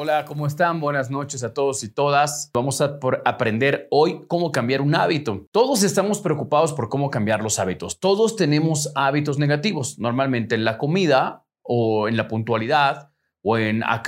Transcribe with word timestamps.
Hola, 0.00 0.24
¿cómo 0.26 0.46
están? 0.46 0.78
Buenas 0.78 1.10
noches 1.10 1.42
a 1.42 1.52
todos 1.52 1.82
y 1.82 1.92
todas. 1.92 2.52
Vamos 2.54 2.80
a 2.80 3.00
aprender 3.24 3.88
hoy 3.90 4.20
cómo 4.28 4.52
cambiar 4.52 4.80
un 4.80 4.94
hábito. 4.94 5.48
Todos 5.50 5.82
estamos 5.82 6.20
preocupados 6.20 6.72
por 6.72 6.88
cómo 6.88 7.10
cambiar 7.10 7.42
los 7.42 7.58
hábitos. 7.58 7.98
Todos 7.98 8.36
tenemos 8.36 8.92
hábitos 8.94 9.40
negativos, 9.40 9.98
normalmente 9.98 10.54
en 10.54 10.64
la 10.64 10.78
comida 10.78 11.44
o 11.62 12.06
en 12.06 12.16
la 12.16 12.28
puntualidad 12.28 13.10
o 13.42 13.58
en 13.58 13.82
a, 13.82 14.00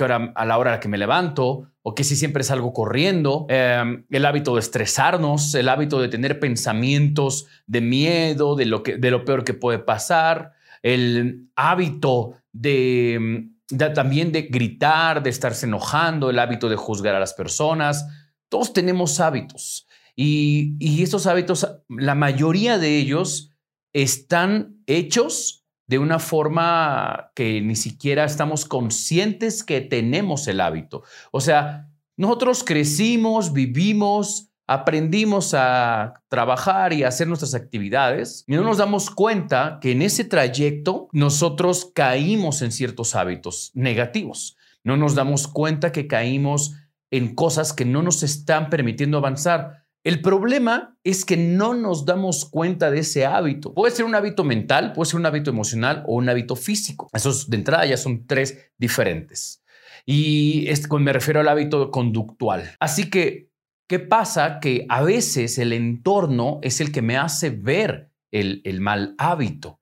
la 0.45 0.57
hora 0.57 0.71
a 0.71 0.75
la 0.75 0.79
que 0.79 0.87
me 0.87 0.97
levanto 0.97 1.67
o 1.81 1.93
que 1.93 2.05
si 2.05 2.15
siempre 2.15 2.45
salgo 2.45 2.71
corriendo, 2.71 3.45
em, 3.49 4.05
el 4.09 4.25
hábito 4.25 4.53
de 4.53 4.61
estresarnos, 4.61 5.53
el 5.55 5.67
hábito 5.67 5.99
de 5.99 6.07
tener 6.07 6.39
pensamientos 6.39 7.47
de 7.67 7.81
miedo, 7.81 8.55
de 8.55 8.65
lo, 8.65 8.81
que, 8.81 8.95
de 8.95 9.11
lo 9.11 9.25
peor 9.25 9.43
que 9.43 9.53
puede 9.53 9.79
pasar, 9.79 10.53
el 10.83 11.49
hábito 11.57 12.35
de 12.53 13.49
también 13.93 14.31
de 14.31 14.43
gritar, 14.43 15.23
de 15.23 15.29
estarse 15.29 15.65
enojando, 15.65 16.29
el 16.29 16.39
hábito 16.39 16.69
de 16.69 16.75
juzgar 16.75 17.15
a 17.15 17.19
las 17.19 17.33
personas. 17.33 18.05
Todos 18.49 18.73
tenemos 18.73 19.19
hábitos 19.19 19.87
y, 20.15 20.75
y 20.79 21.03
estos 21.03 21.27
hábitos, 21.27 21.67
la 21.89 22.15
mayoría 22.15 22.77
de 22.77 22.97
ellos 22.97 23.51
están 23.93 24.81
hechos 24.87 25.65
de 25.87 25.99
una 25.99 26.19
forma 26.19 27.31
que 27.35 27.59
ni 27.61 27.75
siquiera 27.75 28.23
estamos 28.23 28.65
conscientes 28.65 29.63
que 29.63 29.81
tenemos 29.81 30.47
el 30.47 30.61
hábito. 30.61 31.03
O 31.31 31.41
sea, 31.41 31.89
nosotros 32.15 32.63
crecimos, 32.63 33.51
vivimos, 33.51 34.50
aprendimos 34.73 35.53
a 35.53 36.21
trabajar 36.29 36.93
y 36.93 37.03
a 37.03 37.09
hacer 37.09 37.27
nuestras 37.27 37.53
actividades 37.55 38.45
y 38.47 38.53
no 38.53 38.63
nos 38.63 38.77
damos 38.77 39.09
cuenta 39.09 39.79
que 39.81 39.91
en 39.91 40.01
ese 40.01 40.23
trayecto 40.23 41.09
nosotros 41.11 41.91
caímos 41.93 42.61
en 42.61 42.71
ciertos 42.71 43.15
hábitos 43.15 43.71
negativos. 43.73 44.57
No 44.83 44.95
nos 44.95 45.13
damos 45.13 45.47
cuenta 45.47 45.91
que 45.91 46.07
caímos 46.07 46.75
en 47.11 47.35
cosas 47.35 47.73
que 47.73 47.83
no 47.83 48.01
nos 48.01 48.23
están 48.23 48.69
permitiendo 48.69 49.17
avanzar. 49.17 49.83
El 50.05 50.21
problema 50.21 50.97
es 51.03 51.25
que 51.25 51.35
no 51.35 51.73
nos 51.73 52.05
damos 52.05 52.45
cuenta 52.45 52.89
de 52.89 52.99
ese 52.99 53.25
hábito. 53.25 53.73
Puede 53.73 53.93
ser 53.93 54.05
un 54.05 54.15
hábito 54.15 54.45
mental, 54.45 54.93
puede 54.93 55.11
ser 55.11 55.19
un 55.19 55.25
hábito 55.25 55.51
emocional 55.51 56.03
o 56.07 56.15
un 56.15 56.29
hábito 56.29 56.55
físico. 56.55 57.09
Esos 57.13 57.49
de 57.49 57.57
entrada 57.57 57.85
ya 57.85 57.97
son 57.97 58.25
tres 58.25 58.71
diferentes. 58.77 59.61
Y 60.05 60.67
me 60.99 61.13
refiero 61.13 61.41
al 61.41 61.49
hábito 61.49 61.91
conductual. 61.91 62.71
Así 62.79 63.09
que 63.09 63.50
¿Qué 63.91 63.99
pasa? 63.99 64.61
Que 64.61 64.85
a 64.87 65.01
veces 65.01 65.57
el 65.57 65.73
entorno 65.73 66.59
es 66.61 66.79
el 66.79 66.93
que 66.93 67.01
me 67.01 67.17
hace 67.17 67.49
ver 67.49 68.09
el, 68.31 68.79
mal 68.79 69.15
hábito. 69.17 69.81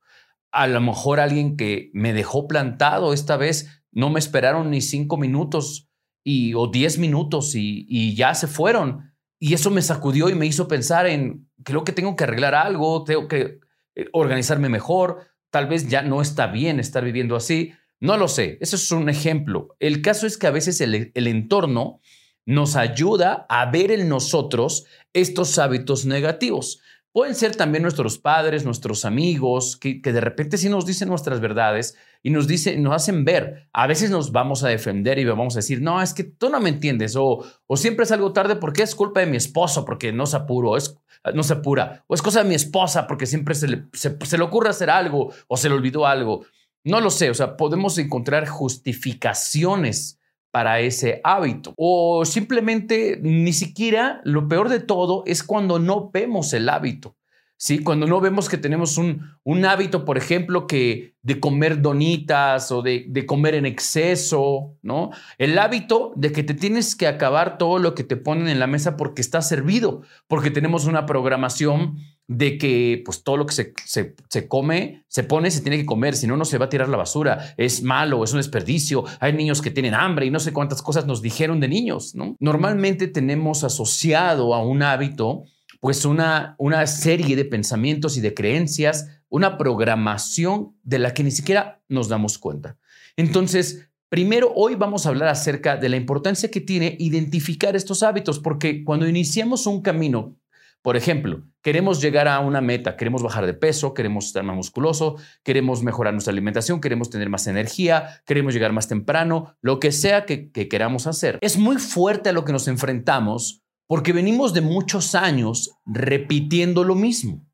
A 0.52 0.66
lo 0.66 0.82
mejor 0.82 1.20
alguien 1.20 1.56
que 1.56 1.92
me 1.94 2.12
dejó 2.12 2.48
plantado 2.48 3.14
esta 3.14 3.38
vez 3.38 3.84
no 3.92 4.10
me 4.10 4.18
esperaron 4.18 4.72
ni 4.72 4.82
cinco 4.82 5.16
minutos 5.18 5.92
y, 6.24 6.56
o 6.56 6.66
diez 6.66 6.98
minutos 6.98 7.54
y, 7.54 8.16
ya 8.16 8.34
se 8.34 8.48
fueron. 8.48 9.14
Y 9.38 9.54
eso 9.54 9.70
me 9.70 9.84
sacudió 9.84 10.28
y 10.32 10.34
me 10.34 10.48
hizo 10.48 10.68
pensar 10.68 11.06
en, 11.06 11.48
creo 11.64 11.84
que 11.84 11.94
tengo 11.94 12.16
que 12.16 12.24
arreglar 12.24 12.56
algo, 12.56 13.04
tengo 13.04 13.28
que 13.28 13.60
eh, 13.94 14.08
organizarme 14.12 14.70
mejor, 14.70 15.28
tal 15.52 15.68
vez 15.68 15.88
ya 15.88 16.02
no 16.02 16.24
está 16.24 16.48
bien 16.48 16.80
estar 16.80 17.06
viviendo 17.06 17.36
así. 17.36 17.74
No 18.00 18.18
lo 18.18 18.28
sé, 18.28 18.58
eso 18.60 18.76
es 18.76 18.92
un 18.92 19.08
ejemplo. 19.08 19.76
El 19.80 20.02
caso 20.02 20.26
es 20.26 20.40
que 20.40 20.48
a 20.48 20.52
veces 20.52 20.82
el 20.82 21.12
entorno 21.14 22.02
nos 22.46 22.76
ayuda 22.76 23.46
a 23.50 23.70
ver 23.70 23.92
en 23.92 24.10
nosotros 24.10 24.86
estos 25.14 25.58
hábitos 25.60 26.06
negativos. 26.06 26.82
Pueden 27.12 27.34
ser 27.34 27.56
también 27.56 27.82
nuestros 27.82 28.20
padres, 28.20 28.66
nuestros 28.66 29.04
amigos, 29.04 29.78
que, 29.78 30.00
de 30.00 30.22
repente 30.22 30.58
sí 30.58 30.70
nos 30.70 30.86
dicen 30.86 31.10
nuestras 31.10 31.40
verdades 31.40 31.98
y 32.22 32.30
nos, 32.30 32.48
dicen, 32.48 32.84
nos 32.84 32.94
hacen 32.94 33.26
ver. 33.26 33.68
A 33.74 33.88
veces 33.88 34.12
nos 34.12 34.32
vamos 34.32 34.64
a 34.64 34.70
defender 34.70 35.18
y 35.18 35.26
vamos 35.26 35.56
a 35.56 35.60
decir, 35.60 35.82
no, 35.82 36.02
es 36.04 36.14
que 36.14 36.24
tú 36.24 36.50
no 36.50 36.60
me 36.60 36.70
entiendes, 36.70 37.16
o, 37.16 37.44
o 37.66 37.78
siempre 37.78 38.06
salgo 38.06 38.32
tarde 38.32 38.58
porque 38.58 38.84
es 38.84 38.94
culpa 38.94 39.22
de 39.22 39.26
mi 39.26 39.38
esposo, 39.38 39.86
porque 39.86 40.14
no 40.14 40.28
se 40.28 40.38
apuro, 40.38 40.78
es, 40.78 40.96
no 41.34 41.42
se 41.42 41.54
apura, 41.54 42.04
o 42.06 42.14
es 42.14 42.22
cosa 42.22 42.44
de 42.44 42.50
mi 42.50 42.56
esposa 42.56 43.08
porque 43.08 43.26
siempre 43.26 43.56
se 43.56 43.68
le, 43.68 43.86
se 43.92 44.38
le 44.38 44.44
ocurre 44.44 44.70
hacer 44.70 44.92
algo 44.92 45.34
o 45.48 45.58
se 45.58 45.68
le 45.68 45.76
olvidó 45.76 46.06
algo. 46.06 46.46
No 46.84 47.02
lo 47.02 47.10
sé, 47.10 47.32
o 47.32 47.34
sea, 47.34 47.58
podemos 47.58 47.98
encontrar 47.98 48.48
justificaciones 48.48 50.19
para 50.52 50.80
ese 50.80 51.22
hábito. 51.24 51.74
O 51.78 52.26
simplemente 52.26 53.20
ni 53.22 53.54
siquiera 53.54 54.22
lo 54.24 54.48
peor 54.48 54.70
de 54.70 54.80
todo 54.80 55.24
es 55.26 55.44
cuando 55.44 55.80
no 55.80 56.10
vemos 56.12 56.54
el 56.54 56.70
hábito. 56.70 57.16
¿sí? 57.60 57.80
Cuando 57.80 58.08
no 58.08 58.22
vemos 58.22 58.50
que 58.50 58.58
tenemos 58.58 58.98
un, 58.98 59.36
un 59.44 59.66
hábito, 59.66 60.06
por 60.06 60.18
ejemplo, 60.18 60.66
que 60.66 61.14
de 61.22 61.40
comer 61.40 61.82
donitas 61.82 62.72
o 62.72 62.82
de, 62.82 63.06
de, 63.10 63.26
comer 63.26 63.54
en 63.54 63.66
exceso, 63.66 64.78
¿no? 64.82 65.12
El 65.38 65.60
hábito 65.60 66.14
de 66.16 66.32
que 66.32 66.44
te 66.44 66.54
tienes 66.54 66.96
que 66.96 67.06
acabar 67.06 67.58
todo 67.58 67.78
lo 67.78 67.94
que 67.94 68.06
te 68.06 68.16
ponen 68.16 68.48
en 68.48 68.60
la 68.60 68.68
mesa 68.68 68.96
porque 68.96 69.22
está 69.22 69.42
servido, 69.42 70.02
porque 70.28 70.52
tenemos 70.52 70.86
una 70.86 71.06
programación 71.06 71.98
de 72.30 72.60
que 72.60 73.02
pues 73.04 73.24
todo 73.24 73.38
lo 73.38 73.48
que 73.48 73.56
se, 73.56 73.74
se, 73.86 74.16
se, 74.30 74.48
come, 74.48 75.04
se 75.08 75.24
pone, 75.24 75.50
se 75.50 75.62
tiene 75.62 75.78
que 75.78 75.86
comer, 75.88 76.16
si 76.16 76.28
no, 76.28 76.38
no 76.38 76.46
se 76.46 76.60
va 76.60 76.66
a 76.66 76.70
tirar 76.70 76.88
la 76.88 76.96
basura, 76.96 77.56
es 77.58 77.82
malo, 77.82 78.24
es 78.24 78.32
un 78.34 78.38
desperdicio, 78.38 79.04
hay 79.20 79.34
niños 79.34 79.64
que 79.64 79.72
tienen 79.72 79.96
hambre 79.96 80.28
y 80.28 80.30
no 80.30 80.40
sé 80.40 80.54
cuántas 80.54 80.84
cosas 80.84 81.08
nos 81.08 81.24
dijeron 81.24 81.60
de 81.60 81.68
niños, 81.68 82.14
¿no? 82.14 82.36
Normalmente 82.40 83.08
tenemos 83.08 83.64
asociado 83.64 84.54
a 84.54 84.64
un 84.64 84.84
hábito 84.84 85.44
pues 85.80 86.06
una, 86.06 86.56
una 86.60 86.86
serie 86.86 87.36
de 87.36 87.46
pensamientos 87.46 88.16
y 88.16 88.22
de 88.22 88.36
creencias, 88.36 89.08
una 89.30 89.58
programación 89.58 90.76
de 90.84 91.00
la 91.00 91.16
que 91.16 91.24
ni 91.24 91.32
siquiera 91.32 91.82
nos 91.90 92.10
damos 92.10 92.38
cuenta. 92.38 92.78
Entonces, 93.18 93.90
Primero, 94.12 94.52
hoy 94.56 94.74
vamos 94.74 95.06
a 95.06 95.10
hablar 95.10 95.30
acerca 95.30 95.78
de 95.78 95.88
la 95.88 95.96
importancia 95.96 96.50
que 96.50 96.62
tiene 96.62 96.96
identificar 96.98 97.76
estos 97.76 98.02
hábitos, 98.02 98.40
porque 98.40 98.84
cuando 98.84 99.08
iniciamos 99.08 99.68
un 99.68 99.84
camino, 99.84 100.36
por 100.82 100.96
ejemplo, 100.96 101.44
queremos 101.62 102.02
llegar 102.02 102.28
a 102.28 102.40
una 102.40 102.62
meta, 102.62 102.96
queremos 102.96 103.22
bajar 103.22 103.46
de 103.46 103.54
peso, 103.54 103.94
queremos 103.94 104.28
estar 104.28 104.44
más 104.44 104.56
musculoso, 104.56 105.18
queremos 105.44 105.84
mejorar 105.84 106.14
nuestra 106.14 106.32
alimentación, 106.32 106.80
queremos 106.80 107.10
tener 107.10 107.30
más 107.30 107.48
energía, 107.48 108.22
queremos 108.26 108.54
llegar 108.54 108.72
más 108.72 108.88
temprano, 108.88 109.56
lo 109.62 109.80
que 109.80 109.92
sea 109.92 110.26
que, 110.26 110.52
que 110.52 110.70
queramos 110.70 111.06
hacer. 111.06 111.38
Es 111.42 111.58
muy 111.58 111.78
fuerte 111.78 112.30
a 112.30 112.34
lo 112.34 112.46
que 112.46 112.54
nos 112.54 112.68
enfrentamos 112.70 113.64
porque 113.88 114.14
venimos 114.14 114.54
de 114.54 114.62
muchos 114.62 115.16
años 115.16 115.72
repitiendo 115.86 116.84
lo 116.84 116.96
mismo. 116.96 117.46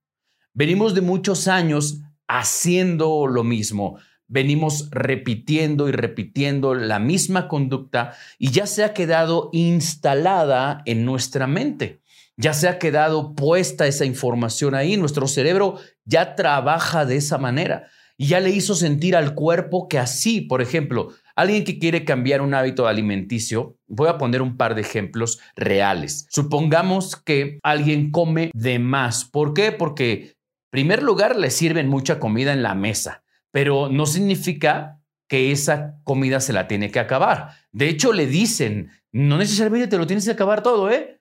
Venimos 0.53 0.94
de 0.94 1.02
muchos 1.02 1.47
años 1.47 2.02
haciendo 2.28 3.25
lo 3.25 3.44
mismo. 3.44 3.97
Venimos 4.28 4.90
repitiendo 4.91 5.88
y 5.88 5.91
repitiendo 5.91 6.75
la 6.75 7.00
misma 7.00 7.47
conducta 7.47 8.14
y 8.38 8.52
ya 8.52 8.68
se 8.68 8.84
ha 8.84 8.94
quedado 8.94 9.50
instalada 9.53 10.81
en 10.85 11.06
nuestra 11.06 11.47
mente. 11.47 12.02
Ya 12.38 12.53
se 12.53 12.68
ha 12.68 12.79
quedado 12.79 13.34
puesta 13.34 13.88
esa 13.88 14.06
información 14.06 14.75
ahí. 14.75 14.97
Nuestro 14.97 15.28
cerebro 15.28 15.79
ya 16.03 16.35
trabaja 16.35 17.06
de 17.06 17.18
esa 17.18 17.38
manera 17.38 17.88
y 18.18 18.28
ya 18.28 18.40
le 18.40 18.50
hizo 18.50 18.75
sentir 18.75 19.16
al 19.16 19.34
cuerpo 19.35 19.88
que 19.88 20.00
así, 20.00 20.41
por 20.41 20.62
ejemplo, 20.62 21.13
Alguien 21.35 21.66
que 21.66 21.79
quiere 21.79 22.06
cambiar 22.06 22.41
un 22.41 22.53
hábito 22.53 22.88
alimenticio, 22.88 23.78
voy 23.88 24.07
a 24.07 24.18
poner 24.18 24.41
un 24.41 24.56
par 24.56 24.73
de 24.73 24.81
ejemplos 24.81 25.41
reales. 25.57 26.28
Supongamos 26.29 27.18
que 27.18 27.59
alguien 27.62 28.12
come 28.12 28.52
de 28.53 28.79
más. 28.79 29.25
¿Por 29.25 29.53
qué? 29.53 29.73
Porque, 29.73 30.13
en 30.13 30.34
primer 30.69 31.03
lugar, 31.03 31.35
le 31.35 31.52
sirven 31.52 31.90
mucha 31.90 32.19
comida 32.19 32.53
en 32.53 32.63
la 32.63 32.73
mesa, 32.73 33.25
pero 33.52 33.90
no 33.90 34.06
significa 34.06 35.02
que 35.28 35.52
esa 35.52 35.97
comida 36.06 36.40
se 36.40 36.53
la 36.53 36.69
tiene 36.69 36.90
que 36.90 37.00
acabar. 37.00 37.50
De 37.73 37.90
hecho, 37.90 38.13
le 38.13 38.28
dicen, 38.28 38.91
no 39.12 39.38
necesariamente 39.38 39.88
te 39.88 39.97
lo 39.97 40.07
tienes 40.07 40.23
que 40.23 40.31
acabar 40.31 40.63
todo, 40.63 40.90
¿eh? 40.90 41.19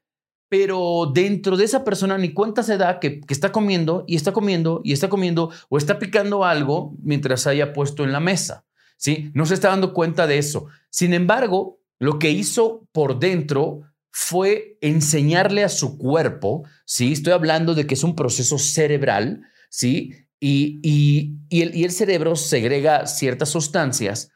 Pero 0.48 1.10
dentro 1.12 1.56
de 1.56 1.64
esa 1.64 1.84
persona 1.84 2.18
ni 2.18 2.32
cuenta 2.32 2.62
se 2.62 2.76
da 2.76 3.00
que, 3.00 3.20
está 3.28 3.50
comiendo 3.52 4.04
y 4.06 4.16
está 4.16 4.32
comiendo 4.32 4.80
y 4.84 4.92
está 4.92 5.08
comiendo 5.08 5.50
o 5.68 5.78
está 5.78 5.98
picando 5.98 6.44
algo 6.44 6.94
mientras 7.02 7.46
haya 7.46 7.72
puesto 7.72 8.04
en 8.04 8.12
la 8.12 8.20
mesa. 8.20 8.64
¿sí? 8.96 9.30
No 9.34 9.46
se 9.46 9.54
está 9.54 9.68
dando 9.68 9.92
cuenta 9.92 10.26
de 10.26 10.38
eso. 10.38 10.66
Sin 10.90 11.14
embargo, 11.14 11.80
lo 11.98 12.18
que 12.18 12.30
hizo 12.30 12.86
por 12.92 13.18
dentro 13.18 13.82
fue 14.10 14.78
enseñarle 14.80 15.64
a 15.64 15.68
su 15.68 15.98
cuerpo, 15.98 16.64
¿sí? 16.84 17.12
Estoy 17.12 17.32
hablando 17.32 17.74
de 17.74 17.86
que 17.86 17.94
es 17.94 18.04
un 18.04 18.14
proceso 18.14 18.58
cerebral, 18.58 19.42
¿sí? 19.70 20.14
Y, 20.38 20.78
y, 20.82 21.62
el, 21.62 21.74
y 21.74 21.82
el 21.82 21.90
cerebro 21.90 22.36
segrega 22.36 23.06
ciertas 23.06 23.48
sustancias 23.48 24.30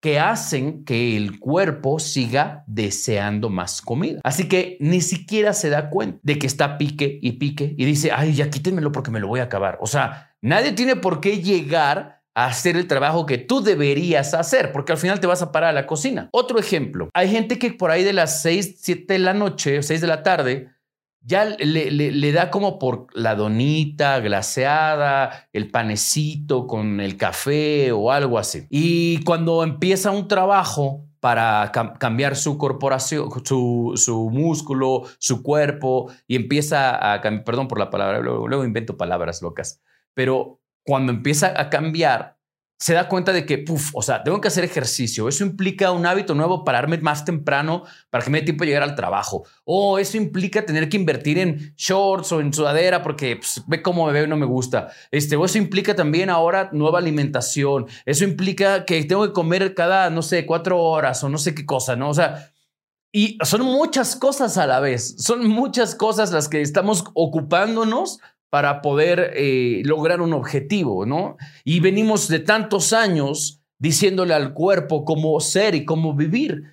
que 0.00 0.18
hacen 0.18 0.84
que 0.84 1.16
el 1.16 1.38
cuerpo 1.38 1.98
siga 1.98 2.64
deseando 2.66 3.50
más 3.50 3.82
comida. 3.82 4.20
Así 4.24 4.48
que 4.48 4.76
ni 4.80 5.00
siquiera 5.00 5.52
se 5.52 5.68
da 5.68 5.90
cuenta 5.90 6.18
de 6.22 6.38
que 6.38 6.46
está 6.46 6.78
pique 6.78 7.18
y 7.20 7.32
pique 7.32 7.74
y 7.76 7.84
dice, 7.84 8.10
ay, 8.12 8.34
ya 8.34 8.50
quítenmelo 8.50 8.92
porque 8.92 9.10
me 9.10 9.20
lo 9.20 9.28
voy 9.28 9.40
a 9.40 9.44
acabar. 9.44 9.78
O 9.80 9.86
sea, 9.86 10.32
nadie 10.40 10.72
tiene 10.72 10.96
por 10.96 11.20
qué 11.20 11.42
llegar 11.42 12.20
hacer 12.34 12.76
el 12.76 12.86
trabajo 12.86 13.26
que 13.26 13.38
tú 13.38 13.60
deberías 13.62 14.34
hacer, 14.34 14.72
porque 14.72 14.92
al 14.92 14.98
final 14.98 15.20
te 15.20 15.26
vas 15.26 15.42
a 15.42 15.52
parar 15.52 15.70
a 15.70 15.72
la 15.72 15.86
cocina. 15.86 16.28
Otro 16.32 16.58
ejemplo, 16.58 17.10
hay 17.12 17.28
gente 17.28 17.58
que 17.58 17.72
por 17.72 17.90
ahí 17.90 18.04
de 18.04 18.12
las 18.12 18.42
6, 18.42 18.76
7 18.78 19.12
de 19.12 19.18
la 19.18 19.34
noche 19.34 19.78
o 19.78 19.82
6 19.82 20.00
de 20.00 20.06
la 20.06 20.22
tarde, 20.22 20.68
ya 21.22 21.44
le, 21.44 21.90
le, 21.90 22.32
da 22.32 22.50
como 22.50 22.78
por 22.78 23.06
la 23.14 23.34
donita 23.34 24.20
glaseada, 24.20 25.48
el 25.52 25.70
panecito 25.70 26.66
con 26.66 27.00
el 27.00 27.16
café 27.16 27.92
o 27.92 28.10
algo 28.10 28.38
así. 28.38 28.66
Y 28.70 29.22
cuando 29.24 29.62
empieza 29.62 30.10
un 30.10 30.28
trabajo 30.28 31.06
para 31.20 31.70
cambiar 31.98 32.36
su 32.36 32.56
corporación, 32.56 33.28
su, 33.44 33.92
su, 33.96 34.30
músculo, 34.30 35.02
su 35.18 35.42
cuerpo 35.42 36.10
y 36.26 36.36
empieza 36.36 37.12
a 37.12 37.20
cambiar, 37.20 37.44
perdón 37.44 37.68
por 37.68 37.78
la 37.78 37.90
palabra, 37.90 38.20
luego 38.20 38.64
invento 38.64 38.96
palabras 38.96 39.42
locas, 39.42 39.82
pero 40.14 40.60
cuando 40.84 41.12
empieza 41.12 41.60
a 41.60 41.68
cambiar, 41.68 42.39
se 42.80 42.94
da 42.94 43.08
cuenta 43.08 43.34
de 43.34 43.44
que, 43.44 43.58
puff, 43.58 43.90
o 43.92 44.00
sea, 44.00 44.22
tengo 44.22 44.40
que 44.40 44.48
hacer 44.48 44.64
ejercicio. 44.64 45.28
Eso 45.28 45.44
implica 45.44 45.92
un 45.92 46.06
hábito 46.06 46.34
nuevo, 46.34 46.64
pararme 46.64 46.96
más 46.96 47.26
temprano 47.26 47.84
para 48.08 48.24
que 48.24 48.30
me 48.30 48.38
dé 48.38 48.46
tiempo 48.46 48.64
de 48.64 48.68
llegar 48.68 48.82
al 48.82 48.94
trabajo. 48.94 49.44
O 49.64 49.98
eso 49.98 50.16
implica 50.16 50.64
tener 50.64 50.88
que 50.88 50.96
invertir 50.96 51.38
en 51.38 51.74
shorts 51.76 52.32
o 52.32 52.40
en 52.40 52.54
sudadera 52.54 53.02
porque 53.02 53.36
pues, 53.36 53.62
ve 53.66 53.82
cómo 53.82 54.06
me 54.06 54.14
veo 54.14 54.24
y 54.24 54.28
no 54.28 54.38
me 54.38 54.46
gusta. 54.46 54.88
Este, 55.10 55.36
o 55.36 55.44
eso 55.44 55.58
implica 55.58 55.94
también 55.94 56.30
ahora 56.30 56.70
nueva 56.72 57.00
alimentación. 57.00 57.86
Eso 58.06 58.24
implica 58.24 58.86
que 58.86 59.04
tengo 59.04 59.26
que 59.26 59.34
comer 59.34 59.74
cada, 59.74 60.08
no 60.08 60.22
sé, 60.22 60.46
cuatro 60.46 60.80
horas 60.80 61.22
o 61.22 61.28
no 61.28 61.36
sé 61.36 61.54
qué 61.54 61.66
cosa, 61.66 61.96
¿no? 61.96 62.08
O 62.08 62.14
sea, 62.14 62.50
y 63.12 63.36
son 63.44 63.60
muchas 63.60 64.16
cosas 64.16 64.56
a 64.56 64.66
la 64.66 64.80
vez. 64.80 65.16
Son 65.18 65.46
muchas 65.46 65.94
cosas 65.94 66.32
las 66.32 66.48
que 66.48 66.62
estamos 66.62 67.04
ocupándonos 67.12 68.20
para 68.50 68.82
poder 68.82 69.32
eh, 69.36 69.82
lograr 69.84 70.20
un 70.20 70.32
objetivo, 70.32 71.06
¿no? 71.06 71.36
Y 71.64 71.80
venimos 71.80 72.28
de 72.28 72.40
tantos 72.40 72.92
años 72.92 73.62
diciéndole 73.78 74.34
al 74.34 74.52
cuerpo 74.52 75.04
cómo 75.04 75.38
ser 75.40 75.74
y 75.74 75.84
cómo 75.84 76.14
vivir. 76.14 76.64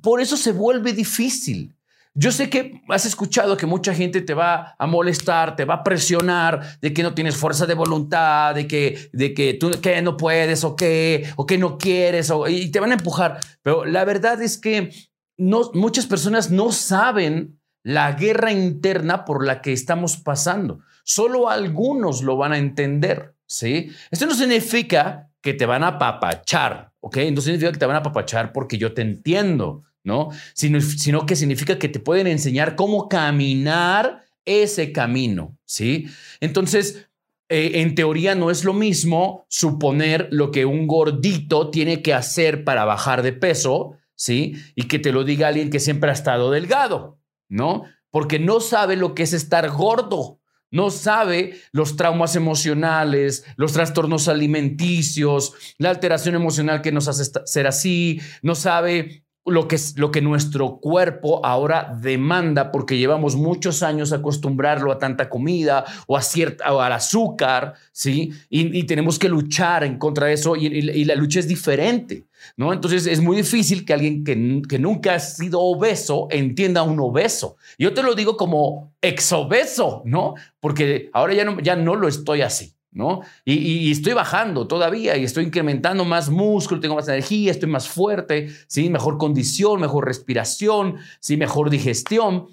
Por 0.00 0.20
eso 0.20 0.36
se 0.36 0.52
vuelve 0.52 0.92
difícil. 0.92 1.74
Yo 2.16 2.30
sé 2.30 2.48
que 2.48 2.80
has 2.88 3.06
escuchado 3.06 3.56
que 3.56 3.66
mucha 3.66 3.92
gente 3.92 4.20
te 4.20 4.34
va 4.34 4.76
a 4.78 4.86
molestar, 4.86 5.56
te 5.56 5.64
va 5.64 5.74
a 5.74 5.82
presionar 5.82 6.78
de 6.80 6.94
que 6.94 7.02
no 7.02 7.12
tienes 7.12 7.36
fuerza 7.36 7.66
de 7.66 7.74
voluntad, 7.74 8.54
de 8.54 8.68
que, 8.68 9.10
de 9.12 9.34
que 9.34 9.54
tú 9.54 9.72
que 9.82 10.00
no 10.00 10.16
puedes 10.16 10.62
o 10.62 10.76
que, 10.76 11.28
o 11.34 11.44
que 11.44 11.58
no 11.58 11.76
quieres, 11.76 12.32
y 12.48 12.70
te 12.70 12.78
van 12.78 12.92
a 12.92 12.94
empujar. 12.94 13.40
Pero 13.62 13.84
la 13.84 14.04
verdad 14.04 14.40
es 14.40 14.58
que 14.58 14.92
no, 15.36 15.72
muchas 15.74 16.06
personas 16.06 16.52
no 16.52 16.70
saben 16.70 17.58
la 17.84 18.12
guerra 18.12 18.50
interna 18.50 19.24
por 19.24 19.46
la 19.46 19.62
que 19.62 19.72
estamos 19.72 20.16
pasando. 20.16 20.80
Solo 21.04 21.48
algunos 21.48 22.22
lo 22.22 22.36
van 22.36 22.52
a 22.52 22.58
entender, 22.58 23.34
¿sí? 23.46 23.92
Esto 24.10 24.26
no 24.26 24.34
significa 24.34 25.30
que 25.40 25.52
te 25.52 25.66
van 25.66 25.84
a 25.84 25.98
papachar, 25.98 26.92
¿ok? 27.00 27.18
No 27.32 27.42
significa 27.42 27.70
que 27.70 27.78
te 27.78 27.86
van 27.86 27.96
a 27.96 28.02
papachar 28.02 28.52
porque 28.52 28.78
yo 28.78 28.94
te 28.94 29.02
entiendo, 29.02 29.84
¿no? 30.02 30.30
Sino, 30.54 30.80
sino 30.80 31.26
que 31.26 31.36
significa 31.36 31.78
que 31.78 31.90
te 31.90 32.00
pueden 32.00 32.26
enseñar 32.26 32.74
cómo 32.74 33.08
caminar 33.08 34.24
ese 34.46 34.90
camino, 34.90 35.58
¿sí? 35.66 36.06
Entonces, 36.40 37.06
eh, 37.50 37.82
en 37.82 37.94
teoría 37.94 38.34
no 38.34 38.50
es 38.50 38.64
lo 38.64 38.72
mismo 38.72 39.44
suponer 39.48 40.28
lo 40.30 40.50
que 40.50 40.64
un 40.64 40.86
gordito 40.86 41.70
tiene 41.70 42.00
que 42.00 42.14
hacer 42.14 42.64
para 42.64 42.86
bajar 42.86 43.22
de 43.22 43.34
peso, 43.34 43.98
¿sí? 44.14 44.54
Y 44.74 44.88
que 44.88 44.98
te 44.98 45.12
lo 45.12 45.24
diga 45.24 45.48
alguien 45.48 45.68
que 45.68 45.80
siempre 45.80 46.08
ha 46.08 46.14
estado 46.14 46.50
delgado, 46.50 47.18
¿no? 47.48 47.84
Porque 48.10 48.38
no 48.38 48.60
sabe 48.60 48.96
lo 48.96 49.14
que 49.14 49.24
es 49.24 49.32
estar 49.32 49.70
gordo, 49.70 50.40
no 50.70 50.90
sabe 50.90 51.60
los 51.72 51.96
traumas 51.96 52.34
emocionales, 52.34 53.44
los 53.56 53.72
trastornos 53.72 54.26
alimenticios, 54.28 55.54
la 55.78 55.90
alteración 55.90 56.34
emocional 56.34 56.82
que 56.82 56.92
nos 56.92 57.06
hace 57.06 57.30
ser 57.44 57.66
así, 57.66 58.20
no 58.42 58.54
sabe 58.54 59.24
lo 59.46 59.68
que, 59.68 59.76
lo 59.96 60.10
que 60.10 60.22
nuestro 60.22 60.78
cuerpo 60.78 61.44
ahora 61.44 61.96
demanda 62.00 62.72
porque 62.72 62.96
llevamos 62.96 63.36
muchos 63.36 63.82
años 63.82 64.12
acostumbrarlo 64.12 64.90
a 64.90 64.98
tanta 64.98 65.28
comida 65.28 65.84
o, 66.06 66.16
a 66.16 66.22
cierta, 66.22 66.72
o 66.72 66.80
al 66.80 66.92
azúcar, 66.92 67.74
¿sí? 67.92 68.32
Y, 68.48 68.84
tenemos 68.84 69.18
que 69.18 69.28
luchar 69.28 69.84
en 69.84 69.98
contra 69.98 70.28
de 70.28 70.34
eso 70.34 70.56
y, 70.56 71.04
la 71.04 71.14
lucha 71.14 71.40
es 71.40 71.48
diferente, 71.48 72.24
¿no? 72.56 72.72
Entonces 72.72 73.06
es 73.06 73.20
muy 73.20 73.36
difícil 73.36 73.84
que 73.84 73.92
alguien 73.92 74.24
que, 74.24 74.62
que, 74.68 74.78
nunca 74.78 75.14
ha 75.14 75.20
sido 75.20 75.60
obeso 75.60 76.28
entienda 76.30 76.82
un 76.82 77.00
obeso. 77.00 77.56
Yo 77.78 77.94
te 77.94 78.02
lo 78.02 78.14
digo 78.14 78.36
como 78.36 78.92
exobeso, 79.00 80.02
¿no? 80.04 80.34
Porque 80.60 81.10
ahora 81.12 81.34
ya 81.34 81.44
no, 81.44 81.60
ya 81.60 81.76
no 81.76 81.94
lo 81.96 82.08
estoy 82.08 82.42
así. 82.42 82.74
¿no? 82.94 83.22
Y, 83.44 83.90
estoy 83.90 84.12
bajando 84.12 84.68
todavía 84.68 85.16
y 85.16 85.24
estoy 85.24 85.44
incrementando 85.44 86.04
más 86.04 86.30
músculo, 86.30 86.80
tengo 86.80 86.94
más 86.94 87.08
energía, 87.08 87.50
estoy 87.50 87.68
más 87.68 87.88
fuerte, 87.88 88.48
¿sí? 88.68 88.88
Mejor 88.88 89.18
condición, 89.18 89.80
mejor 89.80 90.06
respiración, 90.06 90.98
¿sí? 91.18 91.36
Mejor 91.36 91.70
digestión, 91.70 92.46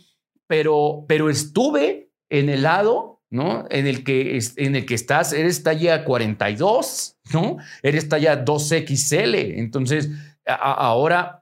pero, 0.48 1.06
pero 1.08 1.30
estuve 1.30 2.10
en 2.30 2.50
el 2.50 2.64
lado, 2.64 3.21
¿no? 3.32 3.66
En 3.70 3.88
el 3.88 4.04
que, 4.04 4.40
en 4.58 4.76
el 4.76 4.86
que 4.86 4.94
estás, 4.94 5.34
eres 5.34 5.64
talla 5.64 6.04
42, 6.04 7.18
¿no? 7.34 7.58
Eres 7.82 8.08
talla 8.08 8.46
2XL, 8.46 9.58
entonces 9.58 10.10
ahora 10.46 11.42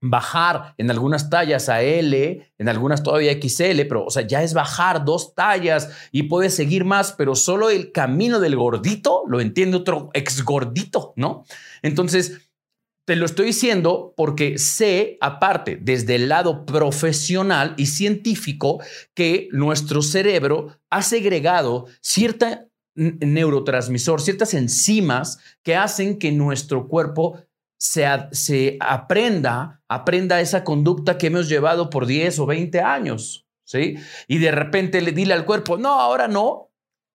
bajar 0.00 0.74
en 0.78 0.90
algunas 0.90 1.30
tallas 1.30 1.68
a 1.68 1.82
L, 1.82 2.52
en 2.58 2.68
algunas 2.68 3.02
todavía 3.02 3.32
XL, 3.32 3.82
pero 3.88 4.04
o 4.04 4.10
sea, 4.10 4.26
ya 4.26 4.42
es 4.42 4.54
bajar 4.54 5.04
dos 5.04 5.34
tallas 5.34 5.90
y 6.12 6.24
puedes 6.24 6.54
seguir 6.54 6.84
más, 6.84 7.12
pero 7.12 7.34
solo 7.34 7.70
el 7.70 7.92
camino 7.92 8.38
del 8.38 8.56
gordito 8.56 9.22
lo 9.26 9.40
entiende 9.40 9.78
otro 9.78 10.10
ex 10.12 10.44
gordito, 10.44 11.12
¿no? 11.16 11.44
Entonces, 11.82 12.45
te 13.06 13.14
lo 13.14 13.24
estoy 13.24 13.46
diciendo 13.46 14.12
porque 14.16 14.58
sé, 14.58 15.16
aparte, 15.20 15.78
desde 15.80 16.16
el 16.16 16.28
lado 16.28 16.66
profesional 16.66 17.74
y 17.76 17.86
científico, 17.86 18.82
que 19.14 19.48
nuestro 19.52 20.02
cerebro 20.02 20.76
ha 20.90 21.02
segregado 21.02 21.86
cierta 22.00 22.66
neurotransmisor, 22.96 24.20
ciertas 24.20 24.54
enzimas 24.54 25.38
que 25.62 25.76
hacen 25.76 26.18
que 26.18 26.32
nuestro 26.32 26.88
cuerpo 26.88 27.40
se, 27.78 28.76
aprenda, 28.80 29.82
aprenda 29.88 30.40
esa 30.40 30.64
conducta 30.64 31.16
que 31.16 31.28
hemos 31.28 31.48
llevado 31.48 31.90
por 31.90 32.06
10 32.06 32.40
o 32.40 32.46
20 32.46 32.80
años, 32.80 33.46
¿sí? 33.64 33.96
Y 34.26 34.38
de 34.38 34.50
repente 34.50 35.00
le 35.00 35.12
dile 35.12 35.34
al 35.34 35.44
cuerpo, 35.44 35.76
no, 35.76 36.00
ahora 36.00 36.26
no. 36.26 36.72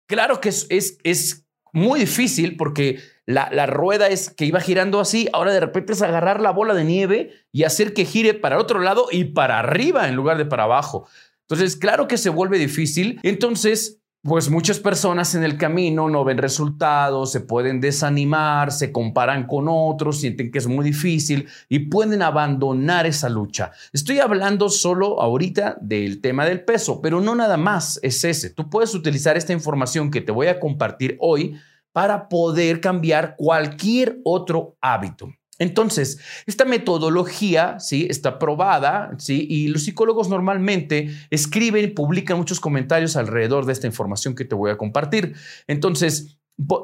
Claro 0.07 0.39
que 0.39 0.49
es, 0.49 0.67
es, 0.69 1.40
muy 1.73 2.01
difícil 2.01 2.57
porque 2.57 3.00
la, 3.25 3.50
la, 3.51 3.65
rueda 3.65 4.07
es 4.07 4.29
que 4.29 4.45
iba 4.45 4.59
girando 4.59 5.00
así, 5.00 5.29
ahora 5.33 5.53
de 5.53 5.59
repente 5.59 5.94
es 5.94 6.01
agarrar 6.01 6.41
la 6.41 6.51
bola 6.51 6.73
de 6.73 6.83
nieve 6.83 7.31
y 7.51 7.63
hacer 7.63 7.94
que 7.94 8.06
gire 8.06 8.33
para 8.33 8.56
el 8.56 8.62
otro 8.62 8.79
lado 8.79 9.07
y 9.12 9.25
para 9.25 9.59
arriba 9.59 10.07
en 10.07 10.15
lugar 10.15 10.38
de 10.38 10.45
para 10.45 10.63
abajo. 10.63 11.07
Entonces, 11.51 11.75
claro 11.75 12.07
que 12.07 12.18
se 12.18 12.29
vuelve 12.29 12.57
difícil. 12.57 13.19
Entonces, 13.23 14.01
pues 14.23 14.51
muchas 14.51 14.79
personas 14.79 15.33
en 15.33 15.44
el 15.44 15.57
camino 15.57 16.07
no 16.07 16.23
ven 16.23 16.38
resultados, 16.38 17.31
se 17.31 17.39
pueden 17.39 17.81
desanimar, 17.81 18.71
se 18.71 18.91
comparan 18.91 19.47
con 19.47 19.65
otros, 19.67 20.19
sienten 20.19 20.51
que 20.51 20.59
es 20.59 20.67
muy 20.67 20.85
difícil 20.85 21.47
y 21.69 21.79
pueden 21.79 22.21
abandonar 22.21 23.07
esa 23.07 23.29
lucha. 23.29 23.71
Estoy 23.94 24.19
hablando 24.19 24.69
solo 24.69 25.19
ahorita 25.19 25.77
del 25.81 26.22
tema 26.22 26.45
del 26.45 26.63
peso, 26.63 27.01
pero 27.01 27.19
no 27.19 27.34
nada 27.34 27.57
más 27.57 28.00
es 28.03 28.24
ese. 28.24 28.51
Tú 28.51 28.69
puedes 28.69 28.93
utilizar 28.93 29.38
esta 29.38 29.53
información 29.53 30.12
que 30.12 30.22
te 30.22 30.31
voy 30.31 30.48
a 30.48 30.60
compartir 30.60 31.17
hoy 31.19 31.60
para 31.93 32.29
poder 32.29 32.81
cambiar 32.81 33.36
cualquier 33.38 34.19
otro 34.24 34.77
hábito. 34.81 35.29
Entonces, 35.62 36.19
esta 36.48 36.65
metodología, 36.65 37.79
¿sí? 37.79 38.07
Está 38.10 38.39
probada, 38.39 39.12
¿sí? 39.19 39.45
Y 39.48 39.67
los 39.67 39.83
psicólogos 39.83 40.27
normalmente 40.27 41.15
escriben 41.29 41.86
y 41.86 41.89
publican 41.89 42.38
muchos 42.38 42.60
comentarios 42.60 43.15
alrededor 43.15 43.67
de 43.67 43.74
esta 43.74 43.86
información 43.86 44.33
que 44.33 44.43
te 44.43 44.55
voy 44.55 44.71
a 44.71 44.77
compartir. 44.77 45.36
Entonces, 45.67 46.39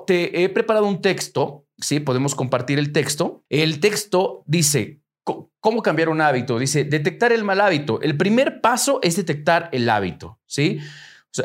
te 0.06 0.44
he 0.44 0.50
preparado 0.50 0.86
un 0.86 1.02
texto, 1.02 1.66
¿sí? 1.80 2.00
Podemos 2.00 2.36
compartir 2.36 2.78
el 2.78 2.92
texto. 2.92 3.44
El 3.50 3.80
texto 3.80 4.44
dice, 4.46 5.02
¿cómo 5.24 5.82
cambiar 5.82 6.10
un 6.10 6.22
hábito? 6.22 6.60
Dice, 6.60 6.84
detectar 6.84 7.32
el 7.32 7.44
mal 7.44 7.62
hábito. 7.62 8.00
El 8.02 8.16
primer 8.16 8.62
paso 8.62 9.00
es 9.02 9.16
detectar 9.16 9.70
el 9.72 9.90
hábito, 9.90 10.40
¿sí? 10.46 10.80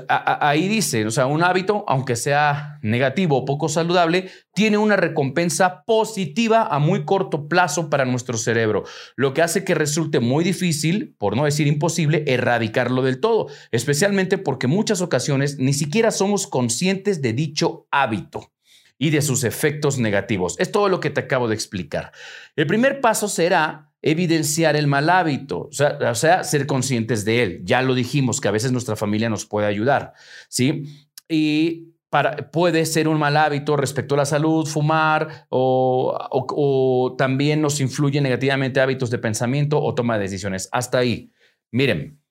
Ahí 0.09 0.69
dice, 0.69 1.07
o 1.07 1.11
sea, 1.11 1.27
un 1.27 1.43
hábito, 1.43 1.85
aunque 1.87 2.17
sea 2.17 2.79
negativo 2.83 3.39
o 3.39 3.45
poco 3.45 3.69
saludable, 3.69 4.31
tiene 4.55 4.79
una 4.79 4.97
recompensa 4.97 5.85
positiva 5.85 6.67
a 6.67 6.79
muy 6.79 7.05
corto 7.05 7.49
plazo 7.49 7.91
para 7.91 8.05
nuestro 8.05 8.39
cerebro, 8.39 8.85
lo 9.17 9.35
que 9.35 9.43
hace 9.43 9.65
que 9.65 9.75
resulte 9.75 10.21
muy 10.21 10.45
difícil, 10.45 11.15
por 11.19 11.37
no 11.37 11.45
decir 11.45 11.67
imposible, 11.67 12.25
erradicarlo 12.27 13.03
del 13.03 13.21
todo, 13.21 13.49
especialmente 13.71 14.39
porque 14.39 14.67
muchas 14.67 15.01
ocasiones 15.01 15.59
ni 15.59 15.75
siquiera 15.75 16.11
somos 16.11 16.47
conscientes 16.47 17.23
de 17.23 17.33
dicho 17.33 17.87
hábito 17.91 18.53
y 19.03 19.11
de 19.11 19.21
sus 19.21 19.43
efectos 19.43 19.99
negativos. 19.99 20.55
Es 20.61 20.71
todo 20.71 20.89
lo 20.89 21.01
que 21.01 21.11
te 21.11 21.23
acabo 21.23 21.49
de 21.49 21.57
explicar. 21.57 22.13
El 22.55 22.69
primer 22.69 23.01
paso 23.01 23.27
será 23.27 23.93
evidenciar 24.01 24.77
el 24.77 24.87
mal 24.87 25.11
hábito, 25.11 25.69
o 25.73 26.15
sea, 26.15 26.45
ser 26.45 26.67
conscientes 26.69 27.25
de 27.25 27.43
él. 27.43 27.61
Ya 27.65 27.83
lo 27.83 27.97
dijimos, 27.97 28.41
que 28.41 28.47
a 28.47 28.53
veces 28.53 28.71
nuestra 28.71 28.95
familia 28.95 29.29
nos 29.29 29.45
puede 29.45 29.67
ayudar, 29.67 30.13
¿sí? 30.49 30.85
Y 31.29 31.97
para, 32.11 32.53
puede 32.53 32.87
ser 32.87 33.09
un 33.09 33.19
mal 33.19 33.37
hábito 33.37 33.77
respecto 33.77 34.15
a 34.15 34.19
la 34.19 34.25
salud, 34.25 34.69
fumar, 34.69 35.47
o, 35.49 36.17
o 36.31 37.17
también 37.19 37.61
nos 37.61 37.81
influye 37.81 38.21
negativamente 38.21 38.81
hábitos 38.81 39.11
de 39.11 39.19
pensamiento 39.19 39.83
o 39.83 39.97
toma 39.97 40.15
de 40.15 40.23
decisiones. 40.23 40.69
Hasta 40.71 40.99
ahí. 40.99 41.33
Miren, 41.73 42.22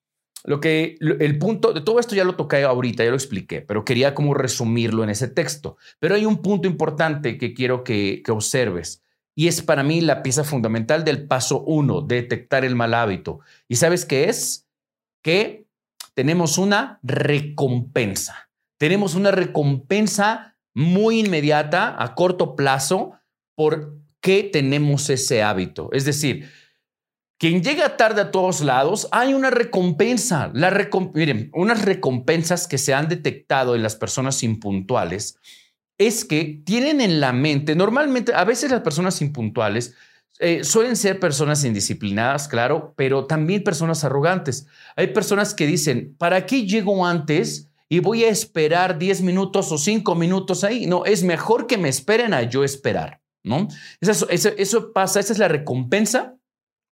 lo 0.44 0.60
que 0.60 0.96
el 1.00 1.38
punto 1.38 1.74
de 1.74 1.82
todo 1.82 2.00
esto 2.00 2.16
ya 2.16 2.24
lo 2.24 2.36
toqué 2.36 2.64
ahorita, 2.64 3.04
ya 3.04 3.12
lo 3.12 3.16
expliqué, 3.16 3.62
pero 3.62 3.86
quería 3.86 4.16
como 4.16 4.34
resumirlo 4.34 5.04
en 5.04 5.12
ese 5.12 5.28
texto. 5.28 5.78
Pero 6.00 6.16
hay 6.16 6.26
un 6.26 6.42
punto 6.42 6.68
importante 6.68 7.38
que 7.38 7.54
quiero 7.54 7.84
que, 7.84 8.24
observes. 8.30 9.04
y 9.36 9.48
es 9.48 9.62
para 9.62 9.84
mí 9.84 10.02
la 10.02 10.24
pieza 10.24 10.44
fundamental 10.44 11.04
del 11.04 11.28
paso 11.28 11.62
uno, 11.62 12.02
detectar 12.02 12.66
el 12.66 12.76
mal 12.76 12.94
hábito. 12.94 13.40
¿Y 13.68 13.76
sabes 13.76 14.06
qué 14.06 14.30
es? 14.30 14.68
Que 15.22 15.68
tenemos 16.14 16.58
una 16.58 17.00
recompensa. 17.04 18.50
Tenemos 18.78 19.16
una 19.16 19.32
recompensa 19.32 20.58
muy 20.74 21.20
inmediata, 21.20 21.96
a 22.02 22.16
corto 22.16 22.56
plazo, 22.56 23.14
por 23.56 23.98
qué 24.22 24.44
tenemos 24.44 25.10
ese 25.10 25.44
hábito. 25.44 25.90
Es 25.92 26.06
decir, 26.06 26.50
quien 27.42 27.64
llega 27.64 27.98
tarde 27.98 28.22
a 28.22 28.30
todos 28.30 28.62
lados, 28.62 29.08
hay 29.12 29.34
una 29.34 29.50
recompensa. 29.50 30.52
La 30.54 30.70
Miren, 31.16 31.50
unas 31.56 31.84
recompensas 31.84 32.68
que 32.68 32.78
se 32.78 32.94
han 32.94 33.08
detectado 33.08 33.74
en 33.74 33.82
las 33.82 33.96
personas 33.96 34.44
impuntuales 34.44 35.40
es 35.98 36.24
que 36.24 36.62
tienen 36.64 37.02
en 37.02 37.20
la 37.20 37.34
mente, 37.34 37.74
normalmente, 37.76 38.36
a 38.36 38.44
veces 38.44 38.70
las 38.70 38.82
personas 38.82 39.24
impuntuales 39.24 39.96
eh, 40.38 40.64
suelen 40.64 40.96
ser 40.96 41.20
personas 41.20 41.66
indisciplinadas, 41.66 42.48
claro, 42.48 42.94
pero 42.96 43.26
también 43.26 43.64
personas 43.64 44.04
arrogantes. 44.04 44.68
Hay 44.96 45.08
personas 45.08 45.56
que 45.56 45.66
dicen, 45.66 46.14
¿para 46.20 46.46
qué 46.46 46.68
llego 46.68 47.08
antes? 47.08 47.70
y 47.90 48.00
voy 48.00 48.24
a 48.24 48.30
esperar 48.30 49.00
10 49.00 49.24
minutos 49.24 49.72
o 49.72 49.80
5 49.80 50.14
minutos 50.14 50.64
ahí. 50.64 50.86
No, 50.86 51.06
es 51.06 51.24
mejor 51.24 51.66
que 51.66 51.80
me 51.80 51.90
esperen 51.90 52.36
a 52.36 52.44
yo 52.44 52.64
esperar, 52.64 53.20
¿no? 53.44 53.68
Eso, 54.00 54.30
eso, 54.30 54.94
pasa, 54.94 55.20
esa 55.20 55.34
es 55.34 55.40
la 55.40 55.50
recompensa 55.50 56.38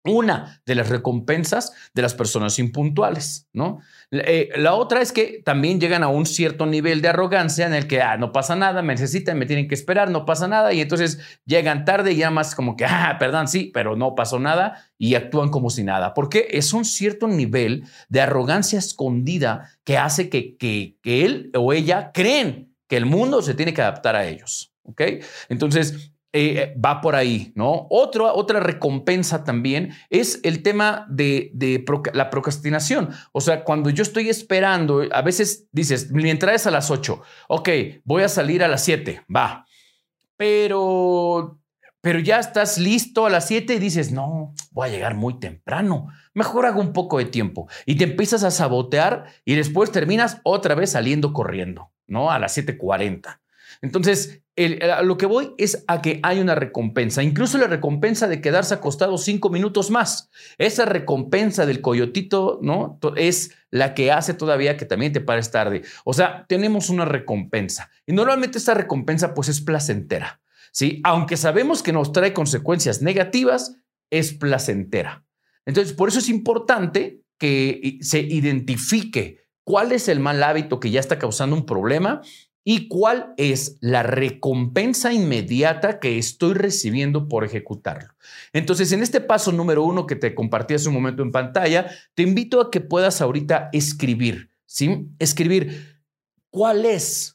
una 0.06 0.62
de 0.66 0.76
las 0.76 0.90
recompensas 0.90 1.74
de 1.94 2.02
las 2.02 2.14
personas 2.14 2.60
impuntuales, 2.60 3.48
¿no? 3.54 3.80
Eh, 4.12 4.50
la 4.56 4.74
otra 4.74 5.02
es 5.02 5.12
que 5.12 5.42
también 5.44 5.80
llegan 5.80 6.04
a 6.04 6.10
un 6.10 6.26
cierto 6.26 6.66
nivel 6.66 7.02
de 7.02 7.08
arrogancia 7.08 7.66
en 7.66 7.74
el 7.74 7.88
que, 7.88 8.02
ah, 8.02 8.18
no 8.18 8.32
pasa 8.32 8.56
nada, 8.56 8.82
me 8.82 8.94
necesitan, 8.94 9.40
me 9.40 9.46
tienen 9.46 9.68
que 9.68 9.76
esperar, 9.76 10.10
no 10.10 10.26
pasa 10.26 10.48
nada, 10.48 10.74
y 10.74 10.82
entonces 10.82 11.20
llegan 11.46 11.86
tarde 11.86 12.12
y 12.12 12.18
ya 12.18 12.30
más 12.30 12.54
como 12.54 12.76
que, 12.76 12.86
ah, 12.86 13.16
perdón, 13.18 13.48
sí, 13.48 13.72
pero 13.74 13.96
no 13.96 14.14
pasó 14.14 14.40
nada, 14.40 14.86
y 14.98 15.16
actúan 15.16 15.50
como 15.50 15.70
si 15.70 15.84
nada, 15.84 16.14
porque 16.14 16.48
es 16.52 16.74
un 16.74 16.86
cierto 16.86 17.28
nivel 17.28 17.86
de 18.10 18.22
arrogancia 18.22 18.80
escondida 18.80 19.72
que 19.84 19.98
hace 19.98 20.30
que, 20.30 20.58
que, 20.58 20.98
que 21.02 21.26
él 21.26 21.52
o 21.56 21.74
ella 21.74 22.12
creen 22.14 22.76
que 22.88 22.98
el 22.98 23.06
mundo 23.06 23.42
se 23.42 23.54
tiene 23.54 23.74
que 23.74 23.82
adaptar 23.82 24.16
a 24.16 24.26
ellos, 24.28 24.74
¿ok? 24.84 25.02
Entonces, 25.50 26.13
eh, 26.36 26.76
va 26.84 27.00
por 27.00 27.16
ahí, 27.16 27.52
¿no? 27.54 27.86
otra 27.92 28.60
recompensa 28.60 29.44
también 29.44 29.94
es 30.10 30.40
el 30.42 30.64
tema 30.64 31.06
de, 31.08 31.52
la 32.12 32.32
procrastinación. 32.32 33.10
O 33.34 33.40
sea, 33.40 33.64
cuando 33.64 33.92
yo 33.92 34.02
estoy 34.02 34.30
esperando, 34.30 35.04
a 35.12 35.22
veces 35.22 35.68
dices, 35.72 36.10
mi 36.10 36.28
entrada 36.32 36.56
es 36.56 36.66
a 36.66 36.72
las 36.72 36.90
8, 36.90 37.22
ok, 37.50 37.70
voy 38.04 38.24
a 38.24 38.30
salir 38.30 38.64
a 38.64 38.68
las 38.68 38.84
7, 38.84 39.26
va. 39.34 39.68
Pero, 40.36 41.60
pero 42.02 42.18
ya 42.18 42.40
estás 42.40 42.80
listo 42.80 43.28
a 43.28 43.30
las 43.30 43.48
7 43.48 43.76
y 43.76 43.80
dices, 43.80 44.12
no, 44.12 44.56
voy 44.72 44.90
a 44.90 44.92
llegar 44.92 45.14
muy 45.14 45.40
temprano, 45.40 46.08
mejor 46.34 46.66
hago 46.66 46.82
un 46.82 46.94
poco 46.94 47.20
de 47.20 47.26
tiempo. 47.26 47.70
Y 47.86 47.94
te 47.94 48.06
empiezas 48.06 48.44
a 48.44 48.50
sabotear 48.50 49.26
y 49.46 49.54
después 49.54 49.92
terminas 49.92 50.42
otra 50.44 50.74
vez 50.74 50.90
saliendo 50.94 51.32
corriendo, 51.32 51.92
¿no? 52.08 52.32
A 52.32 52.40
las 52.40 52.58
7.40. 52.58 53.40
Entonces, 53.84 54.43
lo 54.56 55.18
que 55.18 55.26
voy 55.26 55.54
es 55.58 55.84
a 55.88 56.02
que 56.02 56.20
hay 56.22 56.40
una 56.40 56.54
recompensa, 56.54 57.24
incluso 57.24 57.58
la 57.58 57.68
recompensa 57.68 58.28
de 58.28 58.40
quedarse 58.40 58.76
acostado 58.76 59.18
cinco 59.18 59.50
minutos 59.50 59.90
más. 59.90 60.30
Esa 60.58 60.86
recompensa 60.86 61.66
del 61.66 61.82
coyotito, 61.82 62.60
¿no? 62.62 63.00
Es 63.16 63.56
la 63.72 63.96
que 63.96 64.12
hace 64.12 64.36
todavía 64.36 64.78
que 64.78 64.86
también 64.86 65.12
te 65.12 65.22
pares 65.22 65.50
tarde. 65.50 65.82
O 66.06 66.14
sea, 66.14 66.46
tenemos 66.48 66.90
una 66.90 67.06
recompensa. 67.06 67.90
Y 68.06 68.14
normalmente 68.14 68.60
esta 68.60 68.76
recompensa 68.76 69.34
pues 69.34 69.50
es 69.50 69.62
placentera, 69.62 70.42
¿sí? 70.72 71.02
Aunque 71.04 71.38
sabemos 71.38 71.82
que 71.82 71.94
nos 71.94 72.12
trae 72.12 72.34
consecuencias 72.34 73.02
negativas, 73.02 73.78
es 74.12 74.34
placentera. 74.34 75.26
Entonces, 75.66 75.94
por 75.94 76.10
eso 76.10 76.20
es 76.20 76.30
importante 76.30 77.24
que 77.40 77.98
se 78.02 78.20
identifique 78.20 79.40
cuál 79.64 79.92
es 79.92 80.08
el 80.08 80.20
mal 80.20 80.44
hábito 80.44 80.80
que 80.80 80.92
ya 80.92 81.00
está 81.00 81.18
causando 81.18 81.56
un 81.56 81.66
problema 81.66 82.22
y 82.64 82.88
cuál 82.88 83.34
es 83.38 83.78
la 83.82 84.04
recompensa 84.04 85.12
inmediata 85.12 86.00
que 86.00 86.18
estoy 86.18 86.54
recibiendo 86.54 87.28
por 87.28 87.44
ejecutarlo. 87.44 88.14
Entonces, 88.54 88.92
en 88.92 89.04
este 89.04 89.22
paso 89.22 89.52
número 89.52 89.84
uno 89.84 90.08
que 90.08 90.16
te 90.16 90.34
compartí 90.34 90.74
hace 90.74 90.88
un 90.88 90.96
momento 90.96 91.24
en 91.24 91.32
pantalla, 91.32 91.92
te 92.14 92.24
invito 92.24 92.62
a 92.62 92.72
que 92.72 92.82
puedas 92.82 93.22
ahorita 93.22 93.70
escribir, 93.74 94.50
¿sí? 94.66 95.08
Escribir 95.20 96.00
cuál 96.50 96.86
es 96.86 97.33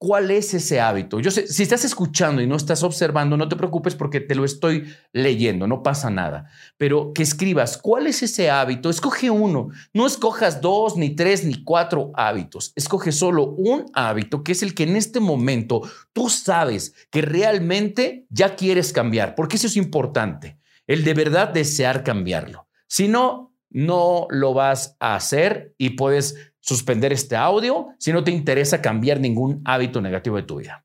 ¿Cuál 0.00 0.30
es 0.30 0.54
ese 0.54 0.80
hábito? 0.80 1.18
Yo 1.18 1.32
sé, 1.32 1.48
si 1.48 1.64
estás 1.64 1.84
escuchando 1.84 2.40
y 2.40 2.46
no 2.46 2.54
estás 2.54 2.84
observando, 2.84 3.36
no 3.36 3.48
te 3.48 3.56
preocupes 3.56 3.96
porque 3.96 4.20
te 4.20 4.36
lo 4.36 4.44
estoy 4.44 4.86
leyendo, 5.12 5.66
no 5.66 5.82
pasa 5.82 6.08
nada. 6.08 6.48
Pero 6.76 7.12
que 7.12 7.24
escribas, 7.24 7.76
¿cuál 7.76 8.06
es 8.06 8.22
ese 8.22 8.48
hábito? 8.48 8.90
Escoge 8.90 9.28
uno. 9.28 9.70
No 9.92 10.06
escojas 10.06 10.60
dos, 10.60 10.96
ni 10.96 11.16
tres, 11.16 11.44
ni 11.44 11.64
cuatro 11.64 12.12
hábitos. 12.14 12.72
Escoge 12.76 13.10
solo 13.10 13.50
un 13.56 13.86
hábito 13.92 14.44
que 14.44 14.52
es 14.52 14.62
el 14.62 14.72
que 14.72 14.84
en 14.84 14.94
este 14.94 15.18
momento 15.18 15.82
tú 16.12 16.28
sabes 16.28 16.94
que 17.10 17.20
realmente 17.20 18.24
ya 18.30 18.54
quieres 18.54 18.92
cambiar, 18.92 19.34
porque 19.34 19.56
eso 19.56 19.66
es 19.66 19.76
importante. 19.76 20.60
El 20.86 21.02
de 21.02 21.14
verdad 21.14 21.48
desear 21.48 22.04
cambiarlo. 22.04 22.68
Si 22.86 23.08
no, 23.08 23.52
no 23.70 24.28
lo 24.30 24.54
vas 24.54 24.96
a 25.00 25.16
hacer 25.16 25.74
y 25.76 25.90
puedes 25.90 26.36
suspender 26.68 27.14
este 27.14 27.34
audio 27.34 27.94
si 27.98 28.12
no 28.12 28.22
te 28.22 28.30
interesa 28.30 28.82
cambiar 28.82 29.20
ningún 29.20 29.62
hábito 29.64 30.02
negativo 30.02 30.36
de 30.36 30.42
tu 30.42 30.56
vida. 30.56 30.84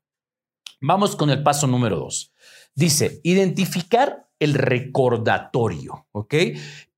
Vamos 0.80 1.14
con 1.14 1.28
el 1.28 1.42
paso 1.42 1.66
número 1.66 1.96
dos. 1.96 2.32
Dice, 2.74 3.20
identificar 3.22 4.26
el 4.38 4.54
recordatorio, 4.54 6.06
¿ok? 6.12 6.34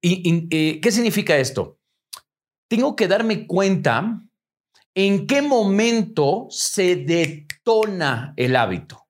¿Y, 0.00 0.49
eh, 0.50 0.81
qué 0.81 0.93
significa 0.93 1.37
esto? 1.37 1.81
Tengo 2.69 2.95
que 2.95 3.09
darme 3.09 3.49
cuenta 3.49 4.23
en 4.95 5.26
qué 5.26 5.43
momento 5.43 6.47
se 6.50 6.95
detona 6.95 8.35
el 8.37 8.55
hábito. 8.55 9.09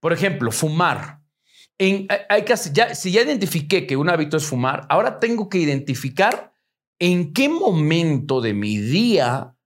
Por 0.00 0.14
ejemplo, 0.14 0.50
fumar. 0.50 1.20
En, 1.78 2.08
hay 2.30 2.44
que, 2.44 2.54
ya, 2.72 2.94
si 2.94 3.12
ya 3.12 3.20
identifiqué 3.20 3.86
que 3.86 3.98
un 3.98 4.08
hábito 4.08 4.38
es 4.38 4.44
fumar, 4.44 4.86
ahora 4.88 5.20
tengo 5.20 5.50
que 5.50 5.58
identificar 5.58 6.49
¿En 7.02 7.32
qué 7.32 7.48
momento 7.48 8.42
de 8.42 8.52
mi 8.52 8.76
día 8.76 9.56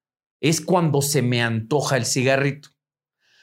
es 0.41 0.61
cuando 0.61 1.03
se 1.03 1.21
me 1.21 1.43
antoja 1.43 1.97
el 1.97 2.07
cigarrito? 2.07 2.69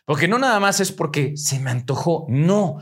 Porque 0.05 0.29
no 0.29 0.39
nada 0.39 0.61
más 0.61 0.79
es 0.79 0.93
porque 0.93 1.35
se 1.35 1.59
me 1.59 1.71
antojó, 1.71 2.25
no. 2.29 2.77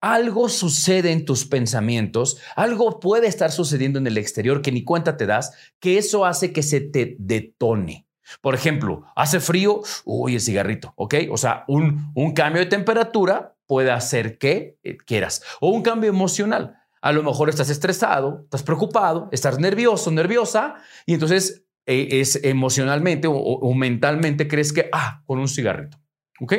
Algo 0.00 0.48
sucede 0.48 1.12
en 1.12 1.26
tus 1.26 1.44
pensamientos, 1.44 2.38
algo 2.54 3.00
puede 3.00 3.26
estar 3.26 3.52
sucediendo 3.52 3.98
en 3.98 4.06
el 4.06 4.16
exterior 4.16 4.62
que 4.62 4.72
ni 4.72 4.82
cuenta 4.82 5.18
te 5.18 5.26
das, 5.26 5.52
que 5.78 5.98
eso 5.98 6.24
hace 6.24 6.54
que 6.54 6.62
se 6.62 6.80
te 6.80 7.16
detone. 7.18 8.06
Por 8.40 8.54
ejemplo, 8.54 9.04
hace 9.14 9.40
frío, 9.40 9.82
uy, 10.06 10.34
el 10.34 10.40
cigarrito, 10.40 10.94
¿ok? 10.96 11.16
O 11.30 11.36
sea, 11.36 11.64
un, 11.68 12.12
un 12.14 12.32
cambio 12.32 12.60
de 12.62 12.70
temperatura 12.70 13.56
puede 13.66 13.90
hacer 13.90 14.38
que 14.38 14.78
eh, 14.82 14.96
quieras. 14.96 15.42
O 15.60 15.68
un 15.68 15.82
cambio 15.82 16.08
emocional. 16.08 16.78
A 17.06 17.12
lo 17.12 17.22
mejor 17.22 17.48
estás 17.48 17.70
estresado, 17.70 18.40
estás 18.42 18.64
preocupado, 18.64 19.28
estás 19.30 19.60
nervioso, 19.60 20.10
nerviosa, 20.10 20.74
y 21.06 21.14
entonces 21.14 21.64
eh, 21.86 22.08
es 22.10 22.40
emocionalmente 22.42 23.28
o, 23.30 23.74
mentalmente 23.74 24.48
crees 24.48 24.72
que, 24.72 24.88
ah, 24.92 25.22
con 25.24 25.38
un 25.38 25.46
cigarrito. 25.46 25.98
¿Ok? 26.40 26.54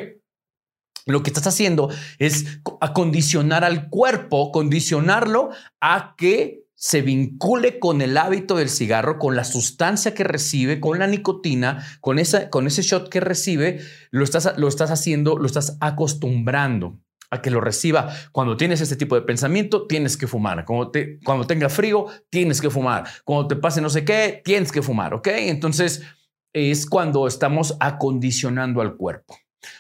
Lo 1.06 1.22
que 1.22 1.32
estás 1.32 1.48
haciendo 1.48 1.90
es 2.18 2.62
acondicionar 2.80 3.66
al 3.66 3.90
cuerpo, 3.90 4.54
condicionarlo 4.54 5.50
a 5.82 6.16
que 6.18 6.64
se 6.76 7.02
vincule 7.02 7.78
con 7.78 8.02
el 8.02 8.16
hábito 8.16 8.56
del 8.56 8.70
cigarro, 8.70 9.20
con 9.20 9.36
la 9.36 9.44
sustancia 9.44 10.14
que 10.14 10.24
recibe, 10.24 10.80
con 10.80 10.98
la 10.98 11.08
nicotina, 11.08 11.86
con, 12.00 12.20
esa, 12.20 12.50
con 12.50 12.68
ese 12.68 12.84
shot 12.84 13.10
que 13.10 13.20
recibe, 13.20 13.82
lo 14.12 14.24
estás, 14.24 14.54
lo 14.58 14.70
estás 14.70 14.92
haciendo, 14.92 15.38
lo 15.38 15.46
estás 15.46 15.76
acostumbrando 15.82 17.02
a 17.30 17.42
que 17.42 17.52
lo 17.52 17.62
reciba. 17.62 18.14
Cuando 18.32 18.58
tienes 18.58 18.82
este 18.82 18.96
tipo 18.96 19.16
de 19.16 19.22
pensamiento, 19.22 19.88
tienes 19.88 20.18
que 20.18 20.28
fumar. 20.28 20.66
Cuando, 20.66 20.92
te, 20.92 21.20
cuando 21.24 21.46
tenga 21.46 21.70
frío, 21.70 22.06
tienes 22.30 22.62
que 22.62 22.70
fumar. 22.70 23.06
Cuando 23.26 23.48
te 23.48 23.56
pase 23.56 23.82
no 23.82 23.90
sé 23.90 24.06
qué, 24.06 24.42
tienes 24.44 24.72
que 24.72 24.82
fumar, 24.82 25.14
¿ok? 25.14 25.28
Entonces 25.28 26.04
es 26.54 26.86
cuando 26.86 27.28
estamos 27.28 27.76
acondicionando 27.80 28.82
al 28.82 28.96
cuerpo. 28.96 29.38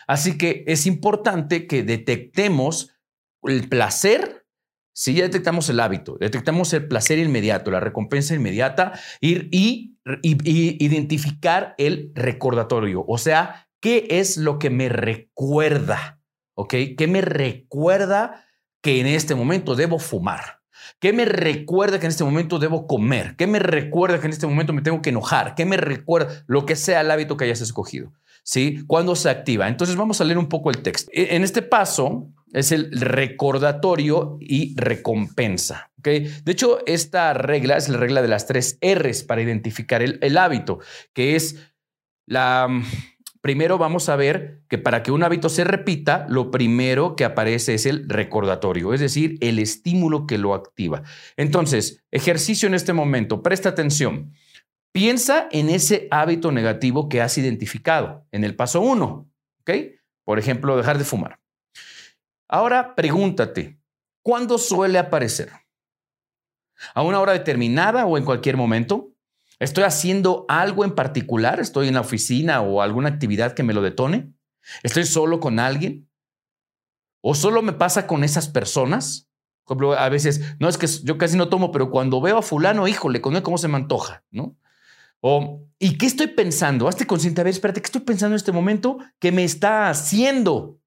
Así 0.07 0.37
que 0.37 0.63
es 0.67 0.85
importante 0.85 1.67
que 1.67 1.83
detectemos 1.83 2.93
el 3.43 3.69
placer. 3.69 4.45
Si 4.93 5.13
ya 5.13 5.23
detectamos 5.23 5.69
el 5.69 5.79
hábito, 5.79 6.17
detectamos 6.19 6.73
el 6.73 6.87
placer 6.87 7.19
inmediato, 7.19 7.69
la 7.69 7.79
recompensa 7.79 8.33
inmediata, 8.33 8.99
ir 9.21 9.47
y 9.51 9.97
identificar 10.23 11.75
el 11.77 12.11
recordatorio, 12.15 13.05
o 13.07 13.17
sea, 13.17 13.67
¿qué 13.79 14.07
es 14.09 14.37
lo 14.37 14.57
que 14.57 14.69
me 14.69 14.89
recuerda? 14.89 16.16
¿Ok? 16.57 16.73
¿Qué 16.97 17.07
me 17.07 17.21
recuerda 17.21 18.43
que 18.81 18.99
en 18.99 19.07
este 19.07 19.35
momento 19.35 19.75
debo 19.75 19.99
fumar? 19.99 20.61
¿Qué 20.99 21.13
me 21.13 21.25
recuerda 21.25 21.99
que 21.99 22.07
en 22.07 22.11
este 22.11 22.23
momento 22.23 22.57
debo 22.57 22.87
comer? 22.87 23.35
¿Qué 23.37 23.45
me 23.45 23.59
recuerda 23.59 24.19
que 24.19 24.25
en 24.25 24.33
este 24.33 24.47
momento 24.47 24.73
me 24.73 24.81
tengo 24.81 25.01
que 25.01 25.11
enojar? 25.11 25.53
¿Qué 25.55 25.65
me 25.65 25.77
recuerda 25.77 26.43
lo 26.47 26.65
que 26.65 26.75
sea 26.75 27.01
el 27.01 27.11
hábito 27.11 27.37
que 27.37 27.45
hayas 27.45 27.61
escogido? 27.61 28.11
¿Sí? 28.43 28.83
¿Cuándo 28.87 29.15
se 29.15 29.29
activa? 29.29 29.67
Entonces 29.67 29.95
vamos 29.95 30.19
a 30.19 30.23
leer 30.23 30.39
un 30.39 30.49
poco 30.49 30.71
el 30.71 30.81
texto. 30.81 31.11
E, 31.13 31.35
en 31.35 31.43
este 31.43 31.61
paso, 31.61 32.29
es 32.53 32.71
el 32.71 32.89
recordatorio 32.91 34.37
y 34.39 34.73
recompensa. 34.79 35.91
¿okay? 35.99 36.33
De 36.43 36.53
hecho, 36.53 36.79
esta 36.87 37.33
regla 37.33 37.77
es 37.77 37.87
la 37.89 37.97
regla 37.97 38.21
de 38.23 38.29
las 38.29 38.47
tres 38.47 38.79
R's 38.81 39.23
para 39.23 39.41
identificar 39.41 40.01
el, 40.01 40.17
el 40.21 40.37
hábito, 40.37 40.79
que 41.13 41.35
es 41.35 41.57
la... 42.25 42.67
Primero 43.41 43.77
vamos 43.77 44.09
a 44.09 44.15
ver 44.15 44.61
que 44.67 44.77
para 44.77 45.03
que 45.03 45.11
un 45.11 45.23
hábito 45.23 45.49
se 45.49 45.63
repita, 45.63 46.25
lo 46.29 46.51
primero 46.51 47.15
que 47.15 47.25
aparece 47.25 47.73
es 47.73 47.85
el 47.85 48.07
recordatorio, 48.09 48.93
es 48.93 48.99
decir, 48.99 49.37
el 49.41 49.59
estímulo 49.59 50.25
que 50.27 50.37
lo 50.37 50.53
activa. 50.53 51.03
Entonces, 51.35 52.03
ejercicio 52.11 52.67
en 52.67 52.73
este 52.73 52.93
momento, 52.93 53.43
presta 53.43 53.69
atención. 53.69 54.33
Piensa 54.91 55.47
en 55.51 55.69
ese 55.69 56.07
hábito 56.09 56.51
negativo 56.51 57.09
que 57.09 57.21
has 57.21 57.37
identificado 57.37 58.25
en 58.31 58.43
el 58.43 58.55
paso 58.55 58.81
uno, 58.81 59.29
¿ok? 59.61 59.71
Por 60.23 60.39
ejemplo, 60.39 60.75
dejar 60.75 60.97
de 60.97 61.03
fumar. 61.03 61.39
Ahora 62.49 62.95
pregúntate, 62.95 63.79
¿cuándo 64.23 64.57
suele 64.57 64.97
aparecer? 64.97 65.51
¿A 66.93 67.01
una 67.03 67.19
hora 67.19 67.33
determinada 67.33 68.05
o 68.05 68.17
en 68.17 68.25
cualquier 68.25 68.57
momento? 68.57 69.13
¿Estoy 69.59 69.83
haciendo 69.85 70.45
algo 70.47 70.85
en 70.85 70.93
particular? 70.93 71.59
¿Estoy 71.59 71.87
en 71.87 71.95
la 71.95 72.01
oficina 72.01 72.61
o 72.61 72.81
alguna 72.81 73.09
actividad 73.09 73.53
que 73.53 73.63
me 73.63 73.73
lo 73.73 73.81
detone? 73.81 74.33
¿Estoy 74.83 75.05
solo 75.05 75.39
con 75.39 75.59
alguien? 75.59 76.09
¿O 77.21 77.35
solo 77.35 77.61
me 77.61 77.73
pasa 77.73 78.07
con 78.07 78.23
esas 78.23 78.47
personas? 78.47 79.29
A 79.97 80.09
veces, 80.09 80.55
no 80.59 80.69
es 80.69 80.77
que 80.77 80.87
yo 81.03 81.17
casi 81.17 81.35
no 81.35 81.49
tomo, 81.49 81.71
pero 81.71 81.89
cuando 81.89 82.21
veo 82.21 82.37
a 82.37 82.41
fulano, 82.41 82.87
híjole, 82.87 83.19
con 83.19 83.35
él 83.35 83.43
cómo 83.43 83.57
se 83.57 83.67
me 83.67 83.75
antoja, 83.75 84.23
¿no? 84.31 84.57
O, 85.19 85.63
¿y 85.79 85.97
qué 85.97 86.05
estoy 86.05 86.27
pensando? 86.27 86.87
Hazte 86.87 87.07
consciente, 87.07 87.41
a 87.41 87.43
ver, 87.43 87.51
espérate, 87.51 87.81
¿qué 87.81 87.87
estoy 87.87 88.01
pensando 88.01 88.35
en 88.35 88.37
este 88.37 88.51
momento 88.51 88.99
que 89.19 89.31
me 89.31 89.43
está 89.43 89.89
haciendo 89.89 90.79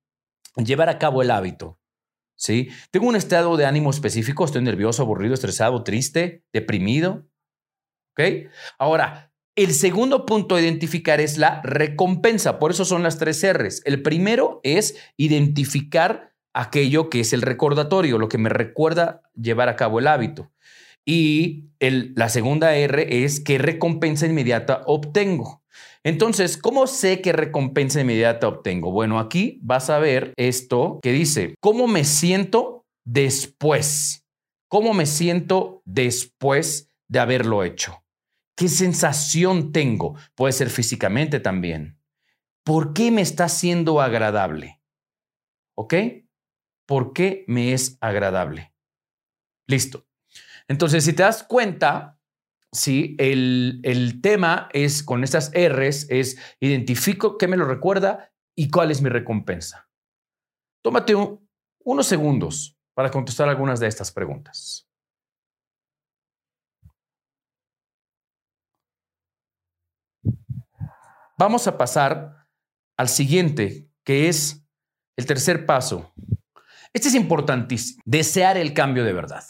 llevar 0.56 0.88
a 0.88 0.98
cabo 0.98 1.22
el 1.22 1.30
hábito. 1.30 1.78
¿Sí? 2.36 2.68
Tengo 2.90 3.06
un 3.06 3.16
estado 3.16 3.56
de 3.56 3.66
ánimo 3.66 3.90
específico, 3.90 4.44
estoy 4.44 4.62
nervioso, 4.62 5.02
aburrido, 5.02 5.34
estresado, 5.34 5.84
triste, 5.84 6.42
deprimido. 6.52 7.26
Ahora, 8.78 9.32
el 9.56 9.74
segundo 9.74 10.26
punto 10.26 10.54
a 10.54 10.60
identificar 10.60 11.20
es 11.20 11.36
la 11.36 11.60
recompensa, 11.62 12.58
por 12.58 12.70
eso 12.70 12.84
son 12.84 13.02
las 13.02 13.18
tres 13.18 13.44
R's. 13.52 13.82
El 13.84 14.02
primero 14.02 14.60
es 14.62 14.96
identificar 15.16 16.32
aquello 16.54 17.10
que 17.10 17.20
es 17.20 17.32
el 17.32 17.42
recordatorio, 17.42 18.18
lo 18.18 18.28
que 18.28 18.38
me 18.38 18.48
recuerda 18.48 19.22
llevar 19.34 19.68
a 19.68 19.76
cabo 19.76 19.98
el 19.98 20.06
hábito. 20.06 20.50
Y 21.04 21.70
la 21.80 22.28
segunda 22.28 22.74
R 22.74 23.24
es 23.24 23.40
qué 23.40 23.58
recompensa 23.58 24.26
inmediata 24.26 24.82
obtengo. 24.86 25.62
Entonces, 26.04 26.56
¿cómo 26.56 26.86
sé 26.86 27.20
qué 27.20 27.32
recompensa 27.32 28.00
inmediata 28.00 28.48
obtengo? 28.48 28.90
Bueno, 28.90 29.18
aquí 29.18 29.58
vas 29.62 29.90
a 29.90 29.98
ver 29.98 30.32
esto 30.36 30.98
que 31.02 31.12
dice, 31.12 31.54
¿cómo 31.60 31.86
me 31.86 32.04
siento 32.04 32.86
después? 33.04 34.24
¿Cómo 34.68 34.94
me 34.94 35.04
siento 35.06 35.82
después 35.84 36.88
de 37.08 37.18
haberlo 37.18 37.64
hecho? 37.64 38.00
¿Qué 38.60 38.68
sensación 38.68 39.72
tengo? 39.72 40.18
Puede 40.34 40.52
ser 40.52 40.68
físicamente 40.68 41.40
también. 41.40 41.98
¿Por 42.62 42.92
qué 42.92 43.10
me 43.10 43.22
está 43.22 43.48
siendo 43.48 44.02
agradable? 44.02 44.82
¿Ok? 45.74 45.94
¿Por 46.84 47.14
qué 47.14 47.46
me 47.48 47.72
es 47.72 47.96
agradable? 48.02 48.74
Listo. 49.66 50.06
Entonces, 50.68 51.06
si 51.06 51.14
te 51.14 51.22
das 51.22 51.42
cuenta, 51.42 52.18
Sí, 52.72 53.16
el, 53.18 54.20
tema 54.22 54.68
es 54.72 55.02
con 55.02 55.24
estas 55.24 55.50
R's, 55.52 56.06
es 56.08 56.38
identifico 56.60 57.38
qué 57.38 57.48
me 57.48 57.56
lo 57.56 57.64
recuerda 57.64 58.32
y 58.54 58.70
cuál 58.70 58.90
es 58.90 59.02
mi 59.02 59.08
recompensa. 59.08 59.88
Tómate 60.84 61.16
unos 61.82 62.06
segundos 62.06 62.78
para 62.94 63.10
contestar 63.10 63.48
algunas 63.48 63.80
de 63.80 63.88
estas 63.88 64.12
preguntas. 64.12 64.89
Vamos 71.40 71.66
a 71.66 71.78
pasar 71.78 72.46
al 72.98 73.08
siguiente, 73.08 73.88
que 74.04 74.28
es 74.28 74.62
el 75.16 75.24
tercer 75.24 75.64
paso. 75.64 76.12
Este 76.92 77.08
es 77.08 77.14
importantísimo, 77.14 78.02
desear 78.04 78.58
el 78.58 78.74
cambio 78.74 79.04
de 79.04 79.14
verdad. 79.14 79.42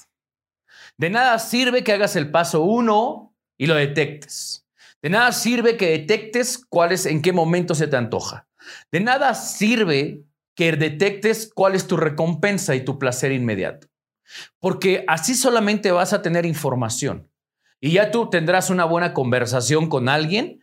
De 0.97 1.11
nada 1.11 1.37
sirve 1.41 1.83
que 1.83 1.93
hagas 1.93 2.15
el 2.15 2.31
paso 2.31 2.63
uno 2.63 3.35
y 3.59 3.67
lo 3.67 3.75
detectes. 3.75 4.69
De 5.03 5.11
nada 5.11 5.33
sirve 5.33 5.77
que 5.77 5.91
detectes 5.91 6.65
cuál 6.65 6.93
es, 6.93 7.07
en 7.07 7.23
qué 7.23 7.33
momento 7.33 7.75
se 7.75 7.89
te 7.89 7.97
antoja. 7.97 8.47
De 8.93 9.01
nada 9.01 9.35
sirve 9.35 10.23
que 10.55 10.71
detectes 10.71 11.51
cuál 11.53 11.75
es 11.75 11.89
tu 11.89 11.97
recompensa 11.97 12.77
y 12.77 12.85
tu 12.85 13.01
placer 13.01 13.33
inmediato. 13.33 13.89
Porque 14.61 15.05
así 15.09 15.35
solamente 15.35 15.91
vas 15.91 16.13
a 16.13 16.23
tener 16.23 16.47
información. 16.47 17.29
Y 17.81 17.91
ya 17.91 18.13
tú 18.13 18.31
tendrás 18.31 18.71
una 18.71 18.85
buena 18.85 19.13
conversación 19.13 19.89
con 19.89 20.09
alguien 20.09 20.61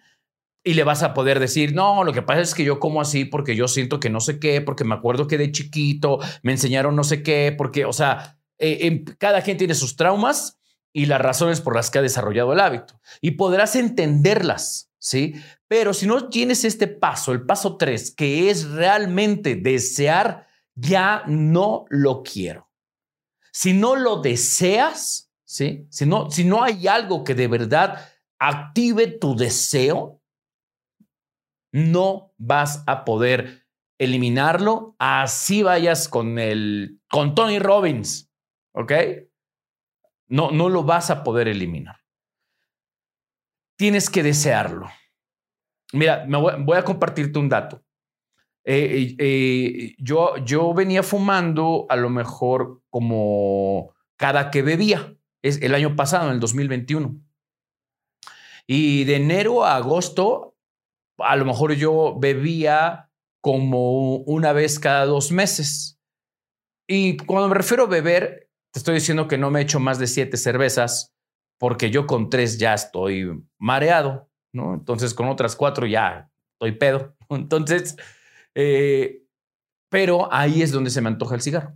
y 0.68 0.74
le 0.74 0.84
vas 0.84 1.02
a 1.02 1.14
poder 1.14 1.40
decir, 1.40 1.74
no, 1.74 2.04
lo 2.04 2.12
que 2.12 2.22
pasa 2.22 2.42
es 2.42 2.54
que 2.54 2.66
yo 2.66 2.78
como 2.78 3.00
así 3.00 3.24
porque 3.24 3.56
yo 3.56 3.70
siento 3.70 4.02
que 4.02 4.10
no 4.10 4.20
sé 4.20 4.38
qué, 4.38 4.60
porque 4.60 4.84
me 4.84 4.96
acuerdo 4.96 5.26
que 5.26 5.38
de 5.38 5.50
chiquito 5.50 6.20
me 6.44 6.52
enseñaron 6.52 6.94
no 6.94 7.06
sé 7.06 7.24
qué, 7.24 7.56
porque, 7.58 7.86
o 7.86 7.94
sea, 7.94 8.38
eh, 8.58 9.06
cada 9.18 9.42
quien 9.44 9.56
tiene 9.56 9.76
sus 9.76 9.96
traumas 9.96 10.60
y 10.92 11.06
las 11.06 11.22
razones 11.22 11.62
por 11.62 11.74
las 11.74 11.90
que 11.90 12.00
ha 12.00 12.02
desarrollado 12.02 12.52
el 12.52 12.60
hábito. 12.60 13.00
Y 13.22 13.32
podrás 13.32 13.78
entenderlas, 13.78 14.92
¿sí? 15.00 15.36
Pero 15.70 15.94
si 15.94 16.06
no 16.06 16.28
tienes 16.28 16.66
este 16.66 16.88
paso, 16.88 17.32
el 17.32 17.46
paso 17.46 17.78
tres, 17.78 18.14
que 18.14 18.50
es 18.50 18.70
realmente 18.70 19.56
desear, 19.56 20.48
ya 20.76 21.24
no 21.28 21.86
lo 21.88 22.24
quiero. 22.24 22.70
Si 23.54 23.72
no 23.72 23.96
lo 23.96 24.18
deseas, 24.18 25.32
¿sí? 25.46 25.88
Si 25.90 26.06
no, 26.06 26.30
si 26.30 26.44
no 26.44 26.62
hay 26.62 26.88
algo 26.88 27.24
que 27.24 27.36
de 27.36 27.48
verdad 27.48 28.06
active 28.38 29.08
tu 29.08 29.34
deseo, 29.34 30.17
no 31.72 32.34
vas 32.38 32.84
a 32.88 33.06
poder 33.06 33.66
eliminarlo. 33.98 34.96
Así 35.00 35.64
vayas 35.64 36.08
con 36.08 36.40
el, 36.40 37.00
con 37.10 37.36
Tony 37.36 37.60
Robbins, 37.60 38.28
¿Ok? 38.74 38.92
No, 40.28 40.52
no 40.52 40.70
lo 40.70 40.84
vas 40.84 41.10
a 41.10 41.24
poder 41.24 41.48
eliminar. 41.48 41.98
Tienes 43.76 44.10
que 44.10 44.22
desearlo. 44.22 44.88
Mira, 45.94 46.26
voy, 46.28 46.78
a 46.78 46.84
compartirte 46.84 47.40
un 47.40 47.50
dato. 47.50 47.84
Eh, 48.64 49.16
eh, 49.18 49.96
yo, 49.98 50.38
yo 50.38 50.74
venía 50.76 51.02
fumando 51.02 51.88
a 51.90 51.96
lo 51.96 52.10
mejor 52.10 52.84
como 52.90 53.96
cada 54.18 54.52
que 54.52 54.62
bebía, 54.62 55.16
es 55.42 55.62
el 55.62 55.74
año 55.74 55.96
pasado, 55.96 56.28
en 56.28 56.34
el 56.34 56.40
2021. 56.40 57.20
Y 58.68 59.06
de 59.06 59.16
enero 59.16 59.64
a 59.64 59.78
agosto, 59.78 60.57
a 61.18 61.36
lo 61.36 61.46
mejor 61.46 61.74
yo 61.74 62.16
bebía 62.20 63.10
como 63.42 64.18
una 64.18 64.54
vez 64.54 64.80
cada 64.80 65.06
dos 65.06 65.32
meses. 65.32 66.00
Y 66.88 67.18
cuando 67.18 67.50
me 67.50 67.56
refiero 67.56 67.84
a 67.84 67.88
beber, 67.88 68.50
te 68.72 68.80
estoy 68.80 68.96
diciendo 68.96 69.28
que 69.28 69.38
no 69.38 69.52
me 69.52 69.60
he 69.60 69.64
hecho 69.64 69.80
más 69.80 70.00
de 70.00 70.08
siete 70.08 70.38
cervezas 70.38 71.14
porque 71.60 71.90
yo 71.90 72.06
con 72.08 72.30
tres 72.30 72.58
ya 72.58 72.74
estoy 72.74 73.44
mareado, 73.58 74.30
¿no? 74.54 74.74
Entonces 74.74 75.14
con 75.14 75.28
otras 75.28 75.56
cuatro 75.56 75.86
ya 75.86 76.30
estoy 76.54 76.74
pedo. 76.74 77.16
Entonces, 77.30 77.96
eh, 78.56 79.24
pero 79.90 80.32
ahí 80.32 80.62
es 80.62 80.72
donde 80.72 80.90
se 80.90 81.02
me 81.02 81.10
antoja 81.10 81.36
el 81.36 81.42
cigarro. 81.42 81.76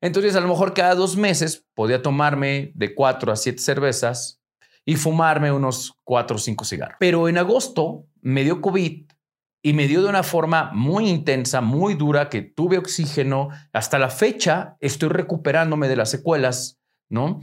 Entonces, 0.00 0.36
a 0.36 0.40
lo 0.40 0.48
mejor 0.48 0.74
cada 0.74 0.94
dos 0.94 1.16
meses 1.16 1.66
podía 1.72 2.02
tomarme 2.02 2.72
de 2.74 2.94
cuatro 2.94 3.32
a 3.32 3.36
siete 3.36 3.60
cervezas 3.60 4.43
y 4.84 4.96
fumarme 4.96 5.50
unos 5.50 5.98
cuatro 6.04 6.36
o 6.36 6.38
cinco 6.38 6.64
cigarros. 6.64 6.96
Pero 7.00 7.28
en 7.28 7.38
agosto 7.38 8.06
me 8.20 8.44
dio 8.44 8.60
COVID 8.60 9.04
y 9.62 9.72
me 9.72 9.88
dio 9.88 10.02
de 10.02 10.10
una 10.10 10.22
forma 10.22 10.70
muy 10.74 11.08
intensa, 11.08 11.62
muy 11.62 11.94
dura, 11.94 12.28
que 12.28 12.42
tuve 12.42 12.76
oxígeno. 12.76 13.48
Hasta 13.72 13.98
la 13.98 14.10
fecha 14.10 14.76
estoy 14.80 15.08
recuperándome 15.08 15.88
de 15.88 15.96
las 15.96 16.10
secuelas, 16.10 16.80
¿no? 17.08 17.40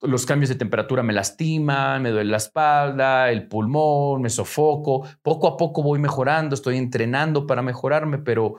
Los 0.00 0.24
cambios 0.26 0.50
de 0.50 0.54
temperatura 0.54 1.02
me 1.02 1.12
lastiman, 1.12 2.02
me 2.02 2.10
duele 2.10 2.30
la 2.30 2.36
espalda, 2.36 3.30
el 3.30 3.48
pulmón, 3.48 4.22
me 4.22 4.30
sofoco. 4.30 5.04
Poco 5.22 5.48
a 5.48 5.56
poco 5.56 5.82
voy 5.82 5.98
mejorando, 5.98 6.54
estoy 6.54 6.76
entrenando 6.76 7.46
para 7.46 7.62
mejorarme, 7.62 8.18
pero, 8.18 8.56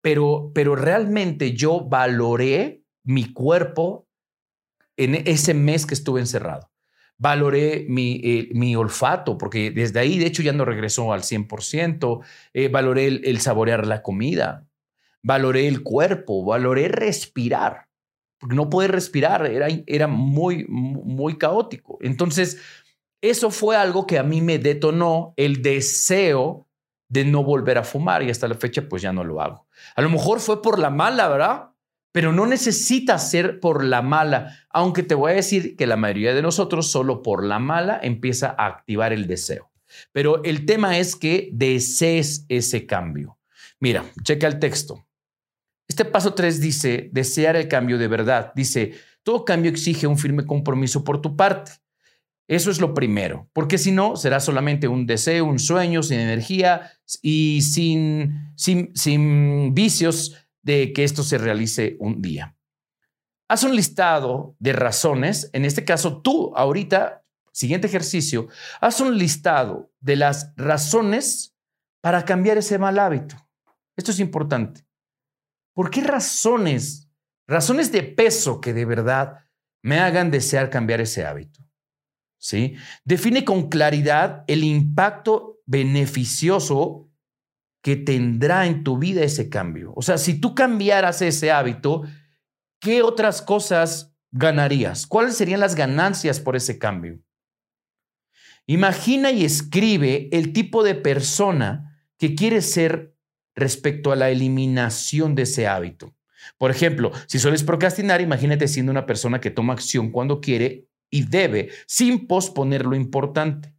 pero, 0.00 0.50
pero 0.54 0.76
realmente 0.76 1.52
yo 1.52 1.84
valoré 1.86 2.84
mi 3.04 3.34
cuerpo 3.34 4.06
en 4.96 5.14
ese 5.14 5.52
mes 5.52 5.84
que 5.84 5.94
estuve 5.94 6.20
encerrado 6.20 6.70
valoré 7.18 7.86
mi, 7.88 8.20
eh, 8.22 8.48
mi, 8.52 8.76
olfato, 8.76 9.38
porque 9.38 9.70
desde 9.70 10.00
ahí, 10.00 10.18
de 10.18 10.26
hecho, 10.26 10.42
ya 10.42 10.52
no 10.52 10.64
regresó 10.64 11.12
al 11.12 11.22
100%, 11.22 12.20
eh, 12.52 12.68
valoré 12.68 13.06
el, 13.06 13.40
saborear 13.40 13.86
la 13.86 14.02
comida, 14.02 14.66
valoré 15.22 15.66
el 15.66 15.82
cuerpo, 15.82 16.44
valoré 16.44 16.88
respirar, 16.88 17.88
no 18.42 18.68
poder 18.68 18.92
respirar 18.92 19.46
era, 19.46 19.68
era 19.86 20.06
muy, 20.08 20.66
muy 20.68 21.38
caótico. 21.38 21.98
Entonces, 22.00 22.60
eso 23.22 23.50
fue 23.50 23.76
algo 23.76 24.06
que 24.06 24.18
a 24.18 24.22
mí 24.22 24.42
me 24.42 24.58
detonó 24.58 25.32
el 25.36 25.62
deseo 25.62 26.66
de 27.08 27.24
no 27.24 27.42
volver 27.44 27.78
a 27.78 27.84
fumar 27.84 28.22
y 28.22 28.30
hasta 28.30 28.48
la 28.48 28.56
fecha 28.56 28.88
pues 28.88 29.02
ya 29.02 29.12
no 29.12 29.24
lo 29.24 29.40
hago. 29.40 29.66
A 29.94 30.02
lo 30.02 30.10
mejor 30.10 30.40
fue 30.40 30.60
por 30.60 30.78
la 30.78 30.90
mala, 30.90 31.28
¿verdad? 31.28 31.70
Pero 32.16 32.32
no 32.32 32.46
necesita 32.46 33.18
ser 33.18 33.60
por 33.60 33.84
la 33.84 34.00
mala, 34.00 34.56
aunque 34.70 35.02
te 35.02 35.14
voy 35.14 35.32
a 35.32 35.34
decir 35.34 35.76
que 35.76 35.86
la 35.86 35.98
mayoría 35.98 36.32
de 36.32 36.40
nosotros 36.40 36.90
solo 36.90 37.22
por 37.22 37.44
la 37.44 37.58
mala 37.58 38.00
empieza 38.02 38.54
a 38.56 38.68
activar 38.68 39.12
el 39.12 39.26
deseo. 39.26 39.70
Pero 40.12 40.42
el 40.42 40.64
tema 40.64 40.96
es 40.96 41.14
que 41.14 41.50
desees 41.52 42.46
ese 42.48 42.86
cambio. 42.86 43.38
Mira, 43.80 44.02
checa 44.22 44.46
el 44.46 44.58
texto. 44.58 45.06
Este 45.86 46.06
paso 46.06 46.32
3 46.32 46.58
dice, 46.58 47.10
desear 47.12 47.54
el 47.54 47.68
cambio 47.68 47.98
de 47.98 48.08
verdad. 48.08 48.50
Dice, 48.54 48.94
todo 49.22 49.44
cambio 49.44 49.70
exige 49.70 50.06
un 50.06 50.16
firme 50.16 50.46
compromiso 50.46 51.04
por 51.04 51.20
tu 51.20 51.36
parte. 51.36 51.72
Eso 52.48 52.70
es 52.70 52.80
lo 52.80 52.94
primero, 52.94 53.50
porque 53.52 53.76
si 53.76 53.92
no, 53.92 54.16
será 54.16 54.40
solamente 54.40 54.88
un 54.88 55.04
deseo, 55.04 55.44
un 55.44 55.58
sueño, 55.58 56.02
sin 56.02 56.20
energía 56.20 56.92
y 57.20 57.60
sin, 57.60 58.52
sin, 58.56 58.96
sin 58.96 59.74
vicios 59.74 60.45
de 60.66 60.92
que 60.92 61.04
esto 61.04 61.22
se 61.22 61.38
realice 61.38 61.96
un 62.00 62.20
día. 62.20 62.56
Haz 63.48 63.62
un 63.62 63.76
listado 63.76 64.56
de 64.58 64.72
razones, 64.72 65.48
en 65.52 65.64
este 65.64 65.84
caso 65.84 66.20
tú 66.20 66.52
ahorita, 66.56 67.22
siguiente 67.52 67.86
ejercicio, 67.86 68.48
haz 68.80 69.00
un 69.00 69.16
listado 69.16 69.92
de 70.00 70.16
las 70.16 70.52
razones 70.56 71.54
para 72.00 72.24
cambiar 72.24 72.58
ese 72.58 72.78
mal 72.78 72.98
hábito. 72.98 73.36
Esto 73.96 74.10
es 74.10 74.18
importante. 74.18 74.84
¿Por 75.72 75.88
qué 75.88 76.00
razones, 76.00 77.08
razones 77.46 77.92
de 77.92 78.02
peso 78.02 78.60
que 78.60 78.72
de 78.72 78.86
verdad 78.86 79.44
me 79.82 80.00
hagan 80.00 80.32
desear 80.32 80.68
cambiar 80.68 81.00
ese 81.00 81.24
hábito? 81.24 81.60
¿Sí? 82.38 82.74
Define 83.04 83.44
con 83.44 83.68
claridad 83.68 84.42
el 84.48 84.64
impacto 84.64 85.60
beneficioso 85.64 87.08
que 87.86 87.94
tendrá 87.94 88.66
en 88.66 88.82
tu 88.82 88.98
vida 88.98 89.22
ese 89.22 89.48
cambio. 89.48 89.92
O 89.94 90.02
sea, 90.02 90.18
si 90.18 90.40
tú 90.40 90.56
cambiaras 90.56 91.22
ese 91.22 91.52
hábito, 91.52 92.02
¿qué 92.80 93.02
otras 93.02 93.42
cosas 93.42 94.12
ganarías? 94.32 95.06
¿Cuáles 95.06 95.36
serían 95.36 95.60
las 95.60 95.76
ganancias 95.76 96.40
por 96.40 96.56
ese 96.56 96.80
cambio? 96.80 97.20
Imagina 98.66 99.30
y 99.30 99.44
escribe 99.44 100.28
el 100.32 100.52
tipo 100.52 100.82
de 100.82 100.96
persona 100.96 101.96
que 102.18 102.34
quieres 102.34 102.72
ser 102.72 103.14
respecto 103.54 104.10
a 104.10 104.16
la 104.16 104.30
eliminación 104.30 105.36
de 105.36 105.42
ese 105.42 105.68
hábito. 105.68 106.12
Por 106.58 106.72
ejemplo, 106.72 107.12
si 107.28 107.38
sueles 107.38 107.62
procrastinar, 107.62 108.20
imagínate 108.20 108.66
siendo 108.66 108.90
una 108.90 109.06
persona 109.06 109.40
que 109.40 109.52
toma 109.52 109.74
acción 109.74 110.10
cuando 110.10 110.40
quiere 110.40 110.88
y 111.08 111.22
debe, 111.22 111.70
sin 111.86 112.26
posponer 112.26 112.84
lo 112.84 112.96
importante. 112.96 113.75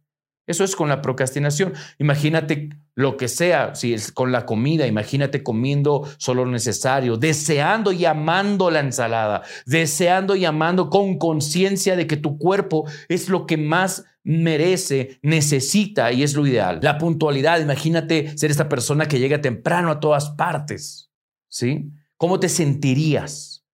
Eso 0.48 0.64
es 0.64 0.74
con 0.74 0.88
la 0.88 1.00
procrastinación. 1.02 1.74
Imagínate 1.98 2.70
lo 2.94 3.16
que 3.16 3.28
sea, 3.28 3.76
si 3.76 3.94
es 3.94 4.10
con 4.10 4.32
la 4.32 4.44
comida, 4.44 4.86
imagínate 4.86 5.44
comiendo 5.44 6.08
solo 6.16 6.44
lo 6.44 6.50
necesario, 6.50 7.16
deseando 7.16 7.92
y 7.92 8.04
amando 8.06 8.70
la 8.72 8.80
ensalada, 8.80 9.42
deseando 9.66 10.34
y 10.34 10.44
amando 10.44 10.90
con 10.90 11.18
conciencia 11.18 11.94
de 11.94 12.08
que 12.08 12.16
tu 12.16 12.38
cuerpo 12.38 12.88
es 13.08 13.28
lo 13.28 13.46
que 13.46 13.56
más 13.56 14.04
merece, 14.24 15.20
necesita 15.22 16.12
y 16.12 16.22
es 16.22 16.34
lo 16.34 16.46
ideal. 16.46 16.80
La 16.82 16.98
puntualidad, 16.98 17.60
imagínate 17.60 18.36
ser 18.36 18.50
esta 18.50 18.68
persona 18.68 19.06
que 19.06 19.20
llega 19.20 19.40
temprano 19.40 19.90
a 19.90 20.00
todas 20.00 20.30
partes, 20.30 21.10
¿sí? 21.48 21.92
¿Cómo 22.16 22.40
te 22.40 22.48
sentirías? 22.48 23.64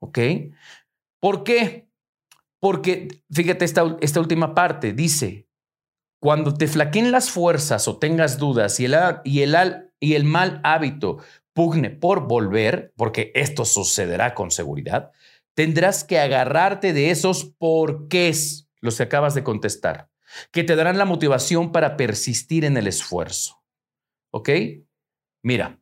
¿Ok? 0.00 0.18
¿Por 1.20 1.44
qué? 1.44 1.88
Porque, 2.60 3.08
fíjate 3.30 3.64
esta, 3.64 3.96
esta 4.00 4.20
última 4.20 4.54
parte, 4.54 4.92
dice, 4.92 5.45
cuando 6.26 6.54
te 6.54 6.66
flaqueen 6.66 7.12
las 7.12 7.30
fuerzas 7.30 7.86
o 7.86 8.00
tengas 8.00 8.36
dudas 8.36 8.80
y 8.80 8.86
el, 8.86 8.96
y 9.22 9.42
el, 9.42 9.92
y 10.00 10.14
el 10.14 10.24
mal 10.24 10.60
hábito 10.64 11.18
pugne 11.52 11.90
por 11.90 12.26
volver, 12.26 12.92
porque 12.96 13.30
esto 13.36 13.64
sucederá 13.64 14.34
con 14.34 14.50
seguridad, 14.50 15.12
tendrás 15.54 16.02
que 16.02 16.18
agarrarte 16.18 16.92
de 16.92 17.12
esos 17.12 17.44
porqués, 17.44 18.68
los 18.80 18.96
que 18.96 19.04
acabas 19.04 19.36
de 19.36 19.44
contestar, 19.44 20.10
que 20.50 20.64
te 20.64 20.74
darán 20.74 20.98
la 20.98 21.04
motivación 21.04 21.70
para 21.70 21.96
persistir 21.96 22.64
en 22.64 22.76
el 22.76 22.88
esfuerzo. 22.88 23.62
¿Ok? 24.32 24.50
Mira, 25.44 25.78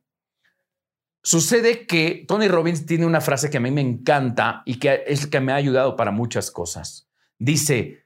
sucede 1.23 1.87
que 1.87 2.23
Tony 2.27 2.49
Robbins 2.49 2.85
tiene 2.85 3.07
una 3.07 3.19
frase 3.19 3.49
que 3.49 3.57
a 3.57 3.61
mí 3.61 3.71
me 3.71 3.81
encanta 3.81 4.61
y 4.67 4.77
que 4.77 5.05
es 5.07 5.25
que 5.25 5.39
me 5.39 5.53
ha 5.53 5.55
ayudado 5.55 5.95
para 5.95 6.11
muchas 6.11 6.51
cosas. 6.51 7.09
Dice, 7.39 8.05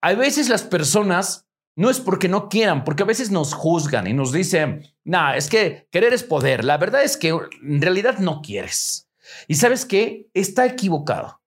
hay 0.00 0.16
veces 0.16 0.48
las 0.48 0.62
personas 0.62 1.45
no 1.76 1.90
es 1.90 2.00
porque 2.00 2.28
no 2.28 2.48
quieran, 2.48 2.84
porque 2.84 3.02
a 3.02 3.06
veces 3.06 3.30
nos 3.30 3.52
juzgan 3.52 4.06
y 4.06 4.14
nos 4.14 4.32
dicen, 4.32 4.82
no, 5.04 5.34
es 5.34 5.48
que 5.48 5.86
querer 5.92 6.14
es 6.14 6.24
poder. 6.24 6.64
La 6.64 6.78
verdad 6.78 7.04
es 7.04 7.16
que 7.16 7.28
en 7.28 7.82
realidad 7.82 8.18
no 8.18 8.40
quieres. 8.42 9.08
Y 9.46 9.54
sabes 9.54 9.84
qué? 9.84 10.28
Está 10.32 10.66
equivocado. 10.66 11.40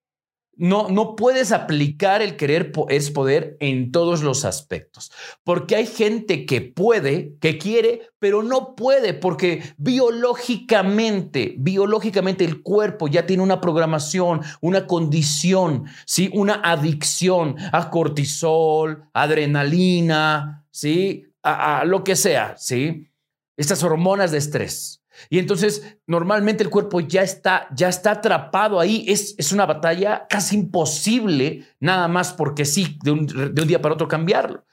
No, 0.59 0.89
no 0.89 1.15
puedes 1.15 1.53
aplicar 1.53 2.21
el 2.21 2.35
querer 2.35 2.73
es 2.89 3.11
poder 3.11 3.55
en 3.61 3.93
todos 3.93 4.23
los 4.23 4.43
aspectos, 4.43 5.09
porque 5.45 5.77
hay 5.77 5.87
gente 5.87 6.45
que 6.45 6.59
puede, 6.59 7.37
que 7.39 7.57
quiere, 7.57 8.01
pero 8.19 8.43
no 8.43 8.75
puede, 8.75 9.13
porque 9.13 9.63
biológicamente, 9.77 11.55
biológicamente 11.57 12.43
el 12.43 12.61
cuerpo 12.61 13.07
ya 13.07 13.25
tiene 13.25 13.41
una 13.41 13.61
programación, 13.61 14.41
una 14.59 14.85
condición, 14.85 15.85
¿sí? 16.05 16.29
una 16.33 16.55
adicción 16.55 17.55
a 17.71 17.89
cortisol, 17.89 19.05
adrenalina, 19.13 20.65
¿sí? 20.71 21.23
a, 21.41 21.85
lo 21.85 22.03
que 22.03 22.17
sea, 22.17 22.57
¿sí? 22.57 23.07
estas 23.55 23.81
hormonas 23.81 24.31
de 24.31 24.39
estrés. 24.39 24.98
Y 25.29 25.39
entonces 25.39 25.97
normalmente 26.07 26.63
el 26.63 26.69
cuerpo 26.69 26.99
ya 26.99 27.21
está, 27.21 27.67
ya 27.75 27.89
está 27.89 28.11
atrapado 28.11 28.79
ahí. 28.79 29.05
Es, 29.07 29.35
es 29.37 29.51
una 29.51 29.65
batalla 29.65 30.27
casi 30.29 30.55
imposible, 30.55 31.65
nada 31.79 32.07
más 32.07 32.33
porque 32.33 32.65
sí, 32.65 32.97
de 33.03 33.11
un, 33.11 33.25
de 33.25 33.61
un 33.61 33.67
día 33.67 33.81
para 33.81 33.95
otro 33.95 34.07
cambiarlo. 34.07 34.65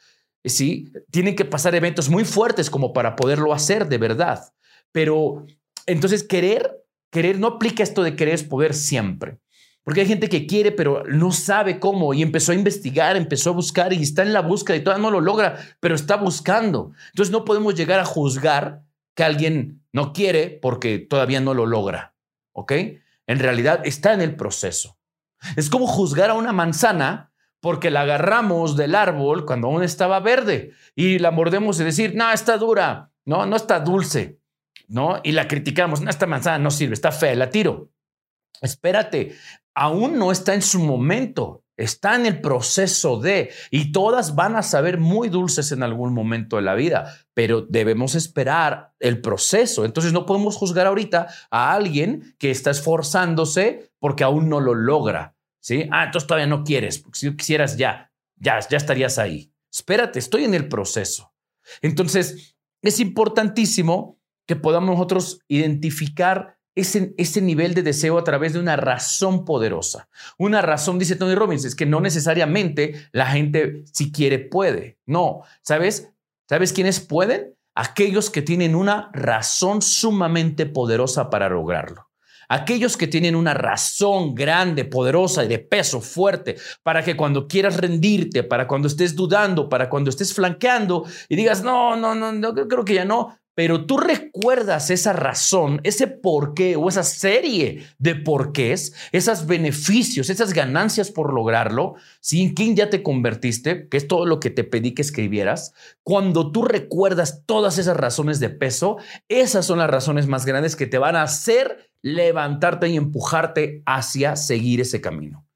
Sí, 0.44 0.92
tienen 1.10 1.34
que 1.34 1.44
pasar 1.44 1.74
eventos 1.74 2.08
muy 2.08 2.24
fuertes 2.24 2.70
como 2.70 2.92
para 2.92 3.16
poderlo 3.16 3.52
hacer 3.52 3.88
de 3.88 3.98
verdad. 3.98 4.52
Pero 4.92 5.46
entonces 5.86 6.22
querer, 6.22 6.84
querer 7.10 7.38
no 7.38 7.48
aplica 7.48 7.82
esto 7.82 8.02
de 8.02 8.14
querer 8.14 8.34
es 8.34 8.44
poder 8.44 8.74
siempre. 8.74 9.38
Porque 9.86 10.00
hay 10.00 10.08
gente 10.08 10.28
que 10.28 10.48
quiere, 10.48 10.72
pero 10.72 11.04
no 11.04 11.30
sabe 11.30 11.78
cómo 11.78 12.12
y 12.12 12.20
empezó 12.20 12.50
a 12.50 12.56
investigar, 12.56 13.16
empezó 13.16 13.50
a 13.50 13.52
buscar 13.52 13.92
y 13.92 14.02
está 14.02 14.22
en 14.22 14.32
la 14.32 14.40
búsqueda 14.40 14.76
y 14.76 14.80
todavía 14.82 15.02
no 15.04 15.12
lo 15.12 15.20
logra, 15.20 15.60
pero 15.78 15.94
está 15.94 16.16
buscando. 16.16 16.90
Entonces 17.10 17.30
no 17.30 17.44
podemos 17.44 17.76
llegar 17.76 18.00
a 18.00 18.04
juzgar 18.04 18.82
que 19.16 19.24
alguien 19.24 19.82
no 19.92 20.12
quiere 20.12 20.50
porque 20.50 21.00
todavía 21.00 21.40
no 21.40 21.54
lo 21.54 21.66
logra. 21.66 22.14
¿Ok? 22.52 22.72
En 23.26 23.38
realidad 23.40 23.80
está 23.84 24.12
en 24.12 24.20
el 24.20 24.36
proceso. 24.36 24.98
Es 25.56 25.68
como 25.68 25.86
juzgar 25.86 26.30
a 26.30 26.34
una 26.34 26.52
manzana 26.52 27.32
porque 27.60 27.90
la 27.90 28.02
agarramos 28.02 28.76
del 28.76 28.94
árbol 28.94 29.44
cuando 29.44 29.68
aún 29.68 29.82
estaba 29.82 30.20
verde 30.20 30.72
y 30.94 31.18
la 31.18 31.30
mordemos 31.30 31.80
y 31.80 31.84
decir, 31.84 32.14
no, 32.14 32.30
está 32.30 32.58
dura, 32.58 33.10
no, 33.24 33.46
no 33.46 33.56
está 33.56 33.80
dulce, 33.80 34.38
¿no? 34.86 35.20
Y 35.24 35.32
la 35.32 35.48
criticamos, 35.48 36.00
no, 36.00 36.10
esta 36.10 36.26
manzana 36.26 36.58
no 36.58 36.70
sirve, 36.70 36.94
está 36.94 37.10
fea, 37.10 37.34
la 37.34 37.50
tiro. 37.50 37.90
Espérate, 38.60 39.34
aún 39.74 40.18
no 40.18 40.30
está 40.30 40.54
en 40.54 40.62
su 40.62 40.78
momento. 40.78 41.64
Está 41.76 42.14
en 42.14 42.24
el 42.24 42.40
proceso 42.40 43.20
de, 43.20 43.50
y 43.70 43.92
todas 43.92 44.34
van 44.34 44.56
a 44.56 44.62
saber 44.62 44.98
muy 44.98 45.28
dulces 45.28 45.72
en 45.72 45.82
algún 45.82 46.14
momento 46.14 46.56
de 46.56 46.62
la 46.62 46.74
vida, 46.74 47.14
pero 47.34 47.60
debemos 47.60 48.14
esperar 48.14 48.94
el 48.98 49.20
proceso. 49.20 49.84
Entonces 49.84 50.12
no 50.12 50.24
podemos 50.24 50.56
juzgar 50.56 50.86
ahorita 50.86 51.28
a 51.50 51.72
alguien 51.74 52.34
que 52.38 52.50
está 52.50 52.70
esforzándose 52.70 53.90
porque 53.98 54.24
aún 54.24 54.48
no 54.48 54.60
lo 54.60 54.74
logra. 54.74 55.36
¿sí? 55.60 55.88
Ah, 55.90 56.04
entonces 56.04 56.26
todavía 56.26 56.46
no 56.46 56.64
quieres, 56.64 57.04
si 57.12 57.36
quisieras 57.36 57.76
ya, 57.76 58.10
ya, 58.36 58.58
ya 58.60 58.76
estarías 58.76 59.18
ahí. 59.18 59.52
Espérate, 59.70 60.18
estoy 60.18 60.44
en 60.44 60.54
el 60.54 60.68
proceso. 60.68 61.34
Entonces 61.82 62.56
es 62.80 63.00
importantísimo 63.00 64.18
que 64.46 64.56
podamos 64.56 64.90
nosotros 64.90 65.40
identificar 65.48 66.55
ese, 66.76 67.14
ese 67.16 67.40
nivel 67.40 67.74
de 67.74 67.82
deseo 67.82 68.18
a 68.18 68.24
través 68.24 68.52
de 68.52 68.60
una 68.60 68.76
razón 68.76 69.44
poderosa. 69.44 70.08
Una 70.38 70.62
razón, 70.62 70.98
dice 70.98 71.16
Tony 71.16 71.34
Robbins, 71.34 71.64
es 71.64 71.74
que 71.74 71.86
no 71.86 72.00
necesariamente 72.00 73.08
la 73.12 73.26
gente 73.26 73.82
si 73.90 74.12
quiere 74.12 74.38
puede. 74.38 74.98
No, 75.06 75.42
¿sabes? 75.62 76.12
¿Sabes 76.48 76.72
quiénes 76.72 77.00
pueden? 77.00 77.54
Aquellos 77.74 78.30
que 78.30 78.42
tienen 78.42 78.74
una 78.74 79.10
razón 79.12 79.82
sumamente 79.82 80.66
poderosa 80.66 81.30
para 81.30 81.48
lograrlo. 81.48 82.08
Aquellos 82.48 82.96
que 82.96 83.08
tienen 83.08 83.34
una 83.34 83.54
razón 83.54 84.34
grande, 84.34 84.84
poderosa 84.84 85.44
y 85.44 85.48
de 85.48 85.58
peso 85.58 86.00
fuerte 86.00 86.56
para 86.84 87.02
que 87.02 87.16
cuando 87.16 87.48
quieras 87.48 87.76
rendirte, 87.76 88.44
para 88.44 88.68
cuando 88.68 88.86
estés 88.86 89.16
dudando, 89.16 89.68
para 89.68 89.88
cuando 89.88 90.10
estés 90.10 90.32
flanqueando 90.32 91.04
y 91.28 91.34
digas, 91.34 91.64
no, 91.64 91.96
no, 91.96 92.14
no, 92.14 92.32
no 92.32 92.54
creo 92.54 92.84
que 92.84 92.94
ya 92.94 93.04
no, 93.04 93.36
pero 93.56 93.86
tú 93.86 93.96
recuerdas 93.96 94.90
esa 94.90 95.14
razón, 95.14 95.80
ese 95.82 96.06
porqué 96.06 96.76
o 96.76 96.90
esa 96.90 97.02
serie 97.02 97.86
de 97.98 98.14
porqués, 98.14 98.92
esos 99.12 99.46
beneficios, 99.46 100.28
esas 100.28 100.52
ganancias 100.52 101.10
por 101.10 101.32
lograrlo, 101.32 101.94
¿sí? 102.20 102.42
¿en 102.42 102.52
quién 102.52 102.76
ya 102.76 102.90
te 102.90 103.02
convertiste? 103.02 103.88
Que 103.88 103.96
es 103.96 104.06
todo 104.08 104.26
lo 104.26 104.40
que 104.40 104.50
te 104.50 104.62
pedí 104.62 104.92
que 104.92 105.00
escribieras. 105.00 105.72
Cuando 106.02 106.52
tú 106.52 106.64
recuerdas 106.64 107.44
todas 107.46 107.78
esas 107.78 107.96
razones 107.96 108.40
de 108.40 108.50
peso, 108.50 108.98
esas 109.26 109.64
son 109.64 109.78
las 109.78 109.88
razones 109.88 110.26
más 110.26 110.44
grandes 110.44 110.76
que 110.76 110.86
te 110.86 110.98
van 110.98 111.16
a 111.16 111.22
hacer 111.22 111.90
levantarte 112.02 112.88
y 112.88 112.96
empujarte 112.96 113.82
hacia 113.86 114.36
seguir 114.36 114.82
ese 114.82 115.00
camino. 115.00 115.46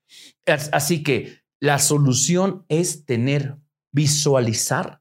Así 0.46 1.02
que 1.02 1.42
la 1.60 1.78
solución 1.78 2.64
es 2.70 3.04
tener, 3.04 3.58
visualizar 3.92 4.99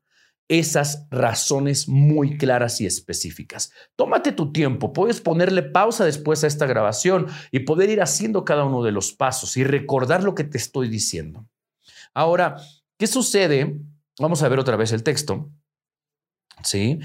esas 0.49 1.07
razones 1.11 1.87
muy 1.87 2.37
claras 2.37 2.81
y 2.81 2.87
específicas. 2.87 3.71
Tómate 3.95 4.31
tu 4.31 4.51
tiempo, 4.51 4.91
puedes 4.91 5.21
ponerle 5.21 5.61
pausa 5.61 6.03
después 6.03 6.43
a 6.43 6.47
esta 6.47 6.65
grabación 6.65 7.27
y 7.51 7.59
poder 7.59 7.89
ir 7.91 8.01
haciendo 8.01 8.43
cada 8.43 8.65
uno 8.65 8.83
de 8.83 8.91
los 8.91 9.13
pasos 9.13 9.55
y 9.57 9.63
recordar 9.63 10.23
lo 10.23 10.35
que 10.35 10.43
te 10.43 10.57
estoy 10.57 10.89
diciendo. 10.89 11.47
Ahora, 12.15 12.57
¿qué 12.97 13.05
sucede? 13.05 13.79
Vamos 14.19 14.41
a 14.41 14.49
ver 14.49 14.59
otra 14.59 14.75
vez 14.75 14.91
el 14.91 15.03
texto. 15.03 15.51
¿Sí? 16.63 16.99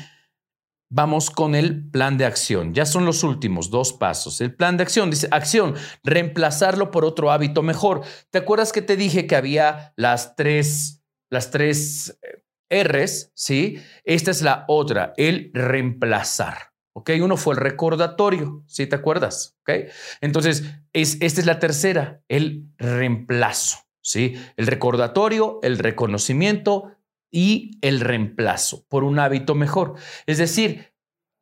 Vamos 0.91 1.31
con 1.31 1.55
el 1.55 1.91
plan 1.91 2.17
de 2.17 2.25
acción. 2.25 2.73
Ya 2.73 2.87
son 2.87 3.05
los 3.05 3.25
últimos 3.25 3.69
dos 3.69 3.93
pasos. 3.93 4.41
El 4.41 4.55
plan 4.55 4.77
de 4.77 4.85
acción 4.85 5.11
dice, 5.11 5.29
acción, 5.31 5.75
reemplazarlo 6.03 6.91
por 6.91 7.05
otro 7.05 7.31
hábito 7.31 7.63
mejor. 7.63 8.03
¿Te 8.31 8.39
acuerdas 8.39 8.73
que 8.73 8.83
te 8.83 8.97
dije 8.97 9.27
que 9.27 9.37
había 9.37 9.93
las 9.97 10.35
tres, 10.35 11.03
las 11.31 11.51
tres 11.51 12.19
eh, 12.23 12.44
R's, 12.83 13.31
¿sí? 13.35 13.79
Esta 14.05 14.31
es 14.31 14.43
la 14.43 14.65
otra, 14.69 15.15
el 15.17 15.51
reemplazar. 15.55 16.73
¿Ok? 16.97 17.11
Uno 17.21 17.37
fue 17.37 17.55
el 17.55 17.61
recordatorio, 17.61 18.63
¿sí 18.67 18.87
te 18.87 18.97
acuerdas? 18.97 19.57
¿Ok? 19.63 19.91
Entonces, 20.21 20.65
es, 20.93 21.19
esta 21.21 21.41
es 21.41 21.47
la 21.47 21.59
tercera, 21.59 22.23
el 22.29 22.69
reemplazo, 22.79 23.79
¿sí? 24.01 24.41
El 24.57 24.69
recordatorio, 24.69 25.59
el 25.63 25.79
reconocimiento 25.79 26.97
y 27.33 27.79
el 27.83 28.01
reemplazo 28.01 28.85
por 28.89 29.03
un 29.03 29.19
hábito 29.19 29.57
mejor. 29.57 29.95
Es 30.27 30.39
decir, 30.39 30.95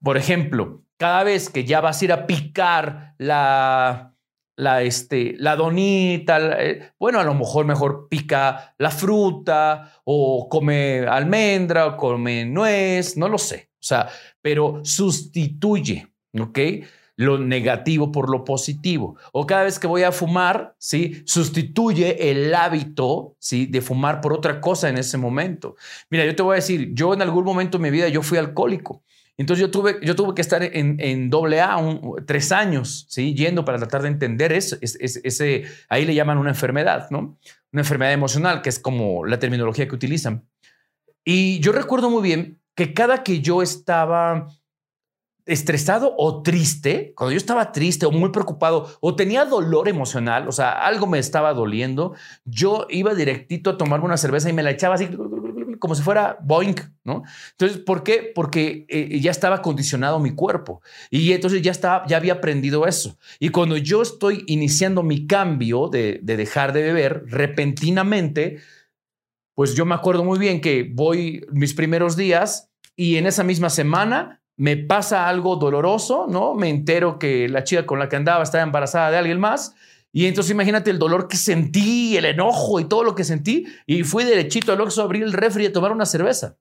por 0.02 0.16
ejemplo, 0.16 0.86
cada 0.96 1.22
vez 1.22 1.50
que 1.50 1.64
ya 1.64 1.82
vas 1.82 2.00
a 2.00 2.04
ir 2.06 2.12
a 2.12 2.26
picar 2.26 3.14
la, 3.18 4.11
la, 4.62 4.82
este, 4.82 5.34
la 5.38 5.56
donita, 5.56 6.62
eh, 6.62 6.92
bueno, 6.98 7.20
a 7.20 7.24
lo 7.24 7.34
mejor 7.34 7.66
mejor 7.66 8.08
pica 8.08 8.74
la 8.78 8.90
fruta 8.90 10.00
o 10.04 10.48
come 10.48 11.00
almendra 11.00 11.86
o 11.86 11.96
come 11.96 12.44
nuez, 12.44 13.16
no 13.16 13.28
lo 13.28 13.38
sé. 13.38 13.70
O 13.74 13.84
sea, 13.84 14.08
pero 14.40 14.80
sustituye, 14.84 16.08
¿ok? 16.38 16.58
Lo 17.16 17.38
negativo 17.38 18.12
por 18.12 18.30
lo 18.30 18.44
positivo. 18.44 19.16
O 19.32 19.44
cada 19.46 19.64
vez 19.64 19.78
que 19.78 19.86
voy 19.86 20.04
a 20.04 20.12
fumar, 20.12 20.74
¿sí? 20.78 21.22
Sustituye 21.26 22.30
el 22.30 22.54
hábito, 22.54 23.36
¿sí? 23.38 23.66
De 23.66 23.80
fumar 23.80 24.20
por 24.20 24.32
otra 24.32 24.60
cosa 24.60 24.88
en 24.88 24.98
ese 24.98 25.18
momento. 25.18 25.76
Mira, 26.10 26.24
yo 26.24 26.34
te 26.36 26.42
voy 26.42 26.54
a 26.54 26.56
decir, 26.56 26.90
yo 26.94 27.12
en 27.12 27.22
algún 27.22 27.44
momento 27.44 27.78
de 27.78 27.82
mi 27.82 27.90
vida 27.90 28.08
yo 28.08 28.22
fui 28.22 28.38
alcohólico. 28.38 29.02
Entonces 29.42 29.60
yo 29.60 29.72
tuve, 29.72 29.98
yo 30.02 30.14
tuve 30.14 30.36
que 30.36 30.40
estar 30.40 30.62
en, 30.62 30.96
en 31.00 31.28
doble 31.28 31.60
A 31.60 31.76
tres 32.24 32.52
años, 32.52 33.06
¿sí? 33.08 33.34
Yendo 33.34 33.64
para 33.64 33.76
tratar 33.78 34.02
de 34.02 34.08
entender 34.08 34.52
eso. 34.52 34.76
ese, 34.80 35.64
ahí 35.88 36.04
le 36.04 36.14
llaman 36.14 36.38
una 36.38 36.50
enfermedad, 36.50 37.10
¿no? 37.10 37.36
Una 37.72 37.82
enfermedad 37.82 38.12
emocional, 38.12 38.62
que 38.62 38.68
es 38.68 38.78
como 38.78 39.26
la 39.26 39.40
terminología 39.40 39.88
que 39.88 39.96
utilizan. 39.96 40.46
Y 41.24 41.58
yo 41.58 41.72
recuerdo 41.72 42.08
muy 42.08 42.22
bien 42.22 42.60
que 42.76 42.94
cada 42.94 43.24
que 43.24 43.40
yo 43.40 43.62
estaba 43.62 44.46
estresado 45.44 46.14
o 46.16 46.40
triste, 46.42 47.12
cuando 47.16 47.32
yo 47.32 47.38
estaba 47.38 47.72
triste 47.72 48.06
o 48.06 48.12
muy 48.12 48.30
preocupado 48.30 48.96
o 49.00 49.16
tenía 49.16 49.44
dolor 49.44 49.88
emocional, 49.88 50.46
o 50.46 50.52
sea, 50.52 50.86
algo 50.86 51.08
me 51.08 51.18
estaba 51.18 51.52
doliendo, 51.52 52.14
yo 52.44 52.86
iba 52.90 53.12
directito 53.12 53.70
a 53.70 53.76
tomarme 53.76 54.06
una 54.06 54.16
cerveza 54.16 54.48
y 54.48 54.52
me 54.52 54.62
la 54.62 54.70
echaba 54.70 54.94
así 54.94 55.08
como 55.82 55.96
si 55.96 56.02
fuera 56.02 56.38
Boeing, 56.40 56.76
¿no? 57.02 57.24
Entonces, 57.50 57.78
¿por 57.78 58.04
qué? 58.04 58.30
Porque 58.32 58.86
eh, 58.88 59.18
ya 59.18 59.32
estaba 59.32 59.62
condicionado 59.62 60.20
mi 60.20 60.32
cuerpo 60.32 60.80
y 61.10 61.32
entonces 61.32 61.60
ya 61.60 61.72
estaba, 61.72 62.06
ya 62.06 62.18
había 62.18 62.34
aprendido 62.34 62.86
eso. 62.86 63.18
Y 63.40 63.48
cuando 63.48 63.76
yo 63.76 64.00
estoy 64.00 64.44
iniciando 64.46 65.02
mi 65.02 65.26
cambio 65.26 65.88
de, 65.88 66.20
de 66.22 66.36
dejar 66.36 66.72
de 66.72 66.84
beber 66.84 67.24
repentinamente, 67.26 68.60
pues 69.54 69.74
yo 69.74 69.84
me 69.84 69.96
acuerdo 69.96 70.22
muy 70.22 70.38
bien 70.38 70.60
que 70.60 70.88
voy 70.88 71.44
mis 71.50 71.74
primeros 71.74 72.16
días 72.16 72.70
y 72.94 73.16
en 73.16 73.26
esa 73.26 73.42
misma 73.42 73.68
semana 73.68 74.40
me 74.56 74.76
pasa 74.76 75.28
algo 75.28 75.56
doloroso, 75.56 76.28
¿no? 76.28 76.54
Me 76.54 76.68
entero 76.68 77.18
que 77.18 77.48
la 77.48 77.64
chica 77.64 77.86
con 77.86 77.98
la 77.98 78.08
que 78.08 78.14
andaba 78.14 78.44
estaba 78.44 78.62
embarazada 78.62 79.10
de 79.10 79.16
alguien 79.16 79.40
más 79.40 79.74
y 80.12 80.26
entonces 80.26 80.52
imagínate 80.52 80.90
el 80.90 80.98
dolor 80.98 81.26
que 81.26 81.38
sentí, 81.38 82.16
el 82.16 82.26
enojo 82.26 82.78
y 82.78 82.84
todo 82.84 83.02
lo 83.02 83.14
que 83.14 83.24
sentí. 83.24 83.66
Y 83.86 84.04
fui 84.04 84.24
derechito 84.24 84.72
al 84.72 84.80
Oxxo 84.80 85.00
a 85.00 85.04
abrir 85.04 85.22
el 85.22 85.32
refri 85.32 85.64
y 85.64 85.66
a 85.68 85.72
tomar 85.72 85.90
una 85.90 86.04
cerveza. 86.04 86.58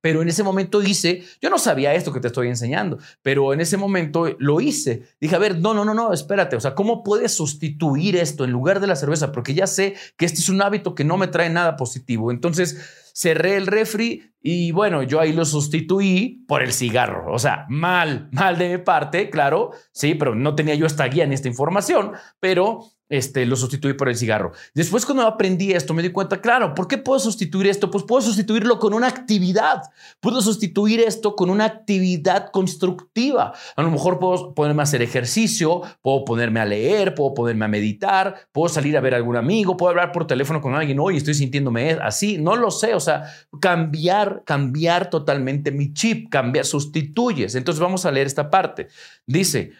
Pero 0.00 0.22
en 0.22 0.28
ese 0.28 0.42
momento 0.42 0.82
hice, 0.82 1.22
yo 1.40 1.48
no 1.48 1.58
sabía 1.58 1.94
esto 1.94 2.12
que 2.12 2.18
te 2.18 2.26
estoy 2.26 2.48
enseñando, 2.48 2.98
pero 3.22 3.52
en 3.52 3.60
ese 3.60 3.76
momento 3.76 4.34
lo 4.38 4.60
hice. 4.60 5.04
Dije, 5.20 5.36
a 5.36 5.38
ver, 5.38 5.60
no, 5.60 5.74
no, 5.74 5.84
no, 5.84 5.94
no, 5.94 6.12
espérate, 6.12 6.56
o 6.56 6.60
sea, 6.60 6.74
¿cómo 6.74 7.04
puedes 7.04 7.32
sustituir 7.34 8.16
esto 8.16 8.44
en 8.44 8.50
lugar 8.50 8.80
de 8.80 8.88
la 8.88 8.96
cerveza? 8.96 9.30
Porque 9.30 9.54
ya 9.54 9.68
sé 9.68 9.94
que 10.16 10.24
este 10.24 10.40
es 10.40 10.48
un 10.48 10.60
hábito 10.60 10.96
que 10.96 11.04
no 11.04 11.16
me 11.16 11.28
trae 11.28 11.50
nada 11.50 11.76
positivo. 11.76 12.32
Entonces 12.32 13.01
cerré 13.14 13.56
el 13.56 13.66
refri 13.66 14.32
y 14.40 14.72
bueno, 14.72 15.02
yo 15.02 15.20
ahí 15.20 15.32
lo 15.32 15.44
sustituí 15.44 16.44
por 16.48 16.62
el 16.62 16.72
cigarro. 16.72 17.32
O 17.32 17.38
sea, 17.38 17.66
mal, 17.68 18.28
mal 18.32 18.58
de 18.58 18.76
mi 18.76 18.84
parte, 18.84 19.30
claro, 19.30 19.70
sí, 19.92 20.14
pero 20.14 20.34
no 20.34 20.54
tenía 20.54 20.74
yo 20.74 20.86
esta 20.86 21.06
guía 21.06 21.26
ni 21.26 21.34
esta 21.34 21.48
información, 21.48 22.12
pero 22.40 22.80
este, 23.12 23.44
lo 23.44 23.56
sustituí 23.56 23.92
por 23.92 24.08
el 24.08 24.16
cigarro. 24.16 24.52
Después 24.72 25.04
cuando 25.04 25.26
aprendí 25.26 25.72
esto 25.72 25.92
me 25.92 26.02
di 26.02 26.08
cuenta, 26.08 26.40
claro, 26.40 26.74
¿por 26.74 26.88
qué 26.88 26.96
puedo 26.96 27.20
sustituir 27.20 27.66
esto? 27.66 27.90
Pues 27.90 28.04
puedo 28.04 28.22
sustituirlo 28.22 28.78
con 28.78 28.94
una 28.94 29.06
actividad. 29.06 29.82
Puedo 30.18 30.40
sustituir 30.40 31.00
esto 31.00 31.36
con 31.36 31.50
una 31.50 31.66
actividad 31.66 32.50
constructiva. 32.50 33.52
A 33.76 33.82
lo 33.82 33.90
mejor 33.90 34.18
puedo 34.18 34.54
ponerme 34.54 34.80
a 34.80 34.84
hacer 34.84 35.02
ejercicio, 35.02 35.82
puedo 36.00 36.24
ponerme 36.24 36.60
a 36.60 36.64
leer, 36.64 37.14
puedo 37.14 37.34
ponerme 37.34 37.66
a 37.66 37.68
meditar, 37.68 38.48
puedo 38.50 38.70
salir 38.70 38.96
a 38.96 39.02
ver 39.02 39.12
a 39.12 39.18
algún 39.18 39.36
amigo, 39.36 39.76
puedo 39.76 39.90
hablar 39.90 40.10
por 40.10 40.26
teléfono 40.26 40.62
con 40.62 40.74
alguien, 40.74 40.98
hoy 40.98 41.18
estoy 41.18 41.34
sintiéndome 41.34 41.98
así, 42.00 42.38
no 42.38 42.56
lo 42.56 42.70
sé, 42.70 42.94
o 42.94 43.00
sea, 43.00 43.24
cambiar, 43.60 44.42
cambiar 44.46 45.10
totalmente 45.10 45.70
mi 45.70 45.92
chip, 45.92 46.30
cambiar, 46.30 46.64
sustituyes. 46.64 47.56
Entonces 47.56 47.78
vamos 47.78 48.06
a 48.06 48.10
leer 48.10 48.26
esta 48.26 48.48
parte. 48.48 48.88
Dice, 49.26 49.72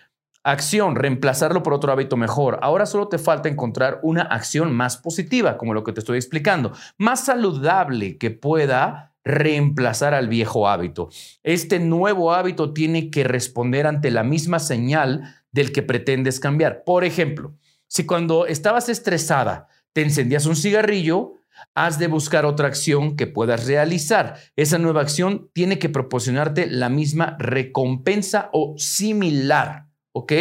Acción, 0.44 0.96
reemplazarlo 0.96 1.62
por 1.62 1.72
otro 1.72 1.92
hábito 1.92 2.16
mejor. 2.16 2.59
Ahora 2.62 2.85
solo 2.85 3.07
te 3.07 3.18
falta 3.18 3.48
encontrar 3.48 4.00
una 4.02 4.22
acción 4.22 4.72
más 4.72 4.96
positiva, 4.96 5.57
como 5.57 5.72
lo 5.72 5.85
que 5.85 5.92
te 5.92 6.00
estoy 6.00 6.16
explicando, 6.16 6.72
más 6.98 7.24
saludable 7.26 8.18
que 8.18 8.33
pueda 8.33 9.14
reemplazar 9.24 10.14
al 10.14 10.26
viejo 10.26 10.68
hábito. 10.68 11.11
Este 11.44 11.78
nuevo 11.78 12.33
hábito 12.33 12.72
tiene 12.72 13.09
que 13.09 13.22
responder 13.22 13.87
ante 13.87 14.11
la 14.11 14.24
misma 14.24 14.59
señal 14.59 15.37
del 15.52 15.70
que 15.70 15.83
pretendes 15.83 16.40
cambiar. 16.40 16.83
Por 16.85 17.05
ejemplo, 17.05 17.55
si 17.87 18.05
cuando 18.05 18.46
estabas 18.46 18.88
estresada 18.88 19.68
te 19.92 20.02
encendías 20.02 20.46
un 20.46 20.57
cigarrillo, 20.57 21.35
has 21.74 22.00
de 22.00 22.09
buscar 22.09 22.46
otra 22.46 22.66
acción 22.66 23.14
que 23.14 23.28
puedas 23.28 23.66
realizar. 23.66 24.38
Esa 24.57 24.78
nueva 24.78 25.02
acción 25.02 25.50
tiene 25.52 25.78
que 25.78 25.88
proporcionarte 25.88 26.66
la 26.66 26.88
misma 26.88 27.37
recompensa 27.38 28.50
o 28.52 28.74
similar. 28.76 29.91
¿Ok? 30.12 30.33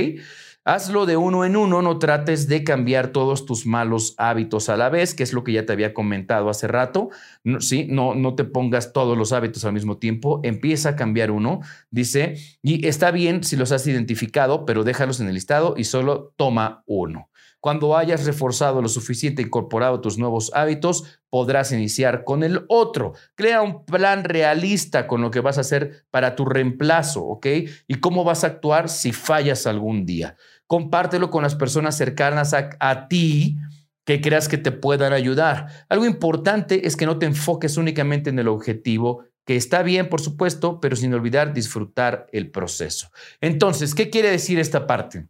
Hazlo 0.64 1.08
de 1.08 1.18
uno 1.18 1.44
en 1.44 1.56
uno, 1.56 1.82
no 1.82 1.98
trates 1.98 2.48
de 2.48 2.64
cambiar 2.64 3.08
todos 3.08 3.48
tus 3.48 3.66
malos 3.66 4.14
hábitos 4.18 4.70
a 4.70 4.78
la 4.78 4.90
vez, 4.90 5.16
que 5.16 5.24
es 5.24 5.34
lo 5.34 5.44
que 5.44 5.54
ya 5.54 5.66
te 5.66 5.74
había 5.74 5.92
comentado 5.92 6.52
hace 6.52 6.68
rato, 6.68 7.10
no, 7.44 7.60
¿sí? 7.62 7.88
No, 7.90 8.14
no 8.14 8.36
te 8.36 8.44
pongas 8.44 8.94
todos 8.94 9.18
los 9.18 9.34
hábitos 9.34 9.66
al 9.66 9.74
mismo 9.74 9.98
tiempo, 9.98 10.40
empieza 10.44 10.90
a 10.90 10.96
cambiar 10.96 11.32
uno, 11.32 11.62
dice, 11.90 12.36
y 12.62 12.86
está 12.88 13.10
bien 13.10 13.44
si 13.44 13.56
los 13.56 13.72
has 13.72 13.88
identificado, 13.88 14.64
pero 14.66 14.84
déjalos 14.84 15.20
en 15.20 15.28
el 15.30 15.34
listado 15.34 15.74
y 15.78 15.86
solo 15.86 16.32
toma 16.38 16.84
uno. 16.86 17.31
Cuando 17.62 17.96
hayas 17.96 18.26
reforzado 18.26 18.82
lo 18.82 18.90
suficiente, 18.90 19.44
incorporado 19.44 20.02
tus 20.02 20.18
nuevos 20.18 20.52
hábitos, 20.56 21.20
podrás 21.30 21.72
iniciar 21.72 22.24
con 22.24 22.42
el 22.44 22.66
otro. 22.68 23.14
Crea 23.36 23.62
un 23.62 23.86
plan 23.86 24.24
realista 24.24 25.06
con 25.06 25.22
lo 25.22 25.30
que 25.30 25.42
vas 25.42 25.60
a 25.60 25.62
hacer 25.62 26.08
para 26.10 26.36
tu 26.36 26.44
reemplazo, 26.44 27.24
¿ok? 27.24 27.46
Y 27.88 27.96
cómo 28.00 28.24
vas 28.24 28.44
a 28.44 28.48
actuar 28.48 28.90
si 28.90 29.14
fallas 29.14 29.68
algún 29.68 30.08
día. 30.08 30.36
Compártelo 30.66 31.30
con 31.30 31.44
las 31.44 31.54
personas 31.54 31.96
cercanas 31.96 32.56
a, 32.56 33.08
ti 33.08 33.58
que 34.06 34.22
creas 34.22 34.48
que 34.48 34.58
te 34.58 34.72
puedan 34.72 35.14
ayudar. 35.14 35.68
Algo 35.88 36.08
importante 36.08 36.88
es 36.88 36.96
que 36.96 37.06
no 37.06 37.20
te 37.20 37.28
enfoques 37.28 37.78
únicamente 37.78 38.32
en 38.32 38.40
el 38.40 38.48
objetivo, 38.48 39.26
que 39.46 39.56
está 39.56 39.84
bien, 39.84 40.10
por 40.10 40.20
supuesto, 40.20 40.80
pero 40.80 40.96
sin 40.96 41.14
olvidar 41.14 41.54
disfrutar 41.54 42.26
el 42.32 42.50
proceso. 42.50 43.12
Entonces, 43.40 43.94
¿qué 43.94 44.10
quiere 44.10 44.32
decir 44.32 44.58
esta 44.58 44.88
parte? 44.88 45.28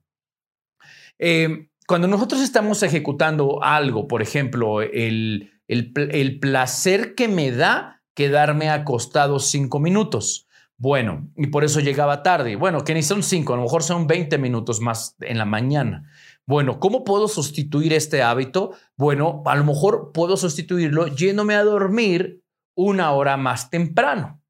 Eh, 1.19 1.67
cuando 1.91 2.07
nosotros 2.07 2.39
estamos 2.39 2.83
ejecutando 2.83 3.61
algo, 3.61 4.07
por 4.07 4.21
ejemplo, 4.21 4.81
el, 4.81 5.51
el, 5.67 6.39
placer 6.39 7.15
que 7.15 7.27
me 7.27 7.51
da 7.51 8.01
quedarme 8.13 8.69
acostado 8.69 9.39
cinco 9.39 9.81
minutos, 9.81 10.47
Bueno, 10.77 11.29
y 11.35 11.47
por 11.47 11.65
eso 11.65 11.81
llegaba 11.81 12.23
tarde. 12.23 12.55
Bueno, 12.55 12.85
que 12.85 12.93
ni 12.93 13.03
son 13.03 13.23
cinco, 13.23 13.51
a 13.51 13.57
lo 13.57 13.63
mejor 13.63 13.83
son 13.83 14.07
20 14.07 14.37
minutos 14.37 14.79
más 14.79 15.17
en 15.19 15.37
la 15.37 15.43
mañana. 15.43 16.09
Bueno, 16.45 16.79
¿cómo 16.79 17.03
puedo 17.03 17.27
sustituir 17.27 17.91
este 17.91 18.23
hábito? 18.23 18.71
Bueno, 18.95 19.43
a 19.45 19.57
lo 19.57 19.65
mejor 19.65 20.13
puedo 20.13 20.37
sustituirlo 20.37 21.07
yéndome 21.07 21.55
a 21.55 21.65
dormir 21.65 22.41
una 22.73 23.11
hora 23.11 23.35
más 23.35 23.69
temprano. 23.69 24.41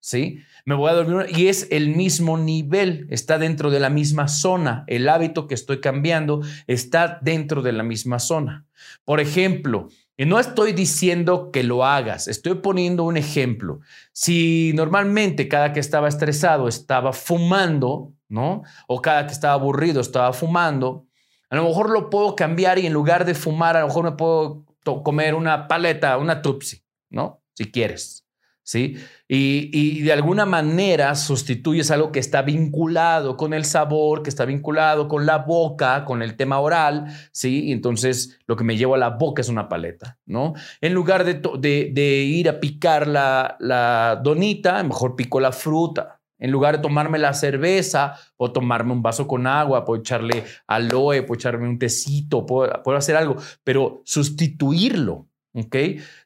¿Sí? 0.00 0.38
Me 0.68 0.74
voy 0.74 0.90
a 0.90 0.92
dormir 0.92 1.34
y 1.34 1.48
es 1.48 1.66
el 1.70 1.96
mismo 1.96 2.36
nivel, 2.36 3.06
está 3.08 3.38
dentro 3.38 3.70
de 3.70 3.80
la 3.80 3.88
misma 3.88 4.28
zona. 4.28 4.84
El 4.86 5.08
hábito 5.08 5.46
que 5.46 5.54
estoy 5.54 5.80
cambiando 5.80 6.42
está 6.66 7.18
dentro 7.22 7.62
de 7.62 7.72
la 7.72 7.82
misma 7.82 8.18
zona. 8.18 8.66
Por 9.06 9.18
ejemplo, 9.18 9.88
y 10.14 10.26
no 10.26 10.38
estoy 10.38 10.74
diciendo 10.74 11.50
que 11.52 11.62
lo 11.62 11.86
hagas, 11.86 12.28
estoy 12.28 12.56
poniendo 12.56 13.04
un 13.04 13.16
ejemplo. 13.16 13.80
Si 14.12 14.72
normalmente 14.74 15.48
cada 15.48 15.72
que 15.72 15.80
estaba 15.80 16.06
estresado 16.06 16.68
estaba 16.68 17.14
fumando, 17.14 18.12
¿no? 18.28 18.60
O 18.88 19.00
cada 19.00 19.26
que 19.26 19.32
estaba 19.32 19.54
aburrido 19.54 20.02
estaba 20.02 20.34
fumando, 20.34 21.06
a 21.48 21.56
lo 21.56 21.64
mejor 21.64 21.88
lo 21.88 22.10
puedo 22.10 22.36
cambiar 22.36 22.78
y 22.78 22.84
en 22.84 22.92
lugar 22.92 23.24
de 23.24 23.34
fumar, 23.34 23.74
a 23.78 23.80
lo 23.80 23.86
mejor 23.86 24.04
me 24.04 24.12
puedo 24.12 24.66
comer 25.02 25.34
una 25.34 25.66
paleta, 25.66 26.18
una 26.18 26.42
tupsi, 26.42 26.84
¿no? 27.08 27.40
Si 27.54 27.70
quieres. 27.72 28.27
¿Sí? 28.68 28.98
Y, 29.26 30.02
de 30.02 30.12
alguna 30.12 30.44
manera 30.44 31.14
sustituyes 31.14 31.90
algo 31.90 32.12
que 32.12 32.18
está 32.18 32.42
vinculado 32.42 33.38
con 33.38 33.54
el 33.54 33.64
sabor, 33.64 34.22
que 34.22 34.28
está 34.28 34.44
vinculado 34.44 35.08
con 35.08 35.24
la 35.24 35.38
boca, 35.38 36.04
con 36.04 36.22
el 36.22 36.36
tema 36.36 36.60
oral, 36.60 37.06
¿sí? 37.32 37.64
Y 37.64 37.72
entonces 37.72 38.38
lo 38.46 38.56
que 38.56 38.64
me 38.64 38.76
llevo 38.76 38.94
a 38.94 38.98
la 38.98 39.08
boca 39.08 39.40
es 39.40 39.48
una 39.48 39.70
paleta, 39.70 40.18
¿no? 40.26 40.52
En 40.82 40.92
lugar 40.92 41.24
de, 41.24 41.40
de, 41.58 42.02
ir 42.02 42.50
a 42.50 42.60
picar 42.60 43.08
la, 43.08 43.56
la 43.58 44.20
donita, 44.22 44.82
mejor 44.82 45.16
pico 45.16 45.40
la 45.40 45.52
fruta. 45.52 46.20
En 46.38 46.50
lugar 46.50 46.76
de 46.76 46.82
tomarme 46.82 47.18
la 47.18 47.32
cerveza 47.32 48.16
o 48.36 48.52
tomarme 48.52 48.92
un 48.92 49.02
vaso 49.02 49.26
con 49.26 49.46
agua, 49.46 49.86
puedo 49.86 50.00
echarle 50.00 50.44
aloe, 50.66 51.22
puedo 51.22 51.38
echarme 51.38 51.66
un 51.66 51.78
tecito, 51.78 52.44
puedo, 52.44 52.82
puedo 52.82 52.98
hacer 52.98 53.16
algo, 53.16 53.36
pero 53.64 54.02
sustituirlo 54.04 55.26
¿ok? 55.52 55.76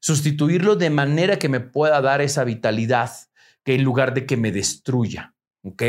Sustituirlo 0.01 0.77
de 0.77 0.91
manera 0.91 1.39
que 1.39 1.49
me 1.49 1.61
pueda 1.61 2.01
dar 2.01 2.21
esa 2.21 2.45
vitalidad, 2.45 3.11
que 3.65 3.75
en 3.75 3.85
lugar 3.85 4.15
de 4.15 4.27
que 4.27 4.37
me 4.37 4.53
destruya, 4.53 5.35
¿ok? 5.63 5.83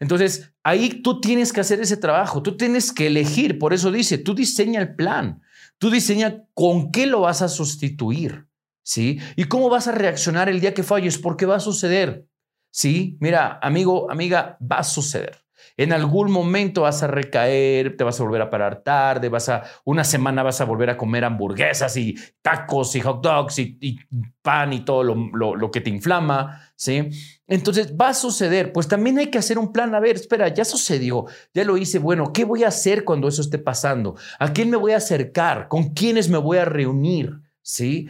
Entonces, 0.00 0.52
ahí 0.62 1.02
tú 1.02 1.20
tienes 1.20 1.52
que 1.52 1.60
hacer 1.60 1.80
ese 1.80 1.96
trabajo, 1.96 2.42
tú 2.42 2.56
tienes 2.56 2.92
que 2.92 3.06
elegir, 3.06 3.58
por 3.58 3.72
eso 3.72 3.90
dice, 3.90 4.18
tú 4.18 4.34
diseña 4.34 4.80
el 4.80 4.94
plan, 4.94 5.42
tú 5.78 5.90
diseña 5.90 6.44
con 6.54 6.90
qué 6.90 7.06
lo 7.06 7.20
vas 7.20 7.42
a 7.42 7.48
sustituir, 7.48 8.46
¿sí? 8.82 9.20
Y 9.36 9.44
cómo 9.44 9.68
vas 9.68 9.88
a 9.88 9.92
reaccionar 9.92 10.48
el 10.48 10.60
día 10.60 10.74
que 10.74 10.82
falles, 10.82 11.18
porque 11.18 11.46
va 11.46 11.56
a 11.56 11.60
suceder, 11.60 12.26
¿sí? 12.70 13.16
Mira, 13.20 13.58
amigo, 13.62 14.10
amiga, 14.10 14.58
va 14.60 14.78
a 14.78 14.84
suceder. 14.84 15.44
En 15.80 15.94
algún 15.94 16.30
momento 16.30 16.82
vas 16.82 17.02
a 17.02 17.06
recaer, 17.06 17.96
te 17.96 18.04
vas 18.04 18.20
a 18.20 18.22
volver 18.22 18.42
a 18.42 18.50
parar 18.50 18.82
tarde, 18.82 19.30
vas 19.30 19.48
a 19.48 19.62
una 19.86 20.04
semana 20.04 20.42
vas 20.42 20.60
a 20.60 20.66
volver 20.66 20.90
a 20.90 20.98
comer 20.98 21.24
hamburguesas 21.24 21.96
y 21.96 22.16
tacos 22.42 22.94
y 22.96 23.00
hot 23.00 23.22
dogs 23.22 23.58
y, 23.60 23.98
pan 24.42 24.74
y 24.74 24.84
todo 24.84 25.02
lo, 25.02 25.70
que 25.70 25.80
te 25.80 25.88
inflama, 25.88 26.70
¿sí? 26.76 27.08
Entonces 27.46 27.94
va 27.98 28.10
a 28.10 28.14
suceder, 28.14 28.74
pues 28.74 28.88
también 28.88 29.16
hay 29.20 29.28
que 29.28 29.38
hacer 29.38 29.58
un 29.58 29.72
plan, 29.72 29.94
a 29.94 30.00
ver, 30.00 30.16
espera, 30.16 30.48
ya 30.48 30.66
sucedió, 30.66 31.24
ya 31.54 31.64
lo 31.64 31.78
hice, 31.78 31.98
bueno, 31.98 32.30
¿qué 32.34 32.44
voy 32.44 32.64
a 32.64 32.68
hacer 32.68 33.02
cuando 33.02 33.28
eso 33.28 33.40
esté 33.40 33.56
pasando? 33.56 34.16
¿A 34.38 34.52
quién 34.52 34.68
me 34.68 34.76
voy 34.76 34.92
a 34.92 34.98
acercar? 34.98 35.68
¿Con 35.68 35.94
quiénes 35.94 36.28
me 36.28 36.36
voy 36.36 36.58
a 36.58 36.66
reunir? 36.66 37.40
¿Sí? 37.62 38.06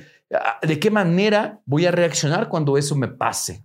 ¿De 0.60 0.80
qué 0.80 0.90
manera 0.90 1.60
voy 1.66 1.86
a 1.86 1.92
reaccionar 1.92 2.48
cuando 2.48 2.76
eso 2.76 2.96
me 2.96 3.06
pase? 3.06 3.64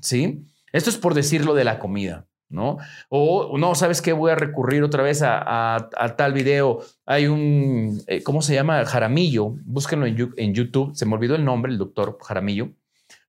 ¿Sí? 0.00 0.44
Esto 0.72 0.90
es 0.90 0.96
por 0.96 1.14
decirlo 1.14 1.54
de 1.54 1.62
la 1.62 1.78
comida. 1.78 2.26
¿No? 2.48 2.78
O 3.08 3.56
no, 3.58 3.74
¿sabes 3.74 4.00
qué? 4.02 4.12
Voy 4.12 4.30
a 4.30 4.36
recurrir 4.36 4.82
otra 4.82 5.02
vez 5.02 5.22
a, 5.24 5.88
tal 6.16 6.32
video. 6.32 6.80
Hay 7.06 7.26
un, 7.26 8.02
eh, 8.06 8.22
¿cómo 8.22 8.42
se 8.42 8.54
llama? 8.54 8.84
Jaramillo. 8.84 9.54
Búsquenlo 9.64 10.06
en, 10.06 10.32
en, 10.36 10.54
YouTube. 10.54 10.94
Se 10.94 11.06
me 11.06 11.14
olvidó 11.14 11.34
el 11.34 11.44
nombre, 11.44 11.72
el 11.72 11.78
doctor 11.78 12.18
Jaramillo. 12.20 12.70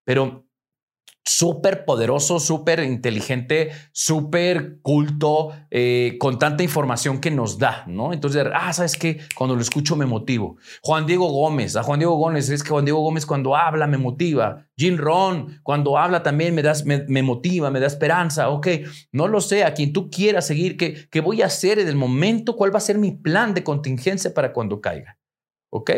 Pero 0.04 0.45
súper 1.26 1.86
poderoso, 1.86 2.40
súper 2.40 2.82
inteligente, 2.82 3.72
súper 3.92 4.78
culto, 4.82 5.52
eh, 5.72 6.18
con 6.20 6.38
tanta 6.38 6.62
información 6.62 7.20
que 7.20 7.32
nos 7.32 7.58
da, 7.58 7.84
¿no? 7.88 8.14
Entonces, 8.14 8.46
ah, 8.54 8.72
¿sabes 8.72 8.96
qué? 8.96 9.20
Cuando 9.36 9.56
lo 9.56 9.62
escucho 9.62 9.96
me 9.96 10.06
motivo. 10.06 10.58
Juan 10.84 11.08
Diego 11.08 11.28
Gómez, 11.28 11.76
a 11.76 11.84
Juan 11.84 12.00
Diego 12.00 12.16
Gómez, 12.16 12.50
es 12.50 12.64
que 12.64 12.70
Juan 12.70 12.86
Diego 12.86 13.02
Gómez 13.02 13.26
cuando 13.26 13.56
habla 13.56 13.88
me 13.88 13.98
motiva. 13.98 14.68
Jim 14.78 14.98
Ron, 14.98 15.60
cuando 15.64 15.98
habla 15.98 16.22
también 16.22 16.54
me, 16.54 16.64
me, 17.08 17.24
motiva, 17.24 17.72
me 17.72 17.80
da 17.80 17.88
esperanza. 17.88 18.50
Ok, 18.50 18.68
no 19.12 19.28
lo 19.28 19.42
sé, 19.42 19.64
a 19.64 19.74
quien 19.74 19.94
tú 19.94 20.12
quieras 20.12 20.46
seguir, 20.46 20.78
¿qué, 20.78 21.08
¿qué 21.10 21.22
voy 21.22 21.42
a 21.42 21.48
hacer 21.48 21.80
en 21.80 21.88
el 21.88 21.96
momento? 21.96 22.56
¿Cuál 22.56 22.74
va 22.74 22.78
a 22.78 22.82
ser 22.82 23.00
mi 23.00 23.12
plan 23.12 23.56
de 23.56 23.64
contingencia 23.64 24.32
para 24.32 24.54
cuando 24.54 24.80
caiga? 24.80 25.18
¿Ok? 25.72 25.92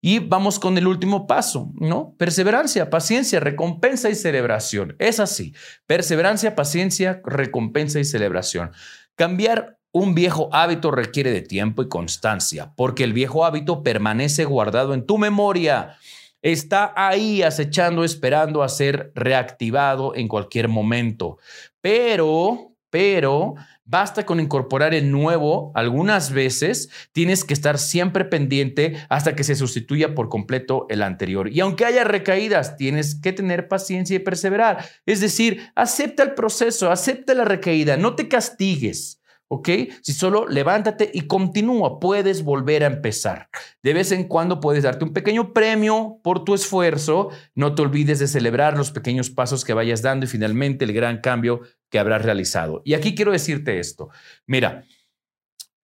Y 0.00 0.20
vamos 0.20 0.58
con 0.58 0.78
el 0.78 0.86
último 0.86 1.26
paso, 1.26 1.72
¿no? 1.74 2.14
Perseverancia, 2.16 2.88
paciencia, 2.88 3.40
recompensa 3.40 4.08
y 4.08 4.14
celebración. 4.14 4.94
Es 4.98 5.18
así. 5.18 5.54
Perseverancia, 5.86 6.54
paciencia, 6.54 7.20
recompensa 7.24 7.98
y 7.98 8.04
celebración. 8.04 8.70
Cambiar 9.16 9.78
un 9.90 10.14
viejo 10.14 10.48
hábito 10.52 10.90
requiere 10.90 11.32
de 11.32 11.42
tiempo 11.42 11.82
y 11.82 11.88
constancia, 11.88 12.72
porque 12.76 13.04
el 13.04 13.12
viejo 13.12 13.44
hábito 13.44 13.82
permanece 13.82 14.44
guardado 14.44 14.94
en 14.94 15.04
tu 15.04 15.18
memoria. 15.18 15.96
Está 16.42 16.92
ahí 16.94 17.42
acechando, 17.42 18.04
esperando 18.04 18.62
a 18.62 18.68
ser 18.68 19.10
reactivado 19.16 20.14
en 20.14 20.28
cualquier 20.28 20.68
momento. 20.68 21.38
Pero, 21.80 22.74
pero 22.90 23.56
Basta 23.90 24.26
con 24.26 24.38
incorporar 24.38 24.92
el 24.92 25.10
nuevo 25.10 25.72
algunas 25.74 26.30
veces, 26.30 26.90
tienes 27.12 27.42
que 27.42 27.54
estar 27.54 27.78
siempre 27.78 28.26
pendiente 28.26 28.98
hasta 29.08 29.34
que 29.34 29.44
se 29.44 29.54
sustituya 29.54 30.14
por 30.14 30.28
completo 30.28 30.84
el 30.90 31.02
anterior. 31.02 31.50
Y 31.50 31.60
aunque 31.60 31.86
haya 31.86 32.04
recaídas, 32.04 32.76
tienes 32.76 33.14
que 33.14 33.32
tener 33.32 33.66
paciencia 33.66 34.16
y 34.16 34.18
perseverar. 34.18 34.84
Es 35.06 35.22
decir, 35.22 35.70
acepta 35.74 36.22
el 36.22 36.34
proceso, 36.34 36.90
acepta 36.90 37.32
la 37.32 37.46
recaída, 37.46 37.96
no 37.96 38.14
te 38.14 38.28
castigues. 38.28 39.22
¿ok? 39.48 39.68
Si 40.02 40.12
solo 40.12 40.46
levántate 40.46 41.10
y 41.12 41.22
continúa, 41.22 41.98
puedes 41.98 42.44
volver 42.44 42.84
a 42.84 42.88
empezar. 42.88 43.48
De 43.82 43.94
vez 43.94 44.12
en 44.12 44.24
cuando 44.24 44.60
puedes 44.60 44.84
darte 44.84 45.04
un 45.04 45.12
pequeño 45.12 45.52
premio 45.52 46.20
por 46.22 46.44
tu 46.44 46.54
esfuerzo. 46.54 47.30
No 47.54 47.74
te 47.74 47.82
olvides 47.82 48.18
de 48.18 48.28
celebrar 48.28 48.76
los 48.76 48.90
pequeños 48.90 49.30
pasos 49.30 49.64
que 49.64 49.72
vayas 49.72 50.02
dando 50.02 50.26
y 50.26 50.28
finalmente 50.28 50.84
el 50.84 50.92
gran 50.92 51.20
cambio 51.20 51.62
que 51.90 51.98
habrás 51.98 52.22
realizado. 52.22 52.82
Y 52.84 52.94
aquí 52.94 53.14
quiero 53.14 53.32
decirte 53.32 53.78
esto. 53.78 54.10
Mira, 54.46 54.84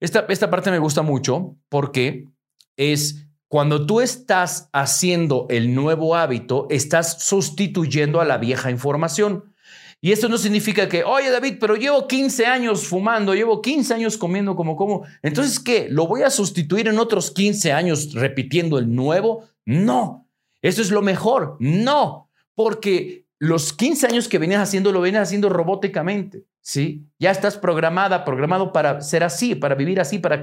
esta, 0.00 0.26
esta 0.28 0.50
parte 0.50 0.70
me 0.70 0.78
gusta 0.78 1.02
mucho 1.02 1.56
porque 1.68 2.28
es 2.76 3.26
cuando 3.48 3.86
tú 3.86 4.00
estás 4.00 4.68
haciendo 4.72 5.46
el 5.48 5.74
nuevo 5.74 6.16
hábito, 6.16 6.66
estás 6.70 7.22
sustituyendo 7.22 8.20
a 8.20 8.24
la 8.24 8.38
vieja 8.38 8.70
información. 8.70 9.54
Y 10.00 10.12
eso 10.12 10.28
no 10.28 10.36
significa 10.36 10.88
que, 10.88 11.04
oye 11.04 11.30
David, 11.30 11.56
pero 11.58 11.76
llevo 11.76 12.06
15 12.06 12.44
años 12.46 12.86
fumando, 12.86 13.34
llevo 13.34 13.62
15 13.62 13.94
años 13.94 14.18
comiendo 14.18 14.54
como 14.56 14.76
como. 14.76 15.06
Entonces, 15.22 15.58
¿qué? 15.60 15.86
¿Lo 15.88 16.06
voy 16.06 16.22
a 16.22 16.30
sustituir 16.30 16.88
en 16.88 16.98
otros 16.98 17.30
15 17.30 17.72
años 17.72 18.12
repitiendo 18.12 18.78
el 18.78 18.94
nuevo? 18.94 19.44
No. 19.64 20.28
Eso 20.60 20.82
es 20.82 20.90
lo 20.90 21.00
mejor. 21.00 21.56
No. 21.60 22.28
Porque 22.54 23.23
los 23.38 23.72
15 23.72 24.06
años 24.06 24.28
que 24.28 24.38
venías 24.38 24.62
haciendo 24.62 24.92
lo 24.92 25.00
venías 25.00 25.24
haciendo 25.24 25.48
robóticamente. 25.48 26.44
¿Sí? 26.60 27.06
Ya 27.18 27.30
estás 27.30 27.58
programada, 27.58 28.24
programado 28.24 28.72
para 28.72 29.02
ser 29.02 29.22
así, 29.22 29.54
para 29.54 29.74
vivir 29.74 30.00
así, 30.00 30.18
para, 30.18 30.42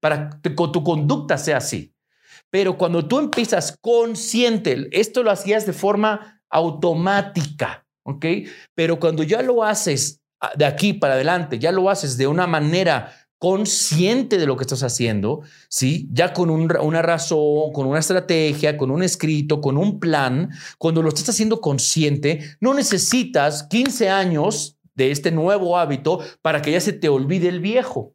para 0.00 0.30
que 0.42 0.50
tu 0.50 0.82
conducta 0.82 1.36
sea 1.36 1.58
así. 1.58 1.94
Pero 2.48 2.78
cuando 2.78 3.06
tú 3.06 3.18
empiezas 3.18 3.76
consciente, 3.80 4.88
esto 4.92 5.22
lo 5.22 5.30
hacías 5.30 5.66
de 5.66 5.74
forma 5.74 6.40
automática. 6.48 7.84
¿ok? 8.04 8.26
Pero 8.74 9.00
cuando 9.00 9.22
ya 9.22 9.42
lo 9.42 9.64
haces 9.64 10.22
ah, 10.40 10.52
de 10.54 10.64
aquí 10.64 10.92
para 10.92 11.14
adelante, 11.14 11.58
ya 11.58 11.72
lo 11.72 11.90
haces 11.90 12.16
de 12.16 12.26
una 12.26 12.46
manera 12.46 13.12
consciente 13.44 14.38
de 14.38 14.46
lo 14.46 14.56
que 14.56 14.62
estás 14.62 14.82
haciendo, 14.82 15.42
¿sí? 15.68 16.08
Ya 16.10 16.32
con 16.32 16.48
una 16.48 17.02
razón, 17.02 17.74
con 17.74 17.86
una 17.86 17.98
estrategia, 17.98 18.78
con 18.78 18.90
un 18.90 19.02
escrito, 19.02 19.60
con 19.60 19.76
un 19.76 20.00
plan, 20.00 20.48
cuando 20.78 21.02
lo 21.02 21.10
estás 21.10 21.28
haciendo 21.28 21.60
consciente, 21.60 22.56
no 22.60 22.72
necesitas 22.72 23.64
15 23.64 24.08
años 24.08 24.78
de 24.94 25.10
este 25.10 25.30
nuevo 25.30 25.76
hábito 25.76 26.20
para 26.40 26.62
que 26.62 26.72
ya 26.72 26.80
se 26.80 26.94
te 26.94 27.10
olvide 27.10 27.48
el 27.48 27.60
viejo. 27.60 28.14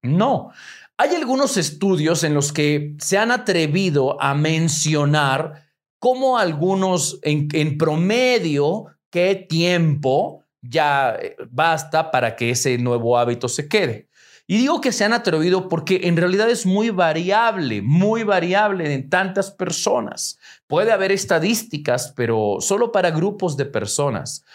No. 0.00 0.50
Hay 0.96 1.14
algunos 1.14 1.58
estudios 1.58 2.24
en 2.24 2.32
los 2.32 2.50
que 2.50 2.96
se 3.00 3.18
han 3.18 3.30
atrevido 3.30 4.18
a 4.18 4.32
mencionar 4.32 5.68
cómo 5.98 6.38
algunos 6.38 7.20
en, 7.20 7.76
promedio 7.76 8.86
qué 9.10 9.34
tiempo 9.34 10.42
ya 10.62 11.16
eh, 11.20 11.36
basta 11.50 12.10
para 12.10 12.34
que 12.34 12.48
ese 12.48 12.78
nuevo 12.78 13.18
hábito 13.18 13.46
se 13.46 13.68
quede. 13.68 14.07
Y 14.50 14.56
digo 14.56 14.80
que 14.80 14.92
se 14.92 15.04
han 15.04 15.12
atrevido 15.12 15.68
porque 15.68 16.00
en 16.04 16.16
realidad 16.16 16.48
es 16.48 16.64
muy 16.64 16.88
variable, 16.88 17.82
muy 17.82 18.22
variable 18.22 18.94
en 18.94 19.10
tantas 19.10 19.50
personas. 19.50 20.38
Puede 20.66 20.90
haber 20.90 21.12
estadísticas, 21.12 22.14
pero 22.16 22.56
solo 22.60 22.90
para 22.90 23.10
grupos 23.10 23.58
de 23.58 23.66
personas. 23.66 24.46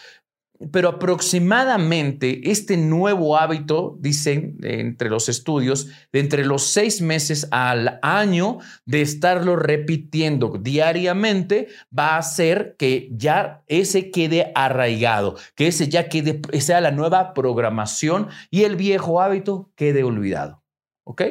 Pero 0.70 0.88
aproximadamente 0.88 2.50
este 2.50 2.76
nuevo 2.76 3.36
hábito, 3.36 3.96
dicen 4.00 4.56
entre 4.62 5.10
los 5.10 5.28
estudios, 5.28 5.88
de 6.12 6.20
entre 6.20 6.44
los 6.44 6.62
seis 6.62 7.00
meses 7.00 7.48
al 7.50 7.98
año 8.02 8.58
de 8.86 9.02
estarlo 9.02 9.56
repitiendo 9.56 10.56
diariamente, 10.60 11.68
va 11.96 12.14
a 12.14 12.18
hacer 12.18 12.76
que 12.78 13.08
ya 13.12 13.64
ese 13.66 14.12
quede 14.12 14.52
arraigado, 14.54 15.36
que 15.56 15.66
ese 15.66 15.88
ya 15.88 16.08
quede, 16.08 16.40
sea 16.60 16.80
la 16.80 16.92
nueva 16.92 17.34
programación 17.34 18.28
y 18.50 18.62
el 18.62 18.76
viejo 18.76 19.20
hábito 19.20 19.72
quede 19.74 20.04
olvidado. 20.04 20.62
¿Ok? 21.06 21.22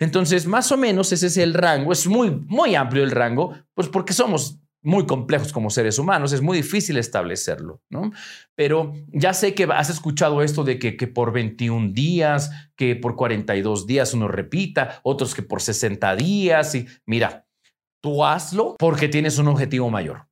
Entonces, 0.00 0.46
más 0.46 0.72
o 0.72 0.76
menos 0.76 1.12
ese 1.12 1.28
es 1.28 1.36
el 1.36 1.54
rango, 1.54 1.92
es 1.92 2.06
muy, 2.06 2.30
muy 2.30 2.74
amplio 2.74 3.04
el 3.04 3.12
rango, 3.12 3.54
pues 3.74 3.88
porque 3.88 4.12
somos 4.12 4.58
muy 4.82 5.06
complejos 5.06 5.52
como 5.52 5.70
seres 5.70 5.98
humanos, 5.98 6.32
es 6.32 6.40
muy 6.40 6.56
difícil 6.56 6.96
establecerlo, 6.96 7.82
¿no? 7.90 8.12
Pero 8.54 8.92
ya 9.08 9.34
sé 9.34 9.54
que 9.54 9.64
has 9.64 9.90
escuchado 9.90 10.42
esto 10.42 10.64
de 10.64 10.78
que, 10.78 10.96
que, 10.96 11.06
por 11.06 11.32
21 11.32 11.92
días, 11.92 12.50
que 12.76 12.96
por 12.96 13.16
42 13.16 13.86
días 13.86 14.14
uno 14.14 14.28
repita, 14.28 15.00
otros 15.02 15.34
que 15.34 15.42
por 15.42 15.60
60 15.60 16.16
días, 16.16 16.74
y 16.74 16.86
mira, 17.06 17.46
tú 18.02 18.24
hazlo 18.24 18.76
porque 18.78 19.08
tienes 19.08 19.38
un 19.38 19.48
objetivo 19.48 19.90
mayor. 19.90 20.26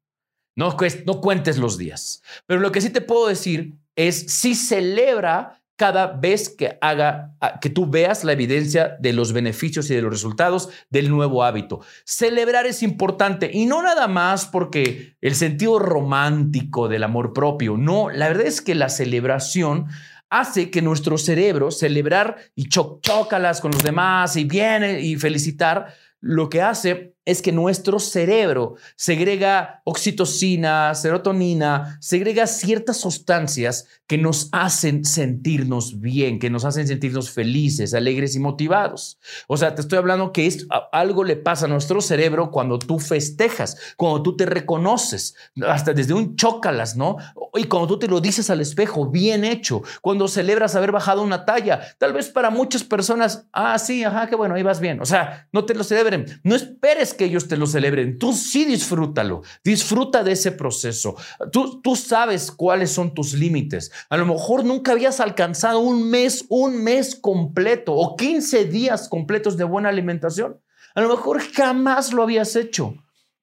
No, 0.56 0.76
no 1.06 1.20
cuentes 1.20 1.58
los 1.58 1.78
días. 1.78 2.22
Pero 2.46 2.60
lo 2.60 2.72
que 2.72 2.80
sí 2.80 2.90
te 2.90 3.00
puedo 3.00 3.28
decir 3.28 3.78
es 3.94 4.26
si 4.32 4.54
celebra 4.54 5.62
cada 5.78 6.08
vez 6.08 6.48
que 6.48 6.76
haga 6.80 7.36
que 7.60 7.70
tú 7.70 7.86
veas 7.88 8.24
la 8.24 8.32
evidencia 8.32 8.96
de 8.98 9.12
los 9.12 9.32
beneficios 9.32 9.88
y 9.88 9.94
de 9.94 10.02
los 10.02 10.10
resultados 10.10 10.70
del 10.90 11.08
nuevo 11.08 11.44
hábito. 11.44 11.80
Celebrar 12.04 12.66
es 12.66 12.82
importante 12.82 13.48
y 13.52 13.66
no 13.66 13.80
nada 13.80 14.08
más 14.08 14.46
porque 14.46 15.16
el 15.20 15.36
sentido 15.36 15.78
romántico 15.78 16.88
del 16.88 17.04
amor 17.04 17.32
propio, 17.32 17.76
no, 17.76 18.10
la 18.10 18.26
verdad 18.26 18.48
es 18.48 18.60
que 18.60 18.74
la 18.74 18.88
celebración 18.88 19.86
hace 20.30 20.70
que 20.70 20.82
nuestro 20.82 21.16
cerebro 21.16 21.70
celebrar 21.70 22.38
y 22.56 22.68
chocócalas 22.68 23.60
con 23.60 23.70
los 23.70 23.84
demás 23.84 24.34
y 24.36 24.44
viene 24.44 25.00
y 25.00 25.14
felicitar, 25.14 25.94
lo 26.20 26.48
que 26.48 26.60
hace 26.60 27.14
es 27.28 27.42
que 27.42 27.52
nuestro 27.52 27.98
cerebro 27.98 28.76
segrega 28.96 29.82
oxitocina, 29.84 30.94
serotonina, 30.94 31.98
segrega 32.00 32.46
ciertas 32.46 32.96
sustancias 32.96 33.86
que 34.06 34.16
nos 34.16 34.48
hacen 34.50 35.04
sentirnos 35.04 36.00
bien, 36.00 36.38
que 36.38 36.48
nos 36.48 36.64
hacen 36.64 36.88
sentirnos 36.88 37.30
felices, 37.30 37.92
alegres 37.92 38.34
y 38.34 38.38
motivados. 38.38 39.18
O 39.46 39.58
sea, 39.58 39.74
te 39.74 39.82
estoy 39.82 39.98
hablando 39.98 40.32
que 40.32 40.46
es, 40.46 40.66
algo 40.90 41.22
le 41.22 41.36
pasa 41.36 41.66
a 41.66 41.68
nuestro 41.68 42.00
cerebro 42.00 42.50
cuando 42.50 42.78
tú 42.78 42.98
festejas, 42.98 43.76
cuando 43.98 44.22
tú 44.22 44.34
te 44.34 44.46
reconoces, 44.46 45.34
hasta 45.66 45.92
desde 45.92 46.14
un 46.14 46.34
chócalas, 46.34 46.96
¿no? 46.96 47.18
Y 47.52 47.64
cuando 47.64 47.88
tú 47.88 47.98
te 47.98 48.08
lo 48.08 48.22
dices 48.22 48.48
al 48.48 48.62
espejo, 48.62 49.10
bien 49.10 49.44
hecho, 49.44 49.82
cuando 50.00 50.28
celebras 50.28 50.74
haber 50.76 50.92
bajado 50.92 51.22
una 51.22 51.44
talla, 51.44 51.82
tal 51.98 52.14
vez 52.14 52.30
para 52.30 52.48
muchas 52.48 52.84
personas, 52.84 53.46
ah, 53.52 53.78
sí, 53.78 54.02
ajá, 54.02 54.28
qué 54.28 54.36
bueno, 54.36 54.54
ahí 54.54 54.62
vas 54.62 54.80
bien. 54.80 55.02
O 55.02 55.04
sea, 55.04 55.46
no 55.52 55.66
te 55.66 55.74
lo 55.74 55.84
celebren, 55.84 56.40
no 56.42 56.54
esperes 56.54 57.12
que 57.18 57.26
ellos 57.26 57.48
te 57.48 57.58
lo 57.58 57.66
celebren. 57.66 58.18
Tú 58.18 58.32
sí 58.32 58.64
disfrútalo. 58.64 59.42
Disfruta 59.62 60.24
de 60.24 60.32
ese 60.32 60.52
proceso. 60.52 61.16
Tú, 61.52 61.82
tú 61.82 61.94
sabes 61.94 62.50
cuáles 62.50 62.90
son 62.90 63.12
tus 63.12 63.34
límites. 63.34 63.92
A 64.08 64.16
lo 64.16 64.24
mejor 64.24 64.64
nunca 64.64 64.92
habías 64.92 65.20
alcanzado 65.20 65.80
un 65.80 66.08
mes, 66.08 66.46
un 66.48 66.82
mes 66.82 67.14
completo 67.14 67.92
o 67.94 68.16
15 68.16 68.64
días 68.64 69.10
completos 69.10 69.58
de 69.58 69.64
buena 69.64 69.90
alimentación. 69.90 70.58
A 70.94 71.02
lo 71.02 71.10
mejor 71.10 71.42
jamás 71.52 72.14
lo 72.14 72.22
habías 72.22 72.56
hecho. 72.56 72.94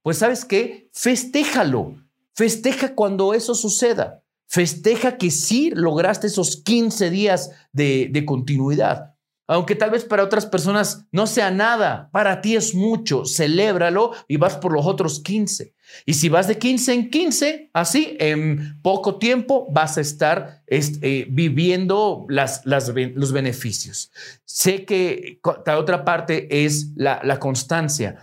Pues 0.02 0.18
sabes 0.18 0.46
qué? 0.46 0.90
Festéjalo. 0.94 1.96
Festeja 2.34 2.96
cuando 2.96 3.34
eso 3.34 3.54
suceda. 3.54 4.24
Festeja 4.48 5.18
que 5.18 5.32
sí 5.32 5.72
lograste 5.72 6.28
esos 6.28 6.58
15 6.58 7.10
días 7.10 7.52
de, 7.72 8.10
de 8.12 8.26
continuidad. 8.26 9.15
Aunque 9.48 9.76
tal 9.76 9.92
vez 9.92 10.04
para 10.04 10.24
otras 10.24 10.46
personas 10.46 11.06
no 11.12 11.28
sea 11.28 11.52
nada, 11.52 12.10
para 12.12 12.42
ti 12.42 12.56
es 12.56 12.74
mucho, 12.74 13.26
celébralo 13.26 14.12
y 14.28 14.38
vas 14.38 14.58
por 14.58 14.74
los 14.74 14.86
otros 14.86 15.20
15. 15.20 15.74
Y 16.06 16.16
si 16.16 16.30
vas 16.30 16.48
de 16.48 16.58
15 16.58 16.94
en 16.94 17.10
15, 17.12 17.70
así 17.74 18.18
en 18.20 18.82
poco 18.82 19.18
tiempo 19.18 19.68
vas 19.72 19.98
a 19.98 20.02
estar 20.02 20.64
eh, 20.68 21.28
viviendo 21.30 22.26
los 22.28 23.32
beneficios. 23.32 24.12
Sé 24.46 24.84
que 24.84 25.40
la 25.66 25.78
otra 25.78 26.04
parte 26.04 26.66
es 26.66 26.92
la 26.96 27.40
constancia. 27.40 28.18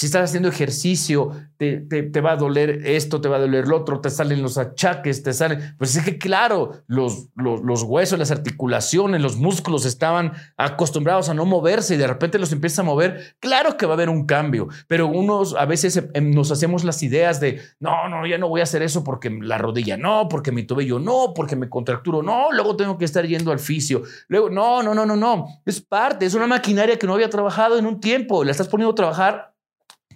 Si 0.00 0.06
estás 0.06 0.30
haciendo 0.30 0.48
ejercicio, 0.48 1.32
te, 1.58 1.76
te, 1.76 2.20
va 2.22 2.32
a 2.32 2.36
doler 2.36 2.86
esto, 2.86 3.20
te 3.20 3.28
va 3.28 3.36
a 3.36 3.40
doler 3.40 3.68
lo 3.68 3.76
otro, 3.76 4.00
te 4.00 4.08
salen 4.08 4.40
los 4.40 4.56
achaques, 4.56 5.22
te 5.22 5.34
salen. 5.34 5.74
Pues 5.76 5.94
es 5.94 6.02
que, 6.02 6.16
claro, 6.16 6.72
los, 6.86 7.28
los, 7.34 7.60
los, 7.60 7.82
huesos, 7.82 8.18
las 8.18 8.30
articulaciones, 8.30 9.20
los 9.20 9.36
músculos 9.36 9.84
estaban 9.84 10.32
acostumbrados 10.56 11.28
a 11.28 11.34
no 11.34 11.44
moverse 11.44 11.96
y 11.96 11.98
de 11.98 12.06
repente 12.06 12.38
los 12.38 12.50
empiezas 12.50 12.78
a 12.78 12.84
mover. 12.84 13.34
Claro 13.40 13.76
que 13.76 13.84
va 13.84 13.92
a 13.92 13.96
haber 13.96 14.08
un 14.08 14.24
cambio, 14.24 14.68
pero 14.88 15.06
unos 15.06 15.54
a 15.54 15.66
veces 15.66 16.02
em, 16.14 16.30
nos 16.30 16.50
hacemos 16.50 16.82
las 16.82 17.02
ideas 17.02 17.38
de 17.38 17.60
no, 17.78 18.08
no, 18.08 18.26
ya 18.26 18.38
no 18.38 18.48
voy 18.48 18.60
a 18.60 18.62
hacer 18.62 18.80
eso 18.80 19.04
porque 19.04 19.28
la 19.28 19.58
rodilla 19.58 19.98
no, 19.98 20.28
porque 20.30 20.50
mi 20.50 20.62
tobillo 20.62 20.98
no, 20.98 21.34
porque 21.34 21.56
me 21.56 21.68
contracturo 21.68 22.22
no, 22.22 22.50
luego 22.52 22.74
tengo 22.74 22.96
que 22.96 23.04
estar 23.04 23.26
yendo 23.26 23.52
al 23.52 23.58
fisio. 23.58 24.04
Luego, 24.28 24.48
no, 24.48 24.82
no, 24.82 24.94
no, 24.94 25.04
no, 25.04 25.14
no. 25.14 25.60
Es 25.66 25.82
parte, 25.82 26.24
es 26.24 26.32
una 26.32 26.46
maquinaria 26.46 26.98
que 26.98 27.06
no 27.06 27.12
había 27.12 27.28
trabajado 27.28 27.78
en 27.78 27.84
un 27.84 28.00
tiempo, 28.00 28.44
la 28.44 28.52
estás 28.52 28.68
poniendo 28.68 28.92
a 28.92 28.94
trabajar 28.94 29.49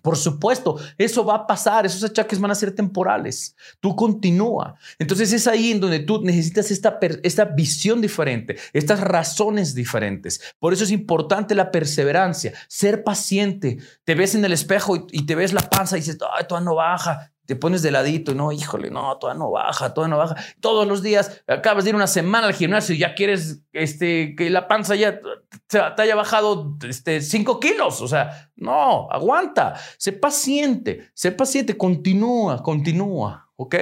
por 0.04 0.18
supuesto, 0.18 0.78
eso 0.98 1.24
va 1.24 1.34
a 1.34 1.46
pasar, 1.46 1.86
esos 1.86 2.04
achaques 2.04 2.38
van 2.38 2.50
a 2.50 2.54
ser 2.54 2.74
temporales. 2.74 3.56
Tú 3.80 3.96
continúa. 3.96 4.74
Entonces 4.98 5.32
es 5.32 5.46
ahí 5.46 5.70
en 5.70 5.80
donde 5.80 6.00
tú 6.00 6.20
necesitas 6.20 6.70
esta, 6.70 6.98
esta 7.22 7.46
visión 7.46 8.02
diferente, 8.02 8.58
estas 8.74 9.00
razones 9.00 9.74
diferentes. 9.74 10.42
Por 10.58 10.74
eso 10.74 10.84
es 10.84 10.90
importante 10.90 11.54
la 11.54 11.70
perseverancia, 11.70 12.52
ser 12.68 13.02
paciente. 13.02 13.78
Te 14.04 14.14
ves 14.14 14.34
en 14.34 14.44
el 14.44 14.52
espejo 14.52 14.94
y, 14.94 15.06
y 15.10 15.22
te 15.24 15.36
ves 15.36 15.54
la 15.54 15.62
panza 15.70 15.96
y 15.96 16.00
dices, 16.00 16.18
ay, 16.36 16.44
todavía 16.46 16.66
no 16.66 16.74
baja 16.74 17.33
te 17.46 17.56
pones 17.56 17.82
de 17.82 17.90
ladito 17.90 18.32
y 18.32 18.34
no, 18.34 18.52
híjole, 18.52 18.90
no, 18.90 19.16
todavía 19.18 19.38
no 19.38 19.50
baja, 19.50 19.92
todavía 19.92 20.16
no 20.16 20.18
baja. 20.18 20.36
Todos 20.60 20.86
los 20.86 21.02
días 21.02 21.42
acabas 21.46 21.84
de 21.84 21.90
ir 21.90 21.96
una 21.96 22.06
semana 22.06 22.46
al 22.46 22.54
gimnasio 22.54 22.94
y 22.94 22.98
ya 22.98 23.14
quieres 23.14 23.62
este, 23.72 24.34
que 24.36 24.50
la 24.50 24.68
panza 24.68 24.94
ya 24.94 25.20
te 25.66 26.02
haya 26.02 26.14
bajado 26.14 26.76
este, 26.88 27.20
cinco 27.20 27.60
kilos. 27.60 28.00
O 28.00 28.08
sea, 28.08 28.50
no, 28.56 29.08
aguanta, 29.10 29.74
sé 29.98 30.12
paciente, 30.12 31.10
sé 31.14 31.32
paciente, 31.32 31.76
continúa, 31.76 32.62
continúa. 32.62 33.43
¿Ok? 33.56 33.76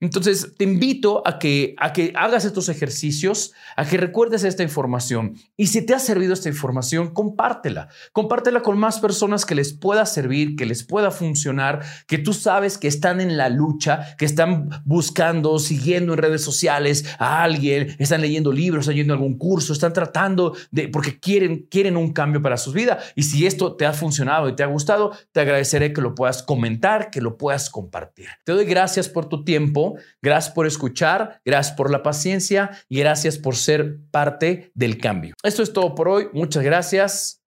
Entonces, 0.00 0.54
te 0.56 0.64
invito 0.64 1.26
a 1.26 1.38
que, 1.38 1.74
a 1.78 1.92
que 1.92 2.12
hagas 2.14 2.44
estos 2.44 2.68
ejercicios, 2.68 3.52
a 3.76 3.86
que 3.86 3.96
recuerdes 3.96 4.44
esta 4.44 4.62
información. 4.62 5.34
Y 5.56 5.68
si 5.68 5.84
te 5.84 5.94
ha 5.94 5.98
servido 5.98 6.34
esta 6.34 6.48
información, 6.48 7.14
compártela. 7.14 7.88
Compártela 8.12 8.60
con 8.60 8.78
más 8.78 9.00
personas 9.00 9.46
que 9.46 9.54
les 9.54 9.72
pueda 9.72 10.04
servir, 10.04 10.56
que 10.56 10.66
les 10.66 10.84
pueda 10.84 11.10
funcionar, 11.10 11.82
que 12.06 12.18
tú 12.18 12.34
sabes 12.34 12.76
que 12.76 12.88
están 12.88 13.20
en 13.20 13.36
la 13.36 13.48
lucha, 13.48 14.14
que 14.18 14.26
están 14.26 14.68
buscando, 14.84 15.58
siguiendo 15.58 16.12
en 16.12 16.18
redes 16.18 16.42
sociales 16.42 17.06
a 17.18 17.42
alguien, 17.42 17.96
están 17.98 18.20
leyendo 18.20 18.52
libros, 18.52 18.82
están 18.82 18.96
yendo 18.96 19.14
a 19.14 19.16
algún 19.16 19.38
curso, 19.38 19.72
están 19.72 19.94
tratando 19.94 20.54
de, 20.70 20.88
porque 20.88 21.18
quieren, 21.18 21.66
quieren 21.70 21.96
un 21.96 22.12
cambio 22.12 22.42
para 22.42 22.58
sus 22.58 22.74
vidas. 22.74 23.12
Y 23.14 23.22
si 23.22 23.46
esto 23.46 23.76
te 23.76 23.86
ha 23.86 23.94
funcionado 23.94 24.48
y 24.50 24.56
te 24.56 24.62
ha 24.62 24.66
gustado, 24.66 25.12
te 25.32 25.40
agradeceré 25.40 25.94
que 25.94 26.02
lo 26.02 26.14
puedas 26.14 26.42
comentar, 26.42 27.10
que 27.10 27.22
lo 27.22 27.38
puedas 27.38 27.70
compartir. 27.70 28.28
Te 28.44 28.52
doy 28.52 28.66
gracias 28.66 29.08
por 29.14 29.30
tu 29.30 29.42
tiempo, 29.44 29.96
gracias 30.20 30.54
por 30.54 30.66
escuchar, 30.66 31.40
gracias 31.42 31.74
por 31.74 31.90
la 31.90 32.02
paciencia 32.02 32.70
y 32.90 32.98
gracias 32.98 33.38
por 33.38 33.56
ser 33.56 34.00
parte 34.10 34.70
del 34.74 34.98
cambio. 34.98 35.34
Esto 35.42 35.62
es 35.62 35.72
todo 35.72 35.94
por 35.94 36.08
hoy. 36.08 36.28
Muchas 36.34 36.62
gracias. 36.62 37.42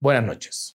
Buenas 0.00 0.24
noches. 0.24 0.70